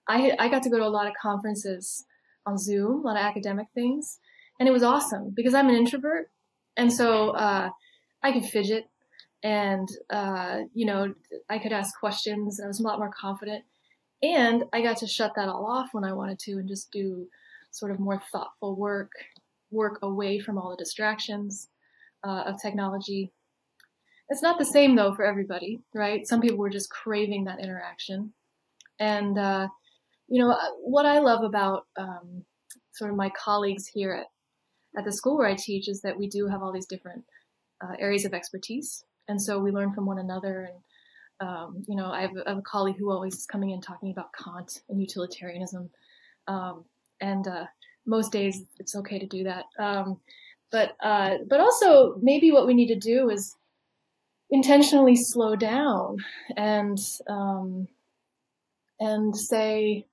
I 0.07 0.35
I 0.39 0.49
got 0.49 0.63
to 0.63 0.69
go 0.69 0.77
to 0.77 0.85
a 0.85 0.89
lot 0.89 1.07
of 1.07 1.13
conferences 1.21 2.05
on 2.45 2.57
Zoom, 2.57 3.01
a 3.01 3.07
lot 3.07 3.17
of 3.17 3.23
academic 3.23 3.67
things, 3.73 4.19
and 4.59 4.67
it 4.67 4.71
was 4.71 4.83
awesome 4.83 5.33
because 5.35 5.53
I'm 5.53 5.69
an 5.69 5.75
introvert, 5.75 6.29
and 6.75 6.91
so 6.91 7.31
uh, 7.31 7.69
I 8.23 8.31
could 8.31 8.45
fidget, 8.45 8.85
and 9.43 9.87
uh, 10.09 10.61
you 10.73 10.85
know 10.85 11.13
I 11.49 11.59
could 11.59 11.73
ask 11.73 11.99
questions. 11.99 12.59
I 12.63 12.67
was 12.67 12.79
a 12.79 12.83
lot 12.83 12.99
more 12.99 13.11
confident, 13.11 13.65
and 14.23 14.63
I 14.73 14.81
got 14.81 14.97
to 14.97 15.07
shut 15.07 15.33
that 15.35 15.49
all 15.49 15.65
off 15.65 15.89
when 15.91 16.03
I 16.03 16.13
wanted 16.13 16.39
to 16.39 16.53
and 16.53 16.67
just 16.67 16.91
do 16.91 17.27
sort 17.71 17.91
of 17.91 17.99
more 17.99 18.21
thoughtful 18.31 18.75
work, 18.75 19.11
work 19.69 19.99
away 20.01 20.39
from 20.39 20.57
all 20.57 20.71
the 20.71 20.83
distractions 20.83 21.67
uh, 22.23 22.43
of 22.47 22.61
technology. 22.61 23.31
It's 24.29 24.41
not 24.41 24.59
the 24.59 24.65
same 24.65 24.95
though 24.95 25.13
for 25.13 25.25
everybody, 25.25 25.79
right? 25.93 26.27
Some 26.27 26.41
people 26.41 26.57
were 26.57 26.69
just 26.69 26.89
craving 26.89 27.45
that 27.45 27.59
interaction, 27.59 28.33
and 28.99 29.37
uh, 29.37 29.67
you 30.27 30.41
know 30.41 30.51
uh, 30.51 30.69
what 30.81 31.05
I 31.05 31.19
love 31.19 31.43
about 31.43 31.87
um, 31.97 32.43
sort 32.93 33.11
of 33.11 33.17
my 33.17 33.29
colleagues 33.29 33.87
here 33.87 34.13
at 34.13 34.27
at 34.97 35.05
the 35.05 35.13
school 35.13 35.37
where 35.37 35.47
I 35.47 35.55
teach 35.55 35.87
is 35.87 36.01
that 36.01 36.17
we 36.17 36.27
do 36.27 36.47
have 36.47 36.61
all 36.61 36.73
these 36.73 36.87
different 36.87 37.23
uh, 37.81 37.93
areas 37.99 38.25
of 38.25 38.33
expertise, 38.33 39.03
and 39.29 39.41
so 39.41 39.59
we 39.59 39.71
learn 39.71 39.93
from 39.93 40.05
one 40.05 40.19
another. 40.19 40.69
And 40.71 41.49
um, 41.49 41.85
you 41.87 41.95
know, 41.95 42.11
I 42.11 42.21
have, 42.21 42.31
I 42.45 42.49
have, 42.49 42.57
a 42.57 42.63
colleague 42.63 42.97
who 42.97 43.11
always 43.11 43.35
is 43.35 43.45
coming 43.45 43.69
in 43.69 43.79
talking 43.79 44.11
about 44.11 44.33
Kant 44.33 44.81
and 44.89 44.99
utilitarianism, 44.99 45.89
um, 46.47 46.83
and 47.21 47.47
uh, 47.47 47.65
most 48.05 48.31
days 48.33 48.63
it's 48.79 48.95
okay 48.95 49.19
to 49.19 49.27
do 49.27 49.45
that. 49.45 49.65
Um, 49.79 50.19
but 50.71 50.97
uh, 51.01 51.35
but 51.47 51.61
also 51.61 52.17
maybe 52.21 52.51
what 52.51 52.67
we 52.67 52.73
need 52.73 52.87
to 52.87 52.99
do 52.99 53.29
is 53.29 53.55
intentionally 54.49 55.15
slow 55.15 55.55
down 55.55 56.17
and 56.55 56.97
um, 57.29 57.87
and 58.99 59.35
say, 59.35 60.07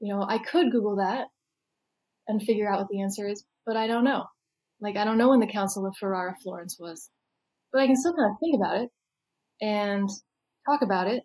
you 0.00 0.12
know, 0.12 0.24
I 0.26 0.38
could 0.38 0.72
Google 0.72 0.96
that 0.96 1.26
and 2.28 2.42
figure 2.42 2.70
out 2.70 2.78
what 2.78 2.88
the 2.88 3.02
answer 3.02 3.28
is, 3.28 3.44
but 3.66 3.76
I 3.76 3.86
don't 3.86 4.04
know. 4.04 4.24
Like 4.80 4.96
I 4.96 5.04
don't 5.04 5.18
know 5.18 5.30
when 5.30 5.40
the 5.40 5.46
Council 5.46 5.86
of 5.86 5.96
Ferrara 5.98 6.34
Florence 6.42 6.76
was, 6.78 7.10
but 7.72 7.82
I 7.82 7.86
can 7.86 7.96
still 7.96 8.14
kind 8.14 8.30
of 8.30 8.38
think 8.40 8.56
about 8.56 8.82
it 8.82 8.90
and 9.60 10.08
talk 10.66 10.82
about 10.82 11.08
it 11.08 11.24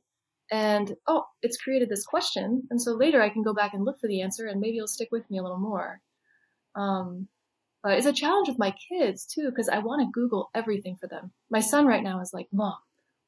and 0.52 0.96
oh, 1.08 1.24
it's 1.42 1.58
created 1.58 1.90
this 1.90 2.06
question, 2.06 2.64
and 2.70 2.82
so 2.82 2.94
later 2.94 3.22
I 3.22 3.30
can 3.30 3.44
go 3.44 3.54
back 3.54 3.74
and 3.74 3.84
look 3.84 4.00
for 4.00 4.08
the 4.08 4.22
answer, 4.22 4.48
and 4.48 4.62
maybe 4.62 4.78
it'll 4.78 4.88
stick 4.88 5.10
with 5.12 5.30
me 5.30 5.40
a 5.40 5.44
little 5.44 5.60
more. 5.60 6.00
Um, 6.76 7.28
it's 7.90 8.06
a 8.06 8.14
challenge 8.14 8.48
with 8.48 8.60
my 8.60 8.74
kids 8.90 9.26
too, 9.26 9.50
because 9.50 9.70
I 9.70 9.80
want 9.80 10.02
to 10.02 10.12
Google 10.12 10.50
everything 10.56 10.98
for 10.98 11.08
them. 11.08 11.32
My 11.50 11.60
son 11.60 11.86
right 11.86 12.04
now 12.04 12.22
is 12.22 12.34
like, 12.34 12.48
"Mom, 12.52 12.78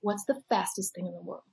what's 0.02 0.26
the 0.26 0.42
fastest 0.50 0.94
thing 0.94 1.08
in 1.08 1.14
the 1.14 1.22
world?" 1.22 1.44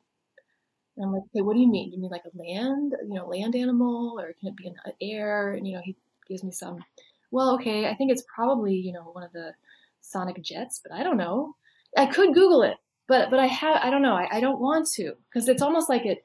And 0.97 1.07
I'm 1.07 1.13
like, 1.13 1.25
"Okay, 1.25 1.43
what 1.43 1.55
do 1.55 1.61
you 1.61 1.69
mean? 1.69 1.93
You 1.93 2.01
mean 2.01 2.11
like 2.11 2.25
a 2.25 2.37
land, 2.37 2.95
you 3.03 3.15
know, 3.15 3.27
land 3.27 3.55
animal, 3.55 4.19
or 4.19 4.33
can 4.41 4.49
it 4.49 4.57
be 4.57 4.67
in 4.67 4.77
air?" 5.01 5.53
And 5.53 5.67
you 5.67 5.75
know, 5.75 5.83
he 5.85 5.97
gives 6.29 6.43
me 6.43 6.53
some. 6.53 6.85
Well, 7.31 7.55
okay, 7.57 7.89
I 7.89 7.95
think 7.95 8.11
it's 8.11 8.25
probably 8.35 8.75
you 8.75 8.93
know 8.93 9.03
one 9.03 9.25
of 9.25 9.33
the 9.33 9.55
sonic 10.01 10.43
jets, 10.43 10.81
but 10.83 10.93
I 10.93 11.03
don't 11.03 11.17
know. 11.17 11.57
I 11.97 12.07
could 12.07 12.35
Google 12.35 12.63
it, 12.63 12.77
but 13.09 13.31
but 13.31 13.39
I 13.39 13.47
have 13.47 13.81
I 13.83 13.91
don't 13.91 14.03
know 14.03 14.15
I, 14.15 14.37
I 14.37 14.41
don't 14.41 14.61
want 14.61 14.89
to 14.95 15.15
because 15.29 15.49
it's 15.49 15.63
almost 15.63 15.89
like 15.89 16.07
it, 16.07 16.25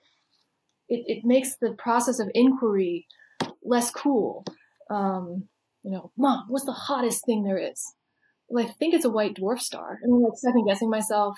it 0.90 1.04
it 1.08 1.26
makes 1.26 1.56
the 1.56 1.74
process 1.74 2.20
of 2.20 2.30
inquiry 2.34 3.08
less 3.64 3.92
cool. 3.92 4.46
Um, 4.90 5.48
you 5.84 5.92
know, 5.92 6.12
mom, 6.18 6.46
what's 6.48 6.66
the 6.66 6.72
hottest 6.72 7.26
thing 7.26 7.44
there 7.44 7.58
is? 7.58 7.94
Well, 8.48 8.66
I 8.66 8.70
think 8.70 8.94
it's 8.94 9.06
a 9.06 9.10
white 9.10 9.36
dwarf 9.36 9.60
star, 9.60 10.00
and 10.02 10.14
I'm 10.14 10.22
like 10.22 10.38
second 10.38 10.66
guessing 10.66 10.90
myself. 10.90 11.38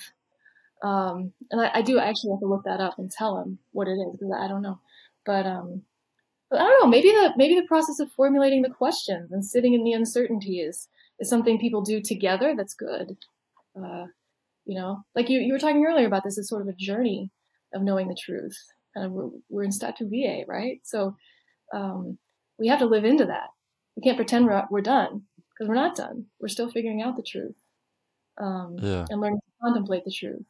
Um, 0.83 1.31
and 1.49 1.61
I, 1.61 1.71
I, 1.75 1.81
do 1.81 1.97
actually 1.97 2.31
have 2.31 2.41
to 2.41 2.45
look 2.45 2.65
that 2.65 2.81
up 2.81 2.99
and 2.99 3.09
tell 3.09 3.39
him 3.39 3.59
what 3.71 3.87
it 3.87 3.93
is 3.93 4.11
because 4.11 4.33
I 4.37 4.49
don't 4.49 4.61
know. 4.61 4.79
But 5.25 5.45
um, 5.45 5.83
I 6.51 6.57
don't 6.57 6.83
know. 6.83 6.89
Maybe 6.89 7.09
the 7.09 7.33
maybe 7.37 7.55
the 7.55 7.67
process 7.67 7.99
of 7.99 8.11
formulating 8.11 8.63
the 8.63 8.69
questions 8.69 9.31
and 9.31 9.45
sitting 9.45 9.73
in 9.73 9.85
the 9.85 9.93
uncertainty 9.93 10.59
is 10.59 10.89
is 11.19 11.29
something 11.29 11.57
people 11.57 11.81
do 11.81 12.01
together. 12.01 12.53
That's 12.57 12.73
good. 12.73 13.15
Uh, 13.77 14.07
you 14.65 14.77
know, 14.77 15.03
like 15.15 15.29
you, 15.29 15.39
you 15.39 15.53
were 15.53 15.59
talking 15.59 15.85
earlier 15.85 16.07
about 16.07 16.23
this 16.23 16.37
as 16.37 16.49
sort 16.49 16.61
of 16.61 16.67
a 16.67 16.73
journey 16.73 17.31
of 17.73 17.81
knowing 17.81 18.07
the 18.07 18.17
truth. 18.21 18.57
Kind 18.93 19.05
of 19.05 19.11
we're, 19.11 19.29
we're 19.49 19.63
in 19.63 19.71
statu 19.71 20.05
viae, 20.09 20.47
right? 20.47 20.79
So 20.83 21.15
um, 21.73 22.17
we 22.59 22.67
have 22.67 22.79
to 22.79 22.85
live 22.85 23.05
into 23.05 23.25
that. 23.25 23.49
We 23.95 24.01
can't 24.01 24.17
pretend 24.17 24.45
we're, 24.45 24.63
we're 24.69 24.81
done 24.81 25.23
because 25.49 25.67
we're 25.69 25.75
not 25.75 25.95
done. 25.95 26.25
We're 26.39 26.47
still 26.47 26.69
figuring 26.69 27.01
out 27.01 27.15
the 27.15 27.23
truth 27.23 27.55
um, 28.41 28.77
yeah. 28.81 29.05
and 29.09 29.21
learning 29.21 29.39
to 29.39 29.65
contemplate 29.67 30.03
the 30.05 30.11
truth. 30.11 30.47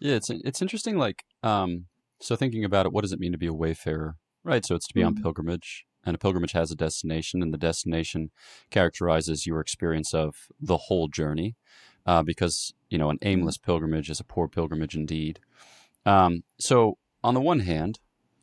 Yeah, 0.00 0.14
it's 0.14 0.30
it's 0.30 0.62
interesting. 0.62 0.96
Like, 0.96 1.24
um, 1.42 1.86
so 2.20 2.36
thinking 2.36 2.64
about 2.64 2.86
it, 2.86 2.92
what 2.92 3.02
does 3.02 3.12
it 3.12 3.20
mean 3.20 3.32
to 3.32 3.38
be 3.38 3.46
a 3.46 3.52
wayfarer? 3.52 4.16
Right. 4.44 4.64
So 4.64 4.74
it's 4.74 4.86
to 4.86 4.94
be 4.94 5.00
mm-hmm. 5.00 5.08
on 5.18 5.22
pilgrimage 5.22 5.84
and 6.04 6.14
a 6.14 6.18
pilgrimage 6.18 6.52
has 6.52 6.70
a 6.70 6.76
destination, 6.76 7.42
and 7.42 7.52
the 7.52 7.58
destination 7.58 8.30
characterizes 8.70 9.46
your 9.46 9.60
experience 9.60 10.14
of 10.14 10.48
the 10.60 10.76
whole 10.76 11.08
journey. 11.08 11.56
Uh, 12.06 12.22
because 12.22 12.72
you 12.88 12.96
know 12.96 13.10
an 13.10 13.18
aimless 13.22 13.58
pilgrimage 13.58 14.08
is 14.08 14.20
a 14.20 14.24
poor 14.24 14.48
pilgrimage 14.48 14.94
indeed. 14.94 15.40
Um, 16.06 16.42
so 16.58 16.96
on 17.22 17.34
the 17.34 17.40
one 17.40 17.60
hand, 17.60 17.98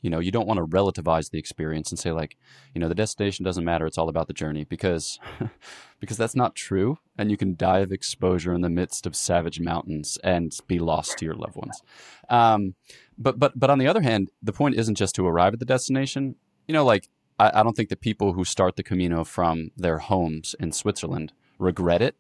you 0.06 0.12
know 0.12 0.20
you 0.20 0.30
don't 0.30 0.46
want 0.46 0.60
to 0.60 0.68
relativize 0.68 1.32
the 1.32 1.40
experience 1.40 1.90
and 1.90 1.98
say 1.98 2.12
like, 2.12 2.38
you 2.76 2.80
know, 2.80 2.88
the 2.88 2.94
destination 2.94 3.44
doesn't 3.44 3.66
matter; 3.66 3.88
it's 3.88 3.98
all 3.98 4.08
about 4.08 4.28
the 4.28 4.34
journey 4.34 4.64
because 4.64 5.20
because 6.00 6.16
that's 6.16 6.36
not 6.36 6.54
true, 6.54 7.00
and 7.18 7.32
you 7.32 7.38
can 7.38 7.56
die 7.56 7.80
of 7.80 7.92
exposure 7.92 8.54
in 8.54 8.62
the 8.62 8.70
midst 8.70 9.08
of 9.08 9.16
savage 9.16 9.60
mountains 9.60 10.20
and 10.24 10.56
be 10.68 10.78
lost 10.78 11.18
to 11.18 11.26
your 11.26 11.34
loved 11.34 11.56
ones. 11.56 11.82
Um, 12.30 12.76
but 13.18 13.40
but 13.40 13.60
but 13.60 13.72
on 13.72 13.80
the 13.80 13.88
other 13.88 14.02
hand, 14.02 14.30
the 14.44 14.54
point 14.54 14.76
isn't 14.76 14.94
just 14.94 15.16
to 15.16 15.26
arrive 15.26 15.54
at 15.54 15.60
the 15.60 15.66
destination. 15.66 16.36
You 16.68 16.74
know, 16.76 16.86
like 16.86 17.10
I, 17.40 17.62
I 17.62 17.64
don't 17.64 17.76
think 17.76 17.90
the 17.90 17.96
people 17.96 18.34
who 18.34 18.46
start 18.46 18.76
the 18.76 18.84
Camino 18.84 19.24
from 19.24 19.72
their 19.76 19.98
homes 19.98 20.54
in 20.60 20.72
Switzerland 20.72 21.34
regret 21.58 22.04
it 22.04 22.16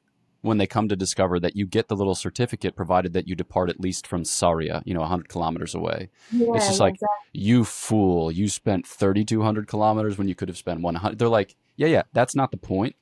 when 0.45 0.59
they 0.59 0.67
come 0.67 0.87
to 0.87 0.95
discover 0.95 1.39
that 1.39 1.55
you 1.55 1.65
get 1.65 1.87
the 1.87 1.95
little 1.95 2.13
certificate 2.13 2.75
provided 2.75 3.13
that 3.13 3.27
you 3.27 3.35
depart 3.35 3.69
at 3.69 3.79
least 3.79 4.05
from 4.05 4.23
Sarria, 4.23 4.83
you 4.85 4.93
know, 4.93 4.99
100 5.01 5.27
kilometers 5.27 5.73
away. 5.73 6.09
Yeah, 6.31 6.53
it's 6.53 6.67
just 6.67 6.79
like, 6.79 6.93
exactly. 6.93 7.17
you 7.33 7.65
fool, 7.65 8.31
you 8.31 8.47
spent 8.47 8.85
3,200 8.85 9.67
kilometers 9.67 10.17
when 10.17 10.27
you 10.27 10.35
could 10.35 10.47
have 10.47 10.57
spent 10.57 10.81
100. 10.81 11.17
They're 11.17 11.27
like, 11.27 11.55
yeah, 11.75 11.87
yeah, 11.87 12.03
that's 12.13 12.35
not 12.35 12.51
the 12.51 12.57
point. 12.57 12.95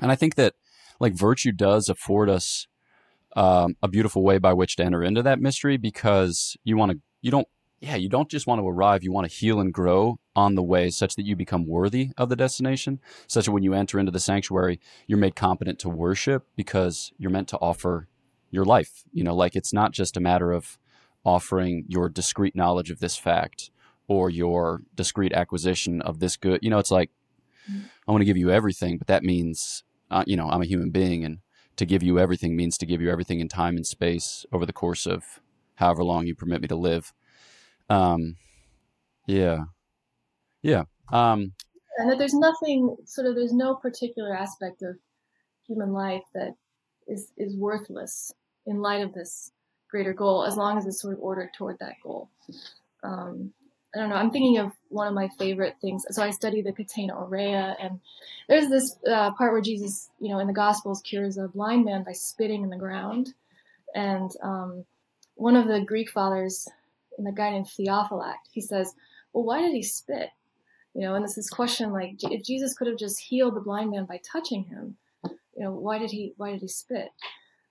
And 0.00 0.10
I 0.10 0.16
think 0.16 0.34
that 0.34 0.54
like 0.98 1.12
virtue 1.12 1.52
does 1.52 1.88
afford 1.88 2.28
us 2.28 2.66
um, 3.36 3.76
a 3.80 3.88
beautiful 3.88 4.22
way 4.22 4.38
by 4.38 4.52
which 4.52 4.76
to 4.76 4.84
enter 4.84 5.02
into 5.02 5.22
that 5.22 5.40
mystery 5.40 5.76
because 5.76 6.56
you 6.64 6.76
want 6.76 6.92
to, 6.92 6.98
you 7.22 7.30
don't 7.30 7.48
yeah, 7.86 7.94
you 7.94 8.08
don't 8.08 8.28
just 8.28 8.48
want 8.48 8.60
to 8.60 8.68
arrive, 8.68 9.04
you 9.04 9.12
want 9.12 9.30
to 9.30 9.34
heal 9.34 9.60
and 9.60 9.72
grow 9.72 10.18
on 10.34 10.56
the 10.56 10.62
way 10.62 10.90
such 10.90 11.14
that 11.14 11.24
you 11.24 11.36
become 11.36 11.66
worthy 11.66 12.10
of 12.18 12.28
the 12.28 12.36
destination, 12.36 12.98
such 13.28 13.44
that 13.44 13.52
when 13.52 13.62
you 13.62 13.74
enter 13.74 14.00
into 14.00 14.10
the 14.10 14.18
sanctuary, 14.18 14.80
you're 15.06 15.18
made 15.18 15.36
competent 15.36 15.78
to 15.78 15.88
worship 15.88 16.46
because 16.56 17.12
you're 17.16 17.30
meant 17.30 17.46
to 17.48 17.58
offer 17.58 18.08
your 18.50 18.64
life. 18.64 19.04
You 19.12 19.22
know, 19.22 19.36
like 19.36 19.54
it's 19.54 19.72
not 19.72 19.92
just 19.92 20.16
a 20.16 20.20
matter 20.20 20.50
of 20.50 20.78
offering 21.24 21.84
your 21.86 22.08
discrete 22.08 22.56
knowledge 22.56 22.90
of 22.90 22.98
this 22.98 23.16
fact 23.16 23.70
or 24.08 24.30
your 24.30 24.82
discrete 24.96 25.32
acquisition 25.32 26.02
of 26.02 26.18
this 26.18 26.36
good. 26.36 26.58
You 26.62 26.70
know, 26.70 26.78
it's 26.78 26.90
like, 26.90 27.10
I 27.68 28.10
want 28.10 28.20
to 28.20 28.26
give 28.26 28.36
you 28.36 28.50
everything, 28.50 28.98
but 28.98 29.06
that 29.06 29.22
means, 29.22 29.84
uh, 30.10 30.24
you 30.26 30.36
know, 30.36 30.48
I'm 30.48 30.62
a 30.62 30.66
human 30.66 30.90
being 30.90 31.24
and 31.24 31.38
to 31.76 31.86
give 31.86 32.02
you 32.02 32.18
everything 32.18 32.56
means 32.56 32.78
to 32.78 32.86
give 32.86 33.00
you 33.00 33.10
everything 33.10 33.38
in 33.38 33.48
time 33.48 33.76
and 33.76 33.86
space 33.86 34.44
over 34.52 34.66
the 34.66 34.72
course 34.72 35.06
of 35.06 35.40
however 35.76 36.02
long 36.02 36.26
you 36.26 36.34
permit 36.34 36.60
me 36.60 36.68
to 36.68 36.76
live. 36.76 37.12
Um, 37.88 38.36
yeah, 39.26 39.64
yeah. 40.62 40.84
Um, 41.12 41.52
and 41.98 42.10
that 42.10 42.18
there's 42.18 42.34
nothing 42.34 42.96
sort 43.04 43.26
of 43.26 43.34
there's 43.34 43.52
no 43.52 43.74
particular 43.74 44.34
aspect 44.34 44.82
of 44.82 44.96
human 45.66 45.92
life 45.92 46.22
that 46.34 46.54
is 47.06 47.32
is 47.36 47.56
worthless 47.56 48.32
in 48.66 48.80
light 48.80 49.02
of 49.02 49.14
this 49.14 49.52
greater 49.88 50.12
goal, 50.12 50.44
as 50.44 50.56
long 50.56 50.76
as 50.76 50.86
it's 50.86 51.00
sort 51.00 51.14
of 51.14 51.20
ordered 51.20 51.50
toward 51.54 51.78
that 51.78 51.94
goal. 52.02 52.28
Um, 53.02 53.52
I 53.94 53.98
don't 53.98 54.10
know. 54.10 54.16
I'm 54.16 54.30
thinking 54.30 54.58
of 54.58 54.72
one 54.88 55.06
of 55.06 55.14
my 55.14 55.28
favorite 55.38 55.76
things. 55.80 56.04
So 56.10 56.22
I 56.22 56.30
study 56.30 56.60
the 56.60 56.72
Catena 56.72 57.14
Aurea, 57.14 57.76
and 57.80 58.00
there's 58.48 58.68
this 58.68 58.96
uh, 59.08 59.32
part 59.32 59.52
where 59.52 59.62
Jesus, 59.62 60.10
you 60.20 60.28
know, 60.28 60.38
in 60.40 60.46
the 60.46 60.52
Gospels, 60.52 61.00
cures 61.00 61.38
a 61.38 61.48
blind 61.48 61.84
man 61.84 62.02
by 62.02 62.12
spitting 62.12 62.62
in 62.62 62.70
the 62.70 62.76
ground, 62.76 63.32
and 63.94 64.30
um, 64.42 64.84
one 65.36 65.56
of 65.56 65.68
the 65.68 65.80
Greek 65.80 66.10
fathers 66.10 66.68
in 67.18 67.24
the 67.24 67.32
guy 67.32 67.50
named 67.50 67.66
Theophylact, 67.66 68.48
he 68.50 68.60
says, 68.60 68.94
well, 69.32 69.44
why 69.44 69.60
did 69.62 69.72
he 69.72 69.82
spit? 69.82 70.30
You 70.94 71.02
know, 71.02 71.14
and 71.14 71.24
this 71.24 71.36
is 71.36 71.50
question 71.50 71.92
like, 71.92 72.16
if 72.22 72.42
Jesus 72.42 72.74
could 72.74 72.86
have 72.86 72.98
just 72.98 73.20
healed 73.20 73.54
the 73.54 73.60
blind 73.60 73.90
man 73.90 74.06
by 74.06 74.20
touching 74.30 74.64
him, 74.64 74.96
you 75.24 75.64
know, 75.64 75.72
why 75.72 75.98
did 75.98 76.10
he, 76.10 76.32
why 76.36 76.52
did 76.52 76.60
he 76.60 76.68
spit? 76.68 77.08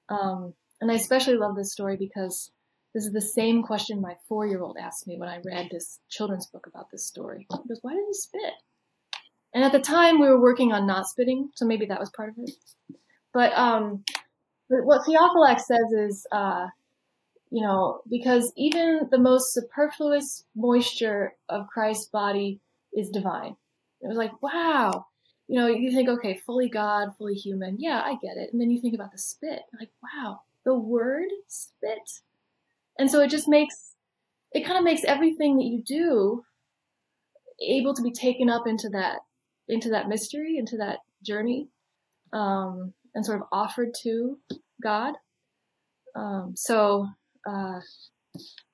Um, 0.09 0.53
and 0.81 0.91
I 0.91 0.95
especially 0.95 1.35
love 1.37 1.55
this 1.55 1.71
story 1.71 1.97
because 1.97 2.51
This 2.95 3.05
is 3.05 3.11
the 3.11 3.19
same 3.19 3.61
question 3.61 3.99
my 3.99 4.15
four 4.29 4.47
year 4.47 4.61
old 4.61 4.77
asked 4.79 5.05
me 5.05 5.17
when 5.17 5.27
I 5.27 5.41
read 5.43 5.67
this 5.69 5.99
children's 6.09 6.47
book 6.47 6.65
about 6.65 6.89
this 6.91 7.05
story. 7.05 7.45
He 7.51 7.67
goes, 7.67 7.79
Why 7.81 7.93
did 7.93 8.05
he 8.07 8.13
spit? 8.13 8.53
And 9.53 9.65
at 9.65 9.73
the 9.73 9.81
time, 9.81 10.19
we 10.19 10.29
were 10.29 10.41
working 10.41 10.71
on 10.71 10.87
not 10.87 11.07
spitting, 11.07 11.49
so 11.55 11.65
maybe 11.65 11.85
that 11.87 11.99
was 11.99 12.09
part 12.09 12.29
of 12.29 12.35
it. 12.37 12.51
But, 13.33 13.51
um, 13.57 14.05
but 14.69 14.85
what 14.85 15.05
Theophylact 15.05 15.59
says 15.59 15.91
is, 15.93 16.25
uh, 16.31 16.67
you 17.51 17.61
know, 17.61 18.01
because 18.09 18.51
even 18.57 19.07
the 19.11 19.17
most 19.17 19.53
superfluous 19.53 20.43
moisture 20.55 21.33
of 21.47 21.67
Christ's 21.67 22.07
body 22.07 22.59
is 22.93 23.09
divine. 23.09 23.55
It 24.01 24.07
was 24.07 24.17
like, 24.17 24.41
wow. 24.41 25.05
You 25.47 25.59
know, 25.59 25.67
you 25.67 25.91
think, 25.91 26.09
okay, 26.09 26.41
fully 26.45 26.69
God, 26.69 27.09
fully 27.17 27.35
human. 27.35 27.77
Yeah, 27.79 28.01
I 28.03 28.15
get 28.21 28.37
it. 28.37 28.49
And 28.51 28.59
then 28.59 28.71
you 28.71 28.81
think 28.81 28.95
about 28.95 29.11
the 29.11 29.17
spit. 29.17 29.61
Like, 29.79 29.91
wow, 30.03 30.41
the 30.63 30.73
word 30.73 31.27
spit. 31.47 32.21
And 32.97 33.11
so 33.11 33.21
it 33.21 33.29
just 33.29 33.47
makes, 33.47 33.95
it 34.51 34.65
kind 34.65 34.77
of 34.77 34.83
makes 34.83 35.03
everything 35.03 35.57
that 35.57 35.65
you 35.65 35.83
do 35.85 36.43
able 37.61 37.93
to 37.93 38.01
be 38.01 38.11
taken 38.11 38.49
up 38.49 38.67
into 38.67 38.89
that, 38.89 39.19
into 39.67 39.89
that 39.89 40.07
mystery, 40.07 40.57
into 40.57 40.77
that 40.77 40.99
journey, 41.23 41.69
um, 42.33 42.93
and 43.13 43.25
sort 43.25 43.39
of 43.39 43.47
offered 43.51 43.93
to 44.03 44.39
God. 44.81 45.13
Um, 46.15 46.53
so, 46.55 47.07
uh, 47.45 47.79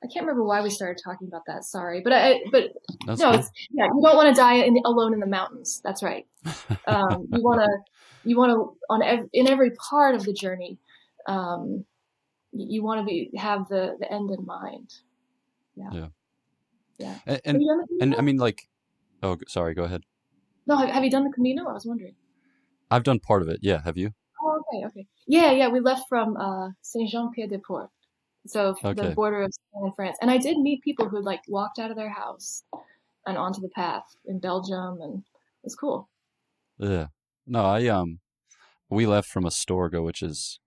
I 0.04 0.08
can't 0.08 0.26
remember 0.26 0.44
why 0.44 0.62
we 0.62 0.70
started 0.70 1.02
talking 1.04 1.28
about 1.28 1.44
that. 1.48 1.64
Sorry, 1.64 2.02
but 2.02 2.14
I 2.14 2.42
but 2.52 2.72
That's 3.06 3.22
no, 3.22 3.32
it's 3.32 3.50
yeah. 3.72 3.86
You 3.86 4.02
don't 4.04 4.16
want 4.16 4.36
to 4.36 4.40
die 4.40 4.56
in, 4.56 4.80
alone 4.86 5.14
in 5.14 5.20
the 5.20 5.28
mountains. 5.28 5.82
That's 5.84 6.02
right. 6.02 6.26
Um, 6.88 7.28
you 7.32 7.44
want 7.44 7.62
to 7.62 7.70
you 8.24 8.38
want 8.38 8.52
to 8.52 8.78
on 8.90 9.04
ev- 9.04 9.30
in 9.34 9.48
every 9.48 9.72
part 9.72 10.16
of 10.16 10.24
the 10.24 10.34
journey. 10.34 10.80
Um, 11.28 11.86
you 12.52 12.84
want 12.84 13.02
to 13.02 13.06
be 13.06 13.32
have 13.38 13.68
the 13.70 13.96
the 14.00 14.12
end 14.12 14.32
in 14.32 14.46
mind. 14.46 14.94
Yeah. 15.76 15.90
Yeah. 15.92 16.08
Yeah. 16.98 17.16
And 17.26 17.42
and, 17.46 17.62
and 18.02 18.16
I 18.16 18.22
mean, 18.22 18.38
like, 18.38 18.68
oh, 19.22 19.38
sorry. 19.48 19.74
Go 19.74 19.84
ahead. 19.84 20.04
No, 20.68 20.78
have, 20.78 20.90
have 20.90 21.04
you 21.04 21.12
done 21.12 21.24
the 21.24 21.32
Camino? 21.32 21.68
I 21.68 21.74
was 21.74 21.86
wondering. 21.86 22.16
I've 22.90 23.04
done 23.04 23.20
part 23.20 23.42
of 23.42 23.50
it. 23.50 23.60
Yeah. 23.62 23.82
Have 23.84 23.98
you? 23.98 24.14
Oh, 24.44 24.62
okay. 24.74 24.86
Okay. 24.88 25.08
Yeah. 25.28 25.52
Yeah. 25.52 25.68
We 25.70 25.80
left 25.80 26.04
from 26.10 26.36
uh, 26.38 26.70
Saint 26.82 27.10
Jean 27.10 27.32
Pied 27.32 27.50
de 27.50 27.60
Port 27.60 27.90
so 28.48 28.76
okay. 28.84 29.10
the 29.10 29.16
border 29.16 29.44
of 29.44 29.52
Spain 29.54 29.84
and 29.86 29.96
France. 29.96 30.18
And 30.22 30.32
I 30.32 30.38
did 30.38 30.58
meet 30.58 30.82
people 30.82 31.10
who 31.10 31.22
like 31.22 31.42
walked 31.48 31.80
out 31.80 31.92
of 31.92 31.98
their 31.98 32.10
house 32.10 32.64
and 33.26 33.38
onto 33.38 33.62
the 33.62 33.70
path 33.70 34.04
in 34.26 34.40
Belgium, 34.40 35.00
and 35.02 35.20
it 35.20 35.64
was 35.64 35.76
cool. 35.76 36.10
Yeah. 36.78 37.08
No, 37.46 37.66
I 37.66 37.88
um, 37.88 38.20
we 38.90 39.06
left 39.06 39.28
from 39.28 39.44
Astorga, 39.44 40.04
which 40.04 40.22
is 40.22 40.60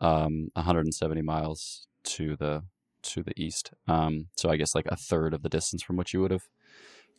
um 0.00 0.48
170 0.54 1.22
miles 1.22 1.86
to 2.04 2.36
the 2.36 2.64
to 3.02 3.22
the 3.22 3.38
east. 3.40 3.72
Um, 3.86 4.28
so 4.36 4.50
I 4.50 4.56
guess 4.56 4.74
like 4.74 4.86
a 4.86 4.96
third 4.96 5.34
of 5.34 5.42
the 5.42 5.48
distance 5.48 5.82
from 5.82 5.96
what 5.96 6.12
you 6.12 6.20
would 6.20 6.30
have 6.30 6.48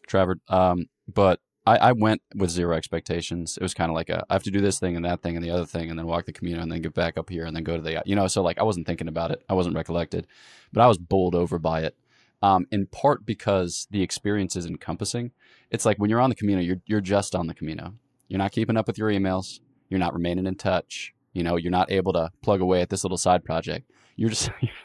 traveled. 0.07 0.39
Um, 0.47 0.87
but 1.07 1.39
I, 1.65 1.77
I 1.77 1.91
went 1.93 2.21
with 2.35 2.49
zero 2.51 2.75
expectations. 2.75 3.57
It 3.57 3.63
was 3.63 3.73
kind 3.73 3.89
of 3.89 3.95
like 3.95 4.09
a, 4.09 4.23
I 4.29 4.33
have 4.33 4.43
to 4.43 4.51
do 4.51 4.61
this 4.61 4.79
thing 4.79 4.95
and 4.95 5.03
that 5.05 5.21
thing 5.21 5.35
and 5.35 5.43
the 5.43 5.49
other 5.49 5.65
thing 5.65 5.89
and 5.89 5.97
then 5.97 6.05
walk 6.05 6.25
the 6.25 6.33
Camino 6.33 6.61
and 6.61 6.71
then 6.71 6.81
get 6.81 6.93
back 6.93 7.17
up 7.17 7.29
here 7.29 7.45
and 7.45 7.55
then 7.55 7.63
go 7.63 7.75
to 7.75 7.81
the, 7.81 8.03
you 8.05 8.15
know, 8.15 8.27
so 8.27 8.43
like 8.43 8.59
I 8.59 8.63
wasn't 8.63 8.85
thinking 8.85 9.07
about 9.07 9.31
it. 9.31 9.43
I 9.49 9.53
wasn't 9.53 9.75
recollected, 9.75 10.27
but 10.71 10.81
I 10.81 10.87
was 10.87 10.97
bowled 10.97 11.33
over 11.35 11.57
by 11.57 11.81
it. 11.81 11.95
Um, 12.43 12.67
in 12.71 12.85
part 12.85 13.25
because 13.25 13.87
the 13.89 14.03
experience 14.03 14.55
is 14.55 14.65
encompassing. 14.67 15.31
It's 15.71 15.85
like 15.85 15.97
when 15.97 16.09
you're 16.09 16.21
on 16.21 16.29
the 16.29 16.35
Camino, 16.35 16.61
you're, 16.61 16.81
you're 16.85 17.01
just 17.01 17.33
on 17.33 17.47
the 17.47 17.55
Camino. 17.55 17.95
You're 18.27 18.37
not 18.37 18.51
keeping 18.51 18.77
up 18.77 18.85
with 18.85 18.97
your 18.97 19.09
emails. 19.09 19.61
You're 19.89 19.99
not 19.99 20.13
remaining 20.13 20.45
in 20.45 20.55
touch. 20.55 21.13
You 21.33 21.43
know, 21.43 21.55
you're 21.55 21.71
not 21.71 21.91
able 21.91 22.13
to 22.13 22.31
plug 22.43 22.61
away 22.61 22.81
at 22.81 22.89
this 22.89 23.03
little 23.03 23.17
side 23.17 23.43
project. 23.43 23.89
You're 24.15 24.29
just, 24.29 24.51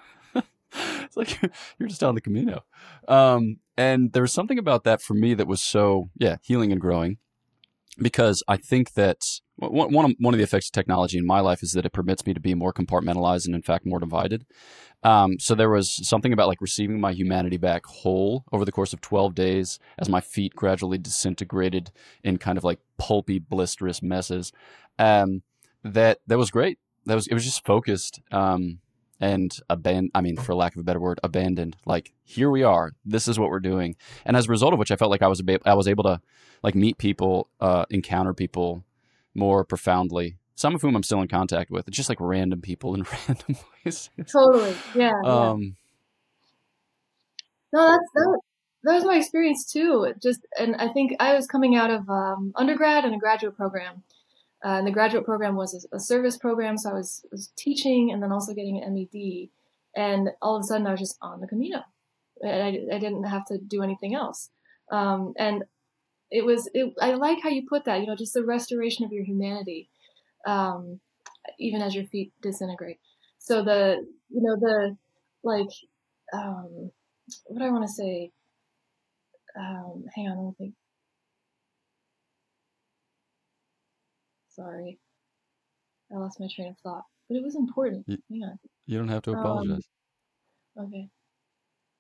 it's 1.11 1.16
like 1.42 1.52
you're 1.78 1.88
just 1.88 2.02
on 2.02 2.14
the 2.14 2.20
Camino. 2.20 2.64
Um, 3.08 3.56
and 3.76 4.12
there 4.12 4.22
was 4.22 4.32
something 4.32 4.58
about 4.58 4.84
that 4.84 5.02
for 5.02 5.14
me 5.14 5.34
that 5.34 5.46
was 5.46 5.61
so, 5.61 6.11
yeah, 6.16 6.36
healing 6.42 6.72
and 6.72 6.80
growing 6.80 7.18
because 7.98 8.42
I 8.46 8.56
think 8.56 8.94
that 8.94 9.18
one, 9.56 9.92
one, 9.92 10.04
of, 10.04 10.16
one 10.18 10.34
of 10.34 10.38
the 10.38 10.44
effects 10.44 10.68
of 10.68 10.72
technology 10.72 11.18
in 11.18 11.26
my 11.26 11.40
life 11.40 11.62
is 11.62 11.72
that 11.72 11.84
it 11.84 11.92
permits 11.92 12.26
me 12.26 12.34
to 12.34 12.40
be 12.40 12.54
more 12.54 12.72
compartmentalized 12.72 13.46
and, 13.46 13.54
in 13.54 13.62
fact, 13.62 13.84
more 13.84 13.98
divided. 13.98 14.46
Um, 15.02 15.38
so 15.38 15.54
there 15.54 15.70
was 15.70 16.06
something 16.06 16.32
about 16.32 16.48
like 16.48 16.61
receiving 16.61 17.00
my 17.00 17.12
humanity 17.12 17.56
back 17.56 17.86
whole 17.86 18.44
over 18.52 18.64
the 18.64 18.72
course 18.72 18.92
of 18.92 19.00
12 19.00 19.34
days 19.34 19.78
as 19.98 20.08
my 20.08 20.20
feet 20.20 20.54
gradually 20.54 20.98
disintegrated 20.98 21.90
in 22.22 22.36
kind 22.36 22.58
of 22.58 22.64
like 22.64 22.80
pulpy, 22.98 23.40
blisterous 23.40 24.02
messes. 24.02 24.52
Um, 24.98 25.42
that 25.82 26.18
that 26.26 26.36
was 26.36 26.50
great. 26.50 26.78
That 27.06 27.14
was 27.14 27.26
it 27.26 27.34
was 27.34 27.44
just 27.44 27.64
focused. 27.64 28.20
Um, 28.30 28.80
and 29.20 29.52
abandoned 29.68 30.10
i 30.14 30.20
mean 30.20 30.36
for 30.36 30.54
lack 30.54 30.74
of 30.74 30.80
a 30.80 30.84
better 30.84 31.00
word 31.00 31.20
abandoned. 31.22 31.76
Like 31.86 32.12
here 32.24 32.50
we 32.50 32.62
are. 32.62 32.92
This 33.04 33.28
is 33.28 33.38
what 33.38 33.50
we're 33.50 33.60
doing. 33.60 33.96
And 34.24 34.36
as 34.36 34.46
a 34.46 34.50
result 34.50 34.72
of 34.72 34.78
which 34.78 34.90
i 34.90 34.96
felt 34.96 35.10
like 35.10 35.22
i 35.22 35.28
was 35.28 35.42
I 35.64 35.74
was 35.74 35.88
able 35.88 36.04
to 36.04 36.20
like 36.62 36.74
meet 36.74 36.98
people 36.98 37.48
uh, 37.60 37.84
encounter 37.90 38.34
people 38.34 38.84
more 39.34 39.64
profoundly 39.64 40.36
some 40.56 40.74
of 40.74 40.82
whom 40.82 40.94
i'm 40.94 41.02
still 41.02 41.22
in 41.22 41.28
contact 41.28 41.70
with. 41.70 41.88
It's 41.88 41.96
just 41.96 42.08
like 42.08 42.18
random 42.20 42.60
people 42.60 42.94
in 42.94 43.04
random 43.28 43.56
places. 43.82 44.10
Totally. 44.30 44.74
Yeah, 44.94 45.12
um 45.24 45.76
yeah. 47.72 47.80
no 47.80 47.86
that's 47.86 48.10
that, 48.14 48.40
that 48.84 48.94
was 48.94 49.04
my 49.04 49.16
experience 49.16 49.70
too. 49.70 50.12
Just 50.22 50.40
and 50.58 50.76
i 50.76 50.88
think 50.88 51.12
i 51.20 51.34
was 51.34 51.46
coming 51.46 51.76
out 51.76 51.90
of 51.90 52.08
um, 52.08 52.52
undergrad 52.56 53.04
and 53.04 53.14
a 53.14 53.18
graduate 53.18 53.56
program 53.56 54.02
uh, 54.64 54.76
and 54.78 54.86
the 54.86 54.90
graduate 54.90 55.24
program 55.24 55.56
was 55.56 55.86
a, 55.92 55.98
service 55.98 56.36
program, 56.36 56.76
so 56.76 56.90
I 56.90 56.94
was, 56.94 57.24
was 57.30 57.50
teaching 57.56 58.11
and 58.12 58.22
then 58.22 58.30
also 58.30 58.52
getting 58.52 58.82
an 58.82 58.94
MED. 58.94 59.48
And 59.96 60.30
all 60.42 60.56
of 60.56 60.61
a 60.61 60.64
sudden, 60.64 60.86
I 60.86 60.90
was 60.90 61.00
just 61.00 61.16
on 61.22 61.40
the 61.40 61.46
Camino, 61.46 61.80
and 62.42 62.62
I, 62.62 62.96
I 62.96 62.98
didn't 62.98 63.24
have 63.24 63.46
to 63.46 63.58
do 63.58 63.82
anything 63.82 64.14
else. 64.14 64.50
Um, 64.92 65.32
and 65.38 65.64
it 66.30 66.44
was, 66.44 66.68
it, 66.74 66.92
I 67.00 67.14
like 67.14 67.42
how 67.42 67.48
you 67.48 67.66
put 67.68 67.86
that, 67.86 68.00
you 68.00 68.06
know, 68.06 68.16
just 68.16 68.34
the 68.34 68.44
restoration 68.44 69.04
of 69.04 69.12
your 69.12 69.24
humanity, 69.24 69.88
um, 70.46 71.00
even 71.58 71.80
as 71.80 71.94
your 71.94 72.04
feet 72.04 72.32
disintegrate. 72.42 72.98
So 73.38 73.64
the, 73.64 74.06
you 74.28 74.42
know, 74.42 74.56
the 74.61 74.96
like, 75.42 75.70
um, 76.32 76.90
what 77.46 77.58
do 77.58 77.64
I 77.64 77.70
want 77.70 77.84
to 77.84 77.92
say? 77.92 78.30
Um, 79.58 80.04
hang 80.14 80.28
on, 80.28 80.36
let 80.36 80.46
me 80.46 80.54
think. 80.58 80.74
Sorry. 84.61 84.98
I 86.12 86.18
lost 86.18 86.40
my 86.40 86.48
train 86.54 86.68
of 86.68 86.78
thought, 86.78 87.04
but 87.28 87.36
it 87.36 87.42
was 87.42 87.56
important. 87.56 88.04
You, 88.06 88.18
Hang 88.30 88.42
on. 88.44 88.58
You 88.86 88.98
don't 88.98 89.08
have 89.08 89.22
to 89.22 89.32
apologize. 89.32 89.88
Um, 90.76 90.86
okay. 90.86 91.08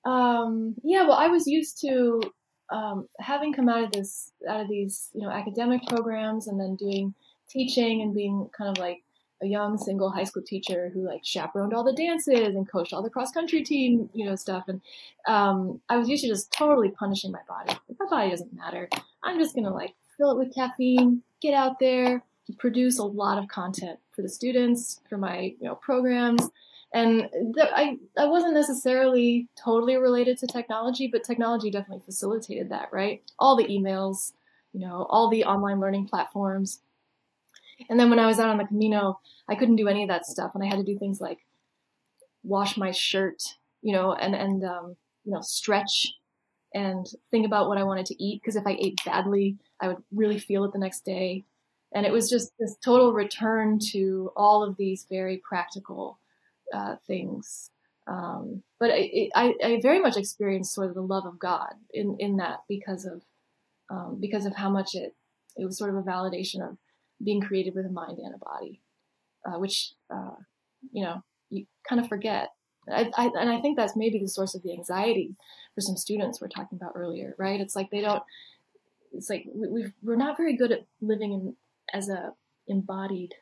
Um, 0.04 0.74
yeah, 0.82 1.02
well, 1.02 1.16
I 1.16 1.28
was 1.28 1.46
used 1.46 1.80
to 1.82 2.20
um, 2.70 3.08
having 3.18 3.52
come 3.52 3.68
out 3.68 3.84
of 3.84 3.92
this, 3.92 4.32
out 4.48 4.60
of 4.60 4.68
these, 4.68 5.10
you 5.14 5.22
know, 5.22 5.30
academic 5.30 5.86
programs, 5.86 6.48
and 6.48 6.60
then 6.60 6.76
doing 6.76 7.14
teaching 7.48 8.02
and 8.02 8.14
being 8.14 8.48
kind 8.56 8.76
of 8.76 8.80
like 8.80 9.02
a 9.42 9.46
young 9.46 9.78
single 9.78 10.10
high 10.10 10.24
school 10.24 10.42
teacher 10.42 10.90
who 10.92 11.06
like 11.06 11.24
chaperoned 11.24 11.72
all 11.72 11.84
the 11.84 11.94
dances 11.94 12.54
and 12.54 12.70
coached 12.70 12.92
all 12.92 13.02
the 13.02 13.10
cross 13.10 13.32
country 13.32 13.62
team, 13.62 14.10
you 14.12 14.26
know, 14.26 14.36
stuff. 14.36 14.64
And 14.68 14.80
um, 15.26 15.80
I 15.88 15.96
was 15.96 16.08
used 16.08 16.24
to 16.24 16.28
just 16.28 16.52
totally 16.52 16.90
punishing 16.90 17.32
my 17.32 17.40
body. 17.48 17.68
Like, 17.88 17.98
my 17.98 18.06
body 18.10 18.30
doesn't 18.30 18.52
matter. 18.52 18.88
I'm 19.22 19.38
just 19.38 19.54
gonna 19.54 19.72
like 19.72 19.94
fill 20.16 20.32
it 20.32 20.38
with 20.38 20.54
caffeine, 20.54 21.22
get 21.40 21.54
out 21.54 21.78
there, 21.78 22.22
produce 22.58 22.98
a 22.98 23.04
lot 23.04 23.38
of 23.38 23.48
content 23.48 23.98
for 24.12 24.22
the 24.22 24.28
students, 24.28 25.00
for 25.08 25.16
my 25.16 25.54
you 25.60 25.66
know 25.66 25.74
programs, 25.74 26.50
and 26.92 27.28
I 27.58 27.98
I 28.18 28.26
wasn't 28.26 28.54
necessarily 28.54 29.48
totally 29.62 29.96
related 29.96 30.38
to 30.38 30.46
technology, 30.46 31.08
but 31.08 31.24
technology 31.24 31.70
definitely 31.70 32.04
facilitated 32.04 32.70
that, 32.70 32.88
right? 32.92 33.22
All 33.38 33.56
the 33.56 33.66
emails, 33.66 34.32
you 34.72 34.80
know, 34.80 35.06
all 35.08 35.28
the 35.28 35.44
online 35.44 35.80
learning 35.80 36.08
platforms. 36.08 36.80
And 37.88 37.98
then 37.98 38.10
when 38.10 38.18
I 38.18 38.26
was 38.26 38.38
out 38.38 38.50
on 38.50 38.58
the 38.58 38.66
Camino, 38.66 39.20
I 39.48 39.54
couldn't 39.54 39.76
do 39.76 39.88
any 39.88 40.02
of 40.02 40.08
that 40.08 40.26
stuff, 40.26 40.52
and 40.54 40.62
I 40.62 40.66
had 40.66 40.78
to 40.78 40.84
do 40.84 40.98
things 40.98 41.20
like 41.20 41.38
wash 42.42 42.76
my 42.76 42.90
shirt, 42.90 43.42
you 43.82 43.92
know, 43.92 44.12
and 44.14 44.34
and 44.34 44.64
um, 44.64 44.96
you 45.24 45.32
know 45.32 45.40
stretch 45.40 46.12
and 46.74 47.06
think 47.30 47.46
about 47.46 47.68
what 47.68 47.78
I 47.78 47.84
wanted 47.84 48.06
to 48.06 48.22
eat 48.22 48.40
because 48.40 48.56
if 48.56 48.66
I 48.66 48.76
ate 48.78 49.00
badly, 49.04 49.56
I 49.80 49.88
would 49.88 50.02
really 50.12 50.38
feel 50.38 50.64
it 50.64 50.72
the 50.72 50.78
next 50.78 51.04
day. 51.04 51.44
And 51.92 52.06
it 52.06 52.12
was 52.12 52.30
just 52.30 52.52
this 52.58 52.76
total 52.84 53.12
return 53.12 53.78
to 53.90 54.30
all 54.36 54.62
of 54.62 54.76
these 54.76 55.06
very 55.10 55.38
practical 55.38 56.18
uh, 56.72 56.96
things. 57.06 57.70
Um, 58.06 58.62
but 58.78 58.90
it, 58.90 59.30
I, 59.34 59.54
I, 59.62 59.80
very 59.82 60.00
much 60.00 60.16
experienced 60.16 60.72
sort 60.72 60.88
of 60.88 60.94
the 60.94 61.02
love 61.02 61.26
of 61.26 61.38
God 61.38 61.74
in, 61.92 62.16
in 62.18 62.38
that 62.38 62.60
because 62.68 63.04
of 63.04 63.22
um, 63.90 64.18
because 64.20 64.46
of 64.46 64.56
how 64.56 64.70
much 64.70 64.94
it 64.94 65.14
it 65.56 65.64
was 65.64 65.76
sort 65.76 65.90
of 65.90 65.96
a 65.96 66.02
validation 66.02 66.66
of 66.66 66.78
being 67.22 67.40
created 67.40 67.74
with 67.74 67.86
a 67.86 67.90
mind 67.90 68.18
and 68.18 68.34
a 68.34 68.38
body, 68.38 68.80
uh, 69.44 69.58
which 69.58 69.92
uh, 70.10 70.36
you 70.92 71.04
know 71.04 71.22
you 71.50 71.66
kind 71.88 72.00
of 72.00 72.08
forget. 72.08 72.50
I, 72.90 73.10
I, 73.16 73.30
and 73.38 73.50
I 73.50 73.60
think 73.60 73.76
that's 73.76 73.94
maybe 73.94 74.18
the 74.18 74.28
source 74.28 74.54
of 74.54 74.62
the 74.62 74.72
anxiety 74.72 75.36
for 75.74 75.80
some 75.80 75.96
students 75.96 76.40
we're 76.40 76.48
talking 76.48 76.78
about 76.80 76.92
earlier, 76.94 77.34
right? 77.38 77.60
It's 77.60 77.76
like 77.76 77.90
they 77.90 78.00
don't. 78.00 78.22
It's 79.12 79.28
like 79.28 79.44
we, 79.54 79.92
we're 80.02 80.16
not 80.16 80.36
very 80.36 80.56
good 80.56 80.72
at 80.72 80.86
living 81.00 81.32
in 81.32 81.56
as 81.92 82.08
a 82.08 82.32
embodied 82.68 83.34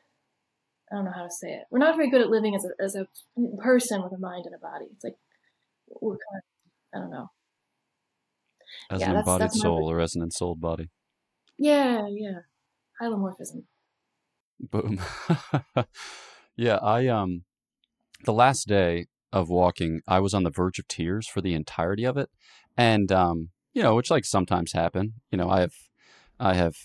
I 0.91 0.95
don't 0.95 1.05
know 1.05 1.11
how 1.15 1.23
to 1.23 1.29
say 1.29 1.49
it. 1.49 1.65
We're 1.69 1.79
not 1.79 1.95
very 1.95 2.09
good 2.09 2.21
at 2.21 2.29
living 2.29 2.55
as 2.55 2.65
a 2.65 2.83
as 2.83 2.95
a 2.95 3.07
person 3.61 4.01
with 4.01 4.11
a 4.11 4.17
mind 4.17 4.45
and 4.45 4.55
a 4.55 4.57
body. 4.57 4.85
It's 4.91 5.03
like 5.03 5.15
we're 6.01 6.17
kind 6.17 6.41
of, 6.41 6.99
I 6.99 7.01
don't 7.01 7.11
know. 7.11 7.29
As 8.89 9.01
yeah, 9.01 9.11
an 9.11 9.17
embodied 9.17 9.51
soul 9.51 9.89
or 9.89 9.99
as 9.99 10.15
an 10.15 10.23
ensouled 10.23 10.59
body. 10.59 10.89
Yeah, 11.57 12.07
yeah. 12.09 12.39
Hylomorphism. 13.01 13.63
Boom. 14.59 14.99
yeah, 16.55 16.77
I 16.77 17.07
um 17.07 17.43
the 18.25 18.33
last 18.33 18.67
day 18.67 19.05
of 19.31 19.49
walking, 19.49 20.01
I 20.07 20.19
was 20.19 20.33
on 20.33 20.43
the 20.43 20.49
verge 20.49 20.79
of 20.79 20.87
tears 20.87 21.27
for 21.27 21.41
the 21.41 21.53
entirety 21.53 22.03
of 22.03 22.17
it. 22.17 22.29
And 22.75 23.11
um, 23.11 23.49
you 23.73 23.83
know, 23.83 23.95
which 23.95 24.09
like 24.09 24.25
sometimes 24.25 24.73
happen. 24.73 25.13
You 25.31 25.37
know, 25.37 25.49
I 25.49 25.61
have 25.61 25.73
I 26.39 26.53
have 26.55 26.75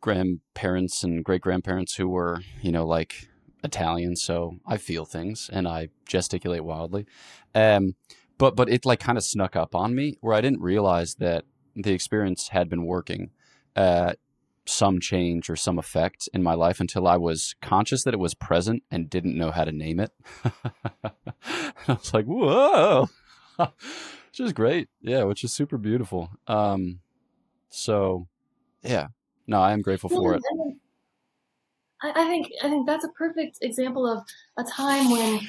grandparents 0.00 1.02
and 1.02 1.24
great 1.24 1.40
grandparents 1.40 1.94
who 1.94 2.08
were, 2.08 2.40
you 2.62 2.72
know, 2.72 2.86
like 2.86 3.28
Italian, 3.62 4.16
so 4.16 4.58
I 4.66 4.76
feel 4.76 5.04
things 5.04 5.50
and 5.52 5.66
I 5.66 5.88
gesticulate 6.06 6.64
wildly. 6.64 7.06
Um, 7.54 7.94
but 8.38 8.56
but 8.56 8.68
it 8.68 8.84
like 8.84 9.00
kind 9.00 9.18
of 9.18 9.24
snuck 9.24 9.56
up 9.56 9.74
on 9.74 9.94
me 9.94 10.18
where 10.20 10.34
I 10.34 10.40
didn't 10.40 10.60
realize 10.60 11.16
that 11.16 11.44
the 11.74 11.92
experience 11.92 12.48
had 12.48 12.68
been 12.68 12.84
working 12.84 13.30
at 13.74 14.18
some 14.64 14.98
change 14.98 15.48
or 15.48 15.56
some 15.56 15.78
effect 15.78 16.28
in 16.34 16.42
my 16.42 16.54
life 16.54 16.80
until 16.80 17.06
I 17.06 17.16
was 17.16 17.54
conscious 17.62 18.02
that 18.04 18.14
it 18.14 18.20
was 18.20 18.34
present 18.34 18.82
and 18.90 19.08
didn't 19.08 19.38
know 19.38 19.52
how 19.52 19.64
to 19.64 19.72
name 19.72 20.00
it. 20.00 20.10
I 21.04 21.12
was 21.86 22.12
like, 22.12 22.24
whoa, 22.24 23.08
which 23.56 24.40
is 24.40 24.52
great. 24.52 24.88
Yeah, 25.00 25.24
which 25.24 25.44
is 25.44 25.52
super 25.52 25.78
beautiful. 25.78 26.30
Um, 26.46 27.00
so 27.70 28.26
yeah, 28.82 29.08
no, 29.46 29.60
I 29.60 29.72
am 29.72 29.82
grateful 29.82 30.10
for 30.10 30.34
it. 30.34 30.42
I 32.02 32.26
think 32.28 32.50
I 32.62 32.68
think 32.68 32.86
that's 32.86 33.04
a 33.04 33.08
perfect 33.08 33.58
example 33.62 34.06
of 34.06 34.24
a 34.56 34.64
time 34.64 35.10
when 35.10 35.40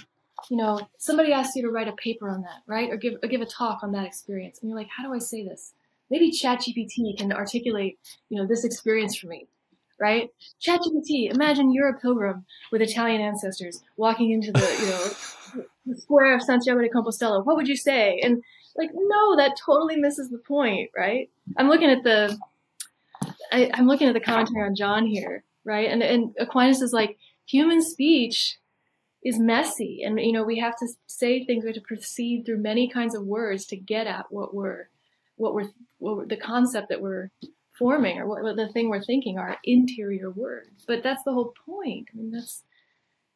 you 0.50 0.58
know 0.58 0.88
somebody 0.98 1.34
asks 1.34 1.56
you 1.56 1.64
to 1.64 1.70
write 1.70 1.88
a 1.88 1.94
paper 1.94 2.30
on 2.30 2.42
that, 2.42 2.62
right, 2.66 2.90
or 2.90 2.98
give 2.98 3.16
or 3.22 3.28
give 3.28 3.42
a 3.42 3.46
talk 3.46 3.84
on 3.84 3.92
that 3.92 4.06
experience, 4.06 4.60
and 4.62 4.70
you're 4.70 4.78
like, 4.78 4.90
how 4.96 5.04
do 5.04 5.14
I 5.14 5.20
say 5.20 5.44
this? 5.44 5.74
Maybe 6.10 6.32
ChatGPT 6.32 7.18
can 7.18 7.34
articulate 7.34 8.00
you 8.30 8.38
know 8.38 8.48
this 8.48 8.64
experience 8.64 9.18
for 9.18 9.28
me, 9.28 9.48
right? 10.00 10.30
ChatGPT, 10.66 11.32
imagine 11.32 11.74
you're 11.74 11.90
a 11.90 12.00
pilgrim 12.00 12.46
with 12.72 12.82
Italian 12.82 13.22
ancestors 13.22 13.84
walking 13.98 14.32
into 14.32 14.54
the 14.54 14.60
you 14.80 14.86
know 14.88 15.64
the 15.86 16.00
square 16.00 16.34
of 16.34 16.42
Santiago 16.42 16.82
de 16.82 16.90
Compostela. 16.90 17.46
What 17.46 17.58
would 17.58 17.68
you 17.68 17.78
say? 17.78 18.20
And 18.24 18.42
like, 18.78 18.92
no, 18.94 19.36
that 19.36 19.58
totally 19.58 19.98
misses 19.98 20.30
the 20.30 20.38
point, 20.38 20.92
right? 20.96 21.30
I'm 21.58 21.68
looking 21.68 21.90
at 21.90 22.04
the 22.04 22.38
I, 23.52 23.70
I'm 23.74 23.88
looking 23.88 24.08
at 24.08 24.14
the 24.14 24.20
commentary 24.20 24.66
on 24.66 24.76
John 24.76 25.06
here, 25.06 25.44
right? 25.66 25.90
And 25.90 26.02
and 26.04 26.36
Aquinas 26.40 26.82
is 26.82 26.94
like 26.94 27.18
human 27.46 27.82
speech 27.82 28.58
is 29.24 29.40
messy, 29.40 30.04
and 30.04 30.20
you 30.20 30.32
know 30.32 30.44
we 30.44 30.60
have 30.60 30.78
to 30.78 30.88
say 31.08 31.44
things, 31.44 31.64
we 31.64 31.70
have 31.70 31.76
to 31.76 31.82
proceed 31.82 32.46
through 32.46 32.60
many 32.60 32.88
kinds 32.88 33.16
of 33.16 33.26
words 33.26 33.66
to 33.68 33.78
get 33.78 34.08
at 34.08 34.26
what 34.30 34.54
we're 34.54 34.90
what 35.36 35.54
we're, 35.54 35.70
what 36.00 36.18
we're 36.18 36.26
the 36.26 36.38
concept 36.38 36.90
that 36.90 37.02
we're 37.02 37.32
forming 37.78 38.18
or 38.18 38.28
what, 38.28 38.42
what 38.42 38.56
the 38.56 38.68
thing 38.70 38.90
we're 38.90 39.04
thinking 39.04 39.38
are 39.38 39.58
interior 39.64 40.32
words. 40.32 40.84
But 40.88 41.04
that's 41.04 41.24
the 41.24 41.34
whole 41.34 41.54
point. 41.66 42.08
I 42.14 42.18
mean, 42.18 42.32
that's 42.32 42.64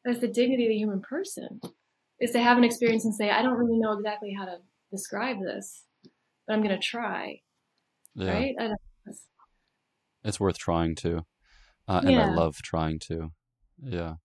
that's 0.03 0.19
the 0.19 0.27
dignity 0.27 0.65
of 0.65 0.69
the 0.69 0.77
human 0.77 1.01
person 1.01 1.61
is 2.19 2.31
to 2.31 2.39
have 2.39 2.57
an 2.57 2.63
experience 2.63 3.03
and 3.03 3.13
say, 3.13 3.29
I 3.29 3.41
don't 3.41 3.57
really 3.57 3.79
know 3.79 3.93
exactly 3.93 4.33
how 4.33 4.45
to 4.45 4.59
describe 4.91 5.41
this, 5.41 5.83
but 6.47 6.53
I'm 6.53 6.63
going 6.63 6.79
to 6.79 6.81
try. 6.81 7.41
Yeah. 8.15 8.31
Right? 8.31 8.55
It's 10.23 10.39
worth 10.39 10.57
trying 10.57 10.95
to 10.95 11.25
uh, 11.87 12.01
and 12.03 12.11
yeah. 12.11 12.27
I 12.27 12.33
love 12.33 12.61
trying 12.61 12.99
to. 13.07 13.31
Yeah. 13.83 14.15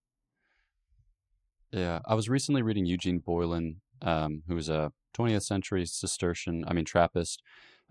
Yeah. 1.72 2.00
I 2.06 2.14
was 2.14 2.28
recently 2.28 2.62
reading 2.62 2.86
Eugene 2.86 3.18
Boylan, 3.18 3.80
um, 4.02 4.42
who 4.46 4.54
was 4.54 4.68
a 4.68 4.92
20th 5.18 5.42
century 5.42 5.84
Cistercian, 5.84 6.64
I 6.68 6.74
mean, 6.74 6.84
Trappist. 6.84 7.42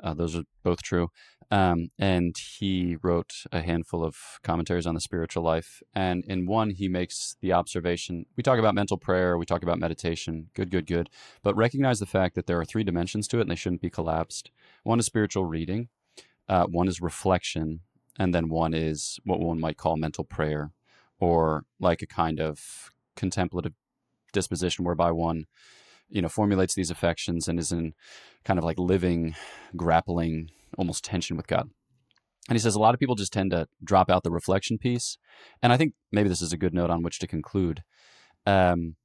Uh, 0.01 0.14
those 0.14 0.36
are 0.36 0.43
both 0.64 0.82
true. 0.82 1.10
Um, 1.51 1.89
and 1.99 2.36
he 2.60 2.97
wrote 3.03 3.34
a 3.51 3.62
handful 3.62 4.03
of 4.03 4.16
commentaries 4.43 4.88
on 4.88 4.95
the 4.95 5.01
spiritual 5.01 5.43
life. 5.43 5.82
And 5.93 6.24
in 6.26 6.45
one, 6.45 6.72
he 6.72 6.88
makes 6.88 7.36
the 7.41 7.53
observation 7.53 8.26
we 8.36 8.43
talk 8.43 8.60
about 8.60 8.76
mental 8.76 8.97
prayer, 8.97 9.38
we 9.38 9.45
talk 9.45 9.62
about 9.62 9.80
meditation, 9.80 10.47
good, 10.53 10.72
good, 10.72 10.88
good. 10.88 11.10
But 11.43 11.56
recognize 11.56 11.99
the 11.99 12.06
fact 12.06 12.36
that 12.36 12.47
there 12.47 12.60
are 12.60 12.66
three 12.66 12.84
dimensions 12.84 13.28
to 13.30 13.39
it 13.39 13.41
and 13.41 13.51
they 13.51 13.56
shouldn't 13.56 13.82
be 13.82 13.89
collapsed. 13.89 14.51
One 14.84 14.99
is 14.99 15.06
spiritual 15.06 15.45
reading, 15.45 15.89
uh, 16.47 16.66
one 16.66 16.88
is 16.88 17.01
reflection, 17.01 17.82
and 18.18 18.34
then 18.34 18.49
one 18.49 18.74
is 18.74 19.20
what 19.24 19.39
one 19.39 19.59
might 19.59 19.78
call 19.78 19.97
mental 19.97 20.24
prayer 20.24 20.72
or 21.20 21.63
like 21.80 22.01
a 22.01 22.07
kind 22.07 22.39
of 22.39 22.91
contemplative 23.16 23.74
disposition 24.34 24.84
whereby 24.84 25.11
one 25.11 25.45
you 26.09 26.22
know 26.22 26.30
formulates 26.30 26.76
these 26.76 26.91
affections 26.91 27.47
and 27.47 27.59
is 27.59 27.72
in 27.72 27.93
kind 28.43 28.59
of 28.59 28.66
like 28.66 28.78
living 28.78 29.36
grappling 29.76 30.49
almost 30.78 31.03
tension 31.03 31.38
with 31.38 31.47
god. 31.47 31.70
And 32.47 32.55
he 32.55 32.59
says 32.59 32.76
a 32.76 32.80
lot 32.80 32.93
of 32.93 32.99
people 32.99 33.16
just 33.16 33.34
tend 33.34 33.51
to 33.51 33.68
drop 33.84 34.09
out 34.09 34.24
the 34.24 34.32
reflection 34.32 34.78
piece. 34.78 35.18
And 35.61 35.74
i 35.74 35.78
think 35.78 35.93
maybe 36.11 36.30
this 36.30 36.41
is 36.41 36.53
a 36.53 36.57
good 36.57 36.74
note 36.74 36.89
on 36.89 37.01
which 37.01 37.20
to 37.20 37.28
conclude. 37.28 37.84
Um, 38.45 38.95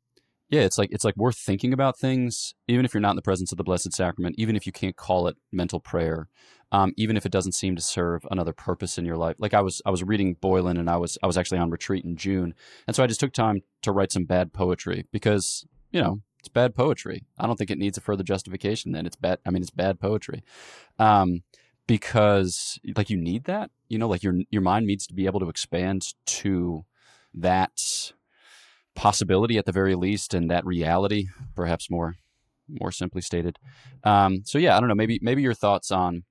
yeah, 0.51 0.62
it's 0.62 0.78
like 0.78 0.90
it's 0.90 1.05
like 1.05 1.16
worth 1.16 1.38
thinking 1.38 1.72
about 1.72 1.96
things, 1.96 2.55
even 2.66 2.84
if 2.84 2.92
you're 2.92 3.01
not 3.01 3.11
in 3.11 3.16
the 3.16 3.22
presence 3.22 3.53
of 3.53 3.59
the 3.59 3.64
Blessed 3.64 3.92
Sacrament, 3.92 4.34
even 4.36 4.57
if 4.57 4.66
you 4.66 4.72
can't 4.72 4.96
call 4.96 5.28
it 5.28 5.36
mental 5.53 5.78
prayer, 5.78 6.28
um, 6.72 6.92
even 6.96 7.16
if 7.16 7.24
it 7.24 7.30
doesn't 7.30 7.53
seem 7.53 7.76
to 7.76 7.82
serve 7.82 8.26
another 8.32 8.53
purpose 8.53 8.98
in 8.98 9.05
your 9.05 9.16
life. 9.16 9.36
Like 9.38 9.55
I 9.55 9.61
was 9.61 9.80
I 9.86 9.90
was 9.90 10.03
reading 10.03 10.34
Boylan, 10.40 10.76
and 10.76 10.90
I 10.90 10.96
was 10.96 11.16
I 11.22 11.28
was 11.28 11.38
actually 11.38 11.59
on 11.59 11.70
retreat 11.70 12.05
in 12.05 12.16
June, 12.16 12.55
and 12.88 12.96
so 12.96 13.05
I 13.05 13.07
just 13.07 13.20
took 13.20 13.32
time 13.32 13.62
to 13.82 13.92
write 13.92 14.11
some 14.11 14.24
bad 14.24 14.53
poetry 14.53 15.07
because 15.12 15.64
you 15.92 16.01
know 16.03 16.20
it's 16.40 16.48
bad 16.48 16.74
poetry. 16.74 17.22
I 17.38 17.46
don't 17.46 17.57
think 17.57 17.70
it 17.70 17.78
needs 17.78 17.96
a 17.96 18.01
further 18.01 18.24
justification. 18.24 18.90
Then 18.90 19.07
it's 19.07 19.16
bad. 19.16 19.38
I 19.46 19.51
mean, 19.51 19.62
it's 19.62 19.70
bad 19.70 20.01
poetry, 20.01 20.42
um, 20.98 21.44
because 21.86 22.80
like 22.96 23.09
you 23.09 23.16
need 23.16 23.44
that. 23.44 23.70
You 23.88 23.98
know, 23.98 24.09
like 24.09 24.24
your 24.24 24.34
your 24.51 24.62
mind 24.62 24.86
needs 24.86 25.07
to 25.07 25.14
be 25.14 25.26
able 25.26 25.38
to 25.40 25.48
expand 25.48 26.14
to 26.26 26.84
that 27.34 28.12
possibility 28.95 29.59
at 29.59 29.66
the 29.66 29.72
very 29.72 29.95
least, 29.95 30.34
and 30.34 30.51
that 30.51 30.64
reality, 30.64 31.28
perhaps 31.55 31.91
more 31.91 32.16
more 32.68 32.93
simply 32.93 33.20
stated. 33.20 33.59
Um, 34.05 34.43
so 34.45 34.59
yeah, 34.59 34.76
I 34.76 34.80
don't 34.80 34.88
know. 34.88 34.95
Maybe 34.95 35.18
maybe 35.22 35.43
your 35.43 35.55
thoughts 35.55 35.91
on 35.91 36.24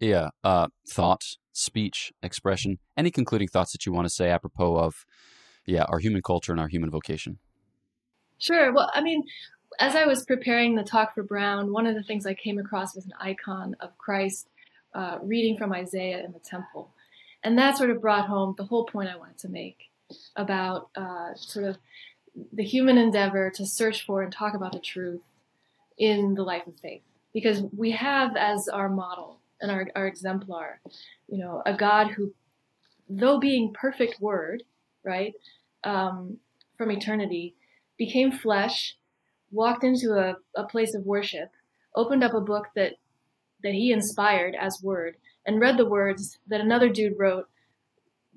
yeah 0.00 0.30
uh, 0.44 0.68
thought, 0.88 1.22
speech, 1.52 2.12
expression, 2.22 2.78
any 2.96 3.10
concluding 3.10 3.48
thoughts 3.48 3.72
that 3.72 3.86
you 3.86 3.92
want 3.92 4.06
to 4.06 4.14
say 4.14 4.30
apropos 4.30 4.76
of 4.76 5.04
yeah 5.66 5.84
our 5.88 5.98
human 5.98 6.22
culture 6.22 6.52
and 6.52 6.60
our 6.60 6.68
human 6.68 6.90
vocation. 6.90 7.38
Sure. 8.38 8.72
Well, 8.72 8.90
I 8.92 9.02
mean, 9.02 9.22
as 9.78 9.94
I 9.94 10.04
was 10.04 10.24
preparing 10.24 10.74
the 10.74 10.82
talk 10.82 11.14
for 11.14 11.22
Brown, 11.22 11.72
one 11.72 11.86
of 11.86 11.94
the 11.94 12.02
things 12.02 12.26
I 12.26 12.34
came 12.34 12.58
across 12.58 12.94
was 12.94 13.06
an 13.06 13.12
icon 13.20 13.76
of 13.80 13.96
Christ 13.98 14.48
uh, 14.94 15.18
reading 15.22 15.56
from 15.56 15.72
Isaiah 15.72 16.24
in 16.24 16.32
the 16.32 16.40
temple. 16.40 16.92
And 17.44 17.58
that 17.58 17.76
sort 17.76 17.90
of 17.90 18.00
brought 18.00 18.26
home 18.26 18.54
the 18.56 18.64
whole 18.64 18.84
point 18.84 19.10
I 19.10 19.16
wanted 19.16 19.38
to 19.38 19.48
make 19.48 19.91
about 20.36 20.88
uh, 20.96 21.34
sort 21.34 21.66
of 21.66 21.76
the 22.52 22.64
human 22.64 22.98
endeavor 22.98 23.50
to 23.50 23.66
search 23.66 24.06
for 24.06 24.22
and 24.22 24.32
talk 24.32 24.54
about 24.54 24.72
the 24.72 24.80
truth 24.80 25.22
in 25.98 26.34
the 26.34 26.42
life 26.42 26.66
of 26.66 26.76
faith. 26.76 27.02
Because 27.32 27.62
we 27.76 27.92
have 27.92 28.36
as 28.36 28.68
our 28.68 28.88
model 28.88 29.40
and 29.60 29.70
our, 29.70 29.88
our 29.94 30.06
exemplar, 30.06 30.80
you 31.28 31.38
know, 31.38 31.62
a 31.64 31.74
God 31.74 32.08
who, 32.08 32.34
though 33.08 33.38
being 33.38 33.72
perfect 33.72 34.20
word, 34.20 34.64
right, 35.04 35.34
um, 35.84 36.38
from 36.76 36.90
eternity, 36.90 37.54
became 37.96 38.32
flesh, 38.32 38.96
walked 39.50 39.84
into 39.84 40.12
a, 40.12 40.36
a 40.56 40.64
place 40.64 40.94
of 40.94 41.06
worship, 41.06 41.50
opened 41.94 42.24
up 42.24 42.34
a 42.34 42.40
book 42.40 42.68
that 42.74 42.94
that 43.62 43.74
he 43.74 43.92
inspired 43.92 44.56
as 44.56 44.82
word, 44.82 45.16
and 45.46 45.60
read 45.60 45.76
the 45.76 45.86
words 45.86 46.38
that 46.48 46.60
another 46.60 46.88
dude 46.88 47.16
wrote 47.16 47.48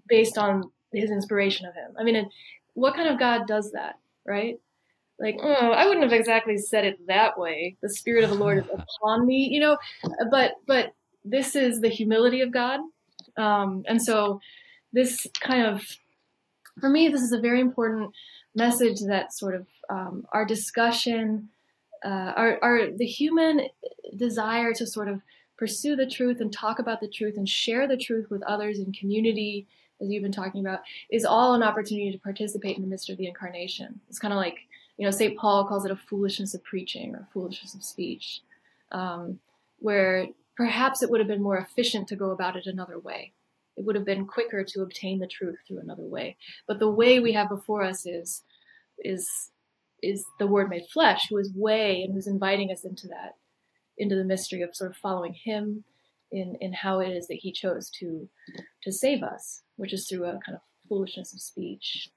based 0.07 0.37
on 0.37 0.71
his 0.91 1.11
inspiration 1.11 1.65
of 1.65 1.73
him. 1.73 1.91
I 1.97 2.03
mean, 2.03 2.29
what 2.73 2.95
kind 2.95 3.09
of 3.09 3.19
God 3.19 3.47
does 3.47 3.71
that, 3.71 3.99
right? 4.25 4.59
Like, 5.19 5.37
oh, 5.41 5.71
I 5.71 5.85
wouldn't 5.85 6.03
have 6.03 6.13
exactly 6.13 6.57
said 6.57 6.85
it 6.85 7.07
that 7.07 7.37
way. 7.37 7.77
The 7.81 7.89
Spirit 7.89 8.23
of 8.23 8.29
the 8.29 8.35
Lord 8.35 8.57
is 8.59 8.65
upon 8.73 9.25
me, 9.25 9.47
you 9.49 9.59
know. 9.59 9.77
But 10.29 10.55
but 10.67 10.93
this 11.23 11.55
is 11.55 11.79
the 11.79 11.89
humility 11.89 12.41
of 12.41 12.51
God, 12.51 12.81
um, 13.37 13.83
and 13.87 14.01
so 14.01 14.41
this 14.93 15.27
kind 15.41 15.65
of, 15.65 15.83
for 16.79 16.89
me, 16.89 17.07
this 17.07 17.21
is 17.21 17.31
a 17.31 17.39
very 17.39 17.59
important 17.59 18.11
message 18.55 19.01
that 19.07 19.33
sort 19.33 19.55
of 19.55 19.67
um, 19.89 20.25
our 20.31 20.45
discussion, 20.45 21.49
uh, 22.03 22.33
our, 22.35 22.59
our 22.61 22.91
the 22.91 23.05
human 23.05 23.67
desire 24.15 24.73
to 24.73 24.87
sort 24.87 25.07
of 25.07 25.21
pursue 25.57 25.95
the 25.95 26.05
truth 26.05 26.41
and 26.41 26.51
talk 26.51 26.79
about 26.79 26.99
the 26.99 27.07
truth 27.07 27.35
and 27.37 27.47
share 27.47 27.87
the 27.87 27.97
truth 27.97 28.29
with 28.29 28.43
others 28.43 28.79
in 28.79 28.91
community 28.91 29.67
as 30.01 30.09
you've 30.09 30.23
been 30.23 30.31
talking 30.31 30.61
about, 30.65 30.81
is 31.09 31.25
all 31.25 31.53
an 31.53 31.63
opportunity 31.63 32.11
to 32.11 32.17
participate 32.19 32.75
in 32.75 32.81
the 32.81 32.87
mystery 32.87 33.13
of 33.13 33.19
the 33.19 33.27
incarnation. 33.27 33.99
It's 34.09 34.19
kind 34.19 34.33
of 34.33 34.37
like, 34.37 34.57
you 34.97 35.05
know, 35.05 35.11
St. 35.11 35.37
Paul 35.37 35.65
calls 35.65 35.85
it 35.85 35.91
a 35.91 35.95
foolishness 35.95 36.53
of 36.53 36.63
preaching 36.63 37.15
or 37.15 37.27
foolishness 37.33 37.73
of 37.73 37.83
speech, 37.83 38.41
um, 38.91 39.39
where 39.79 40.27
perhaps 40.55 41.01
it 41.01 41.09
would 41.09 41.19
have 41.19 41.27
been 41.27 41.41
more 41.41 41.57
efficient 41.57 42.07
to 42.09 42.15
go 42.15 42.31
about 42.31 42.55
it 42.55 42.65
another 42.65 42.99
way. 42.99 43.33
It 43.77 43.85
would 43.85 43.95
have 43.95 44.05
been 44.05 44.25
quicker 44.25 44.63
to 44.63 44.81
obtain 44.81 45.19
the 45.19 45.27
truth 45.27 45.57
through 45.67 45.79
another 45.79 46.05
way. 46.05 46.37
But 46.67 46.79
the 46.79 46.89
way 46.89 47.19
we 47.19 47.33
have 47.33 47.49
before 47.49 47.83
us 47.83 48.05
is 48.05 48.43
is 48.99 49.51
is 50.01 50.25
the 50.39 50.47
Word 50.47 50.69
made 50.69 50.85
flesh, 50.93 51.27
who 51.29 51.37
is 51.37 51.51
way 51.53 52.03
and 52.03 52.13
who's 52.13 52.27
inviting 52.27 52.71
us 52.71 52.85
into 52.85 53.07
that, 53.07 53.35
into 53.97 54.15
the 54.15 54.23
mystery 54.23 54.61
of 54.61 54.75
sort 54.75 54.91
of 54.91 54.97
following 54.97 55.33
Him 55.33 55.83
in 56.31 56.55
in 56.61 56.73
how 56.73 56.99
it 56.99 57.09
is 57.09 57.27
that 57.27 57.39
He 57.41 57.51
chose 57.51 57.89
to 57.99 58.29
to 58.83 58.91
save 58.91 59.23
us, 59.23 59.63
which 59.77 59.93
is 59.93 60.07
through 60.07 60.25
a 60.25 60.39
kind 60.45 60.55
of 60.55 60.61
foolishness 60.87 61.33
of 61.33 61.41
speech. 61.41 62.09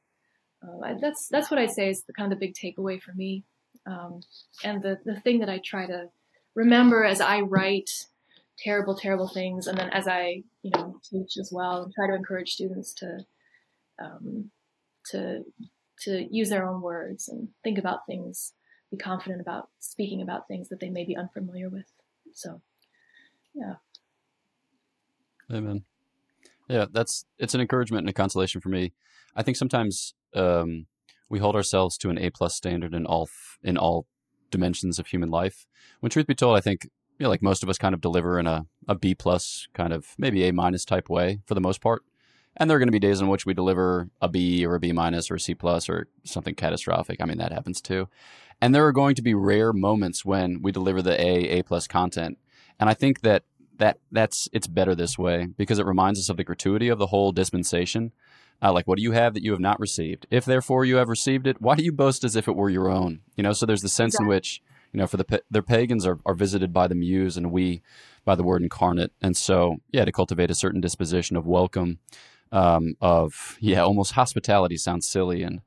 Uh, 0.62 0.94
that's 1.00 1.28
that's 1.28 1.50
what 1.50 1.60
I 1.60 1.66
say 1.66 1.88
is 1.90 2.02
the 2.02 2.12
kind 2.12 2.32
of 2.32 2.38
the 2.38 2.46
big 2.46 2.54
takeaway 2.54 3.00
for 3.00 3.12
me, 3.12 3.44
um, 3.86 4.20
and 4.64 4.82
the 4.82 4.98
the 5.04 5.20
thing 5.20 5.40
that 5.40 5.48
I 5.48 5.60
try 5.64 5.86
to 5.86 6.08
remember 6.54 7.04
as 7.04 7.20
I 7.20 7.40
write 7.40 7.90
terrible, 8.58 8.96
terrible 8.96 9.28
things, 9.28 9.66
and 9.68 9.78
then 9.78 9.90
as 9.90 10.08
I 10.08 10.42
you 10.62 10.70
know 10.74 11.00
teach 11.08 11.36
as 11.38 11.50
well, 11.52 11.84
and 11.84 11.94
try 11.94 12.08
to 12.08 12.14
encourage 12.14 12.52
students 12.52 12.92
to 12.94 13.24
um, 14.02 14.50
to 15.10 15.44
to 16.00 16.26
use 16.30 16.50
their 16.50 16.68
own 16.68 16.80
words 16.80 17.28
and 17.28 17.48
think 17.64 17.78
about 17.78 18.06
things, 18.06 18.52
be 18.90 18.96
confident 18.96 19.40
about 19.40 19.68
speaking 19.80 20.22
about 20.22 20.48
things 20.48 20.68
that 20.68 20.80
they 20.80 20.90
may 20.90 21.04
be 21.04 21.16
unfamiliar 21.16 21.68
with. 21.68 21.86
So, 22.34 22.60
yeah. 23.54 23.74
Amen. 25.52 25.84
Yeah, 26.68 26.86
that's 26.90 27.24
it's 27.38 27.54
an 27.54 27.60
encouragement 27.60 28.02
and 28.02 28.10
a 28.10 28.12
consolation 28.12 28.60
for 28.60 28.68
me. 28.68 28.92
I 29.34 29.42
think 29.42 29.56
sometimes 29.56 30.14
um, 30.34 30.86
we 31.28 31.38
hold 31.38 31.56
ourselves 31.56 31.96
to 31.98 32.10
an 32.10 32.18
A 32.18 32.30
plus 32.30 32.54
standard 32.54 32.94
in 32.94 33.06
all 33.06 33.28
in 33.62 33.76
all 33.76 34.06
dimensions 34.50 34.98
of 34.98 35.06
human 35.06 35.30
life. 35.30 35.66
When 36.00 36.10
truth 36.10 36.26
be 36.26 36.34
told, 36.34 36.56
I 36.56 36.60
think 36.60 36.84
you 37.18 37.24
know, 37.24 37.30
like 37.30 37.42
most 37.42 37.62
of 37.62 37.68
us 37.68 37.78
kind 37.78 37.94
of 37.94 38.00
deliver 38.00 38.38
in 38.38 38.46
a, 38.46 38.66
a 38.86 38.94
B 38.94 39.14
plus 39.14 39.66
kind 39.74 39.92
of 39.92 40.14
maybe 40.18 40.46
A 40.46 40.52
minus 40.52 40.84
type 40.84 41.08
way 41.08 41.40
for 41.46 41.54
the 41.54 41.60
most 41.60 41.80
part. 41.80 42.02
And 42.56 42.68
there 42.68 42.76
are 42.76 42.80
going 42.80 42.88
to 42.88 42.92
be 42.92 42.98
days 42.98 43.20
in 43.20 43.28
which 43.28 43.46
we 43.46 43.54
deliver 43.54 44.10
a 44.20 44.28
B 44.28 44.66
or 44.66 44.74
a 44.74 44.80
B 44.80 44.92
minus 44.92 45.30
or 45.30 45.36
a 45.36 45.40
C 45.40 45.54
plus 45.54 45.88
or 45.88 46.08
something 46.24 46.54
catastrophic. 46.54 47.20
I 47.20 47.24
mean, 47.24 47.38
that 47.38 47.52
happens 47.52 47.80
too. 47.80 48.08
And 48.60 48.74
there 48.74 48.86
are 48.86 48.92
going 48.92 49.14
to 49.14 49.22
be 49.22 49.34
rare 49.34 49.72
moments 49.72 50.24
when 50.24 50.60
we 50.62 50.72
deliver 50.72 51.00
the 51.00 51.20
A, 51.20 51.58
A 51.58 51.62
plus 51.62 51.86
content. 51.86 52.38
And 52.80 52.90
I 52.90 52.94
think 52.94 53.20
that 53.20 53.44
that 53.78 53.98
that's 54.12 54.48
it's 54.52 54.66
better 54.66 54.94
this 54.94 55.18
way 55.18 55.48
because 55.56 55.78
it 55.78 55.86
reminds 55.86 56.18
us 56.18 56.28
of 56.28 56.36
the 56.36 56.44
gratuity 56.44 56.88
of 56.88 56.98
the 56.98 57.08
whole 57.08 57.32
dispensation. 57.32 58.12
Uh, 58.60 58.72
like, 58.72 58.88
what 58.88 58.96
do 58.96 59.02
you 59.02 59.12
have 59.12 59.34
that 59.34 59.44
you 59.44 59.52
have 59.52 59.60
not 59.60 59.78
received? 59.78 60.26
If 60.30 60.44
therefore 60.44 60.84
you 60.84 60.96
have 60.96 61.08
received 61.08 61.46
it, 61.46 61.62
why 61.62 61.76
do 61.76 61.84
you 61.84 61.92
boast 61.92 62.24
as 62.24 62.34
if 62.34 62.48
it 62.48 62.56
were 62.56 62.68
your 62.68 62.90
own? 62.90 63.20
You 63.36 63.44
know, 63.44 63.52
so 63.52 63.66
there's 63.66 63.82
the 63.82 63.88
sense 63.88 64.14
exactly. 64.14 64.24
in 64.24 64.28
which 64.28 64.62
you 64.92 64.98
know, 64.98 65.06
for 65.06 65.16
the 65.16 65.42
their 65.50 65.62
pagans 65.62 66.06
are, 66.06 66.18
are 66.24 66.34
visited 66.34 66.72
by 66.72 66.88
the 66.88 66.94
muse 66.94 67.36
and 67.36 67.52
we 67.52 67.82
by 68.24 68.34
the 68.34 68.42
word 68.42 68.62
incarnate. 68.62 69.12
And 69.20 69.36
so, 69.36 69.76
yeah, 69.92 70.04
to 70.04 70.12
cultivate 70.12 70.50
a 70.50 70.54
certain 70.54 70.80
disposition 70.80 71.36
of 71.36 71.46
welcome 71.46 71.98
um, 72.52 72.94
of 73.00 73.58
yeah, 73.60 73.80
almost 73.80 74.12
hospitality 74.12 74.76
sounds 74.76 75.06
silly 75.06 75.42
and 75.42 75.60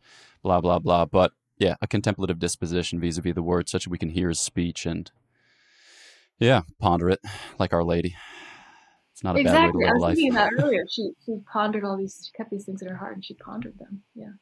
blah 0.43 0.61
blah 0.61 0.79
blah, 0.79 1.05
but 1.05 1.33
yeah, 1.57 1.75
a 1.81 1.87
contemplative 1.87 2.39
disposition 2.39 2.99
vis-a-vis 2.99 3.35
the 3.35 3.43
word, 3.43 3.69
such 3.69 3.83
that 3.83 3.91
we 3.91 3.99
can 3.99 4.09
hear 4.09 4.29
his 4.29 4.39
speech 4.39 4.87
and 4.87 5.11
yeah, 6.41 6.61
ponder 6.79 7.09
it 7.09 7.19
like 7.59 7.73
Our 7.73 7.83
Lady. 7.83 8.15
It's 9.13 9.23
not 9.23 9.37
a 9.37 9.39
exactly. 9.39 9.67
bad 9.67 9.75
way 9.75 9.85
to 9.85 9.85
live 9.85 9.89
I 9.89 9.93
was 9.93 10.01
life. 10.01 10.15
thinking 10.15 10.33
that 10.33 10.51
earlier. 10.59 10.83
She 10.89 11.11
she 11.25 11.37
pondered 11.51 11.85
all 11.85 11.97
these, 11.97 12.19
she 12.25 12.35
kept 12.35 12.49
these 12.49 12.65
things 12.65 12.81
in 12.81 12.87
her 12.87 12.97
heart, 12.97 13.15
and 13.15 13.23
she 13.23 13.35
pondered 13.35 13.77
them. 13.77 14.03
Yeah. 14.15 14.33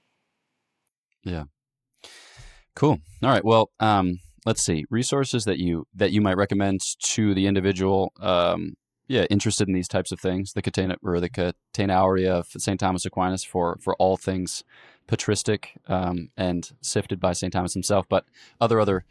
Yeah. 1.24 1.44
Cool. 2.76 3.00
All 3.22 3.30
right. 3.30 3.44
Well, 3.44 3.72
um, 3.80 4.20
let's 4.46 4.64
see 4.64 4.86
resources 4.90 5.44
that 5.44 5.60
you 5.60 5.86
that 5.94 6.12
you 6.12 6.22
might 6.22 6.38
recommend 6.38 6.80
to 7.00 7.34
the 7.34 7.46
individual 7.46 8.14
um, 8.22 8.76
yeah, 9.10 9.26
interested 9.32 9.68
in 9.68 9.74
these 9.74 9.88
types 9.88 10.12
of 10.12 10.20
things. 10.20 10.54
The 10.54 10.62
Catena 10.62 10.96
or 11.04 11.20
the 11.20 11.30
Catena 11.30 11.94
Aurea 11.94 12.36
of 12.36 12.48
St. 12.48 12.80
Thomas 12.80 13.06
Aquinas 13.06 13.44
for 13.44 13.78
for 13.82 13.96
all 13.96 14.16
things 14.16 14.64
patristic 15.08 15.80
um, 15.88 16.30
and 16.38 16.72
sifted 16.82 17.20
by 17.20 17.34
St. 17.34 17.52
Thomas 17.52 17.74
himself. 17.74 18.06
But 18.08 18.26
other 18.62 18.80
other 18.80 19.04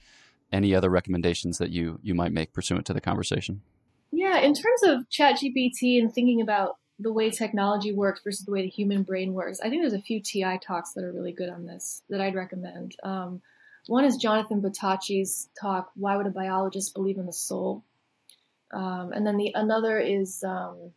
any 0.53 0.75
other 0.75 0.91
recommendations 0.91 1.59
that 1.59 1.71
you 1.71 1.99
you 2.03 2.15
might 2.15 2.33
make 2.33 2.53
pursuant 2.53 2.87
to 2.87 2.93
the 2.93 3.01
conversation? 3.01 3.63
Yeah, 4.11 4.39
in 4.39 4.55
terms 4.55 4.83
of 4.85 5.09
ChatGPT 5.11 6.01
and 6.01 6.13
thinking 6.13 6.41
about 6.41 6.77
the 6.99 7.13
way 7.13 7.31
technology 7.31 7.93
works 7.93 8.21
versus 8.25 8.45
the 8.45 8.53
way 8.53 8.63
the 8.63 8.69
human 8.69 9.03
brain 9.03 9.35
works, 9.35 9.61
I 9.61 9.69
think 9.69 9.83
there's 9.83 9.93
a 9.93 10.01
few 10.01 10.21
TI 10.21 10.59
talks 10.59 10.93
that 10.95 11.05
are 11.05 11.13
really 11.13 11.33
good 11.33 11.51
on 11.51 11.67
this 11.67 12.03
that 12.09 12.21
I'd 12.21 12.35
recommend. 12.35 12.97
Um, 13.03 13.43
one 13.87 14.05
is 14.05 14.17
Jonathan 14.17 14.61
Buttaci's 14.61 15.49
talk, 15.61 15.91
"Why 15.95 16.17
Would 16.17 16.27
a 16.27 16.31
Biologist 16.31 16.95
Believe 16.95 17.19
in 17.19 17.27
the 17.27 17.33
Soul?" 17.33 17.85
Um, 18.73 19.13
and 19.13 19.27
then 19.27 19.37
the 19.37 19.53
another 19.55 19.99
is 19.99 20.43
um, 20.45 20.93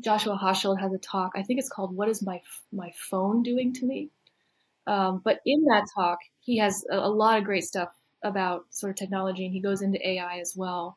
Joshua 0.00 0.38
Hochschild 0.40 0.80
has 0.80 0.92
a 0.92 0.98
talk. 0.98 1.32
I 1.34 1.42
think 1.42 1.58
it's 1.58 1.68
called 1.68 1.94
"What 1.94 2.08
Is 2.08 2.22
My 2.22 2.40
My 2.72 2.92
Phone 2.96 3.42
Doing 3.42 3.72
to 3.74 3.86
Me?" 3.86 4.10
Um, 4.86 5.20
but 5.24 5.40
in 5.46 5.64
that 5.66 5.86
talk, 5.94 6.18
he 6.40 6.58
has 6.58 6.84
a, 6.90 6.96
a, 6.96 7.08
lot 7.08 7.38
of 7.38 7.44
great 7.44 7.64
stuff 7.64 7.90
about 8.22 8.66
sort 8.70 8.90
of 8.90 8.96
technology, 8.96 9.44
and 9.44 9.54
he 9.54 9.60
goes 9.60 9.82
into 9.82 10.06
AI 10.06 10.38
as 10.38 10.54
well. 10.56 10.96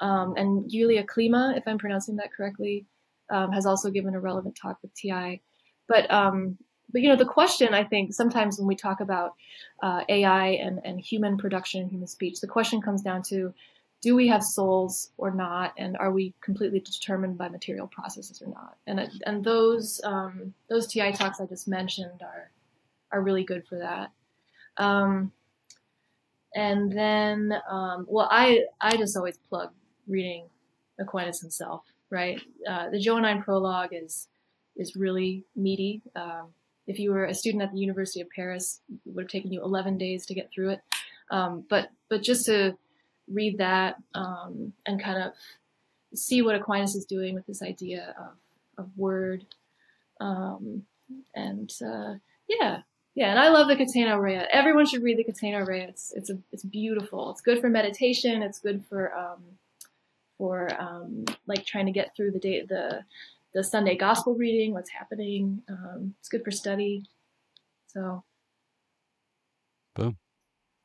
Um, 0.00 0.34
and 0.36 0.70
Gyula 0.70 1.04
Klima, 1.04 1.56
if 1.56 1.66
I'm 1.66 1.78
pronouncing 1.78 2.16
that 2.16 2.32
correctly, 2.32 2.86
um, 3.30 3.52
has 3.52 3.66
also 3.66 3.90
given 3.90 4.14
a 4.14 4.20
relevant 4.20 4.56
talk 4.56 4.78
with 4.82 4.94
TI. 4.94 5.40
But 5.86 6.10
um, 6.10 6.58
but 6.92 7.02
you 7.02 7.08
know 7.08 7.16
the 7.16 7.24
question 7.24 7.74
I 7.74 7.84
think 7.84 8.12
sometimes 8.12 8.58
when 8.58 8.66
we 8.66 8.76
talk 8.76 9.00
about 9.00 9.34
uh, 9.82 10.02
AI 10.08 10.48
and, 10.48 10.80
and 10.84 11.00
human 11.00 11.36
production 11.36 11.82
and 11.82 11.90
human 11.90 12.08
speech, 12.08 12.40
the 12.40 12.46
question 12.46 12.80
comes 12.80 13.02
down 13.02 13.22
to 13.24 13.52
do 14.02 14.16
we 14.16 14.28
have 14.28 14.42
souls 14.42 15.10
or 15.18 15.30
not, 15.30 15.74
and 15.76 15.96
are 15.98 16.10
we 16.10 16.32
completely 16.40 16.80
determined 16.80 17.36
by 17.36 17.48
material 17.48 17.86
processes 17.86 18.40
or 18.40 18.48
not? 18.48 18.76
And 18.86 19.10
and 19.26 19.44
those 19.44 20.00
um, 20.04 20.54
those 20.68 20.86
TI 20.86 21.12
talks 21.12 21.40
I 21.40 21.46
just 21.46 21.68
mentioned 21.68 22.22
are 22.22 22.50
are 23.12 23.20
really 23.20 23.44
good 23.44 23.66
for 23.66 23.78
that. 23.78 24.10
Um, 24.76 25.32
and 26.54 26.92
then, 26.92 27.54
um, 27.68 28.06
well, 28.08 28.28
I 28.30 28.64
I 28.80 28.96
just 28.96 29.16
always 29.16 29.38
plug 29.48 29.70
reading 30.06 30.44
Aquinas 30.98 31.40
himself, 31.40 31.82
right? 32.10 32.40
Uh, 32.68 32.90
the 32.90 32.98
Johannine 32.98 33.42
prologue 33.42 33.90
is 33.92 34.28
is 34.76 34.96
really 34.96 35.44
meaty. 35.54 36.02
Um, 36.16 36.48
if 36.86 36.98
you 36.98 37.12
were 37.12 37.26
a 37.26 37.34
student 37.34 37.62
at 37.62 37.72
the 37.72 37.78
University 37.78 38.20
of 38.20 38.28
Paris, 38.30 38.80
it 38.88 39.14
would 39.14 39.24
have 39.24 39.30
taken 39.30 39.52
you 39.52 39.62
11 39.62 39.98
days 39.98 40.26
to 40.26 40.34
get 40.34 40.50
through 40.50 40.70
it. 40.70 40.80
Um, 41.30 41.64
but 41.68 41.90
but 42.08 42.22
just 42.22 42.46
to 42.46 42.76
read 43.28 43.58
that 43.58 43.96
um, 44.14 44.72
and 44.86 45.02
kind 45.02 45.22
of 45.22 45.32
see 46.14 46.42
what 46.42 46.56
Aquinas 46.56 46.96
is 46.96 47.04
doing 47.04 47.34
with 47.34 47.46
this 47.46 47.62
idea 47.62 48.14
of, 48.18 48.84
of 48.84 48.90
word. 48.96 49.46
Um, 50.20 50.84
and 51.34 51.72
uh, 51.84 52.14
yeah, 52.48 52.82
yeah, 53.14 53.30
and 53.30 53.38
I 53.38 53.48
love 53.48 53.68
the 53.68 53.76
Catena 53.76 54.12
Aurea. 54.12 54.46
Everyone 54.52 54.86
should 54.86 55.02
read 55.02 55.18
the 55.18 55.24
Catena 55.24 55.58
Aurea. 55.58 55.88
It's 55.88 56.12
it's 56.12 56.30
a, 56.30 56.38
it's 56.52 56.64
beautiful. 56.64 57.30
It's 57.30 57.40
good 57.40 57.60
for 57.60 57.68
meditation. 57.68 58.42
It's 58.42 58.60
good 58.60 58.84
for 58.88 59.14
um, 59.14 59.42
for 60.38 60.70
um, 60.80 61.24
like 61.46 61.66
trying 61.66 61.86
to 61.86 61.92
get 61.92 62.14
through 62.16 62.30
the 62.30 62.38
day 62.38 62.64
the 62.66 63.04
the 63.52 63.64
Sunday 63.64 63.96
Gospel 63.96 64.34
reading, 64.34 64.72
what's 64.72 64.90
happening. 64.90 65.62
Um, 65.68 66.14
it's 66.20 66.28
good 66.28 66.44
for 66.44 66.52
study. 66.52 67.04
So, 67.88 68.22
boom. 69.94 70.18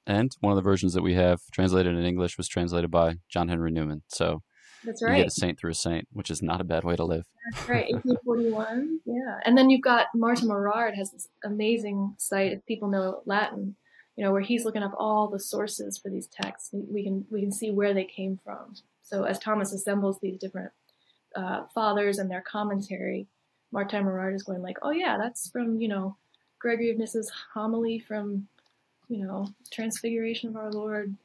And 0.07 0.35
one 0.39 0.51
of 0.51 0.55
the 0.55 0.63
versions 0.63 0.93
that 0.93 1.03
we 1.03 1.13
have 1.13 1.41
translated 1.51 1.95
in 1.95 2.03
English 2.03 2.37
was 2.37 2.47
translated 2.47 2.91
by 2.91 3.17
John 3.29 3.49
Henry 3.49 3.71
Newman. 3.71 4.03
So 4.07 4.41
that's 4.85 5.01
right. 5.01 5.17
You 5.17 5.23
get 5.23 5.27
a 5.27 5.31
saint 5.31 5.59
through 5.59 5.71
a 5.71 5.75
saint, 5.75 6.07
which 6.11 6.29
is 6.29 6.41
not 6.41 6.61
a 6.61 6.63
bad 6.63 6.83
way 6.83 6.95
to 6.95 7.03
live. 7.03 7.25
That's 7.51 7.69
right. 7.69 7.93
1841. 7.93 8.99
yeah. 9.05 9.39
And 9.45 9.57
then 9.57 9.69
you've 9.69 9.81
got 9.81 10.07
Martin 10.13 10.47
Morard 10.47 10.95
has 10.95 11.11
this 11.11 11.27
amazing 11.43 12.15
site, 12.17 12.51
if 12.53 12.65
people 12.65 12.89
know 12.89 13.21
Latin, 13.25 13.75
you 14.15 14.23
know, 14.23 14.31
where 14.31 14.41
he's 14.41 14.65
looking 14.65 14.83
up 14.83 14.93
all 14.97 15.27
the 15.27 15.39
sources 15.39 15.97
for 15.97 16.09
these 16.09 16.27
texts. 16.27 16.69
We 16.73 17.03
can 17.03 17.25
we 17.29 17.41
can 17.41 17.51
see 17.51 17.71
where 17.71 17.93
they 17.93 18.05
came 18.05 18.39
from. 18.43 18.75
So 19.03 19.23
as 19.23 19.39
Thomas 19.39 19.73
assembles 19.73 20.19
these 20.19 20.37
different 20.37 20.71
uh, 21.35 21.65
fathers 21.73 22.17
and 22.17 22.29
their 22.31 22.41
commentary, 22.41 23.27
Martin 23.71 24.05
Morard 24.05 24.35
is 24.35 24.43
going 24.43 24.61
like, 24.61 24.77
oh 24.81 24.91
yeah, 24.91 25.17
that's 25.17 25.49
from, 25.49 25.79
you 25.79 25.87
know, 25.87 26.15
Gregory 26.59 26.89
of 26.89 26.97
Nyssa's 26.97 27.31
homily 27.53 27.99
from 27.99 28.47
you 29.09 29.25
know, 29.25 29.47
transfiguration 29.71 30.49
of 30.49 30.55
our 30.55 30.71
Lord, 30.71 31.15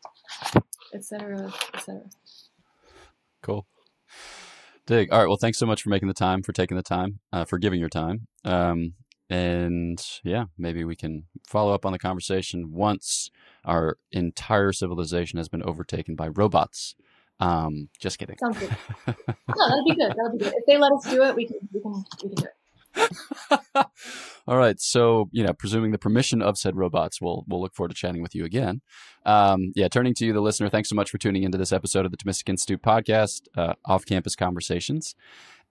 etc., 0.94 1.52
etc. 1.74 2.02
Cool. 3.42 3.66
Dig. 4.86 5.10
All 5.12 5.20
right. 5.20 5.28
Well, 5.28 5.36
thanks 5.36 5.58
so 5.58 5.66
much 5.66 5.82
for 5.82 5.90
making 5.90 6.08
the 6.08 6.14
time, 6.14 6.42
for 6.42 6.52
taking 6.52 6.76
the 6.76 6.82
time, 6.82 7.20
uh, 7.32 7.44
for 7.44 7.58
giving 7.58 7.80
your 7.80 7.88
time. 7.88 8.26
Um, 8.44 8.94
and 9.28 10.04
yeah, 10.24 10.46
maybe 10.58 10.84
we 10.84 10.96
can 10.96 11.24
follow 11.46 11.72
up 11.72 11.86
on 11.86 11.92
the 11.92 11.98
conversation 11.98 12.72
once 12.72 13.30
our 13.64 13.98
entire 14.10 14.72
civilization 14.72 15.36
has 15.36 15.48
been 15.48 15.62
overtaken 15.62 16.16
by 16.16 16.28
robots. 16.28 16.96
Um, 17.38 17.88
just 17.98 18.18
kidding. 18.18 18.36
Sounds 18.38 18.58
good. 18.58 18.76
no, 19.06 19.14
that'd 19.68 19.84
be 19.86 19.94
good. 19.94 20.10
That'd 20.10 20.32
be 20.32 20.44
good. 20.44 20.54
If 20.56 20.66
they 20.66 20.76
let 20.76 20.92
us 20.92 21.08
do 21.08 21.22
it, 21.22 21.34
we 21.36 21.46
can 21.46 21.56
we 21.72 21.80
can 21.80 21.92
we 21.92 22.28
can 22.28 22.34
do 22.34 22.44
it. 22.44 22.50
All 24.46 24.56
right. 24.56 24.80
So, 24.80 25.28
you 25.32 25.44
know, 25.44 25.52
presuming 25.52 25.92
the 25.92 25.98
permission 25.98 26.42
of 26.42 26.58
said 26.58 26.76
robots, 26.76 27.20
we'll 27.20 27.44
we'll 27.46 27.60
look 27.60 27.74
forward 27.74 27.90
to 27.90 27.94
chatting 27.94 28.22
with 28.22 28.34
you 28.34 28.44
again. 28.44 28.80
Um, 29.24 29.72
yeah, 29.74 29.88
turning 29.88 30.14
to 30.14 30.26
you, 30.26 30.32
the 30.32 30.40
listener, 30.40 30.68
thanks 30.68 30.88
so 30.88 30.94
much 30.94 31.10
for 31.10 31.18
tuning 31.18 31.42
into 31.42 31.58
this 31.58 31.72
episode 31.72 32.04
of 32.04 32.10
the 32.10 32.16
Thomistic 32.16 32.48
Institute 32.48 32.82
podcast, 32.82 33.42
uh, 33.56 33.74
off 33.84 34.06
campus 34.06 34.34
conversations. 34.34 35.14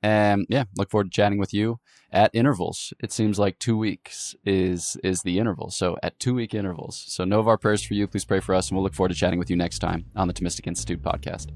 And 0.02 0.46
yeah, 0.50 0.64
look 0.78 0.90
forward 0.90 1.12
to 1.12 1.16
chatting 1.16 1.40
with 1.40 1.54
you 1.54 1.80
at 2.12 2.32
intervals. 2.34 2.94
It 3.02 3.12
seems 3.12 3.38
like 3.38 3.60
two 3.60 3.78
weeks 3.78 4.36
is 4.46 4.98
is 5.04 5.24
the 5.24 5.40
interval. 5.40 5.72
So 5.72 5.98
at 6.02 6.20
two 6.20 6.34
week 6.34 6.54
intervals. 6.54 7.04
So 7.08 7.26
know 7.26 7.40
of 7.40 7.48
our 7.48 7.58
prayers 7.58 7.84
for 7.84 7.96
you. 7.96 8.08
Please 8.08 8.26
pray 8.26 8.40
for 8.40 8.56
us, 8.56 8.70
and 8.70 8.78
we'll 8.78 8.84
look 8.84 8.94
forward 8.94 9.10
to 9.10 9.16
chatting 9.16 9.40
with 9.40 9.50
you 9.50 9.56
next 9.56 9.80
time 9.80 10.06
on 10.16 10.28
the 10.28 10.34
Thomistic 10.34 10.68
Institute 10.68 11.02
podcast. 11.02 11.48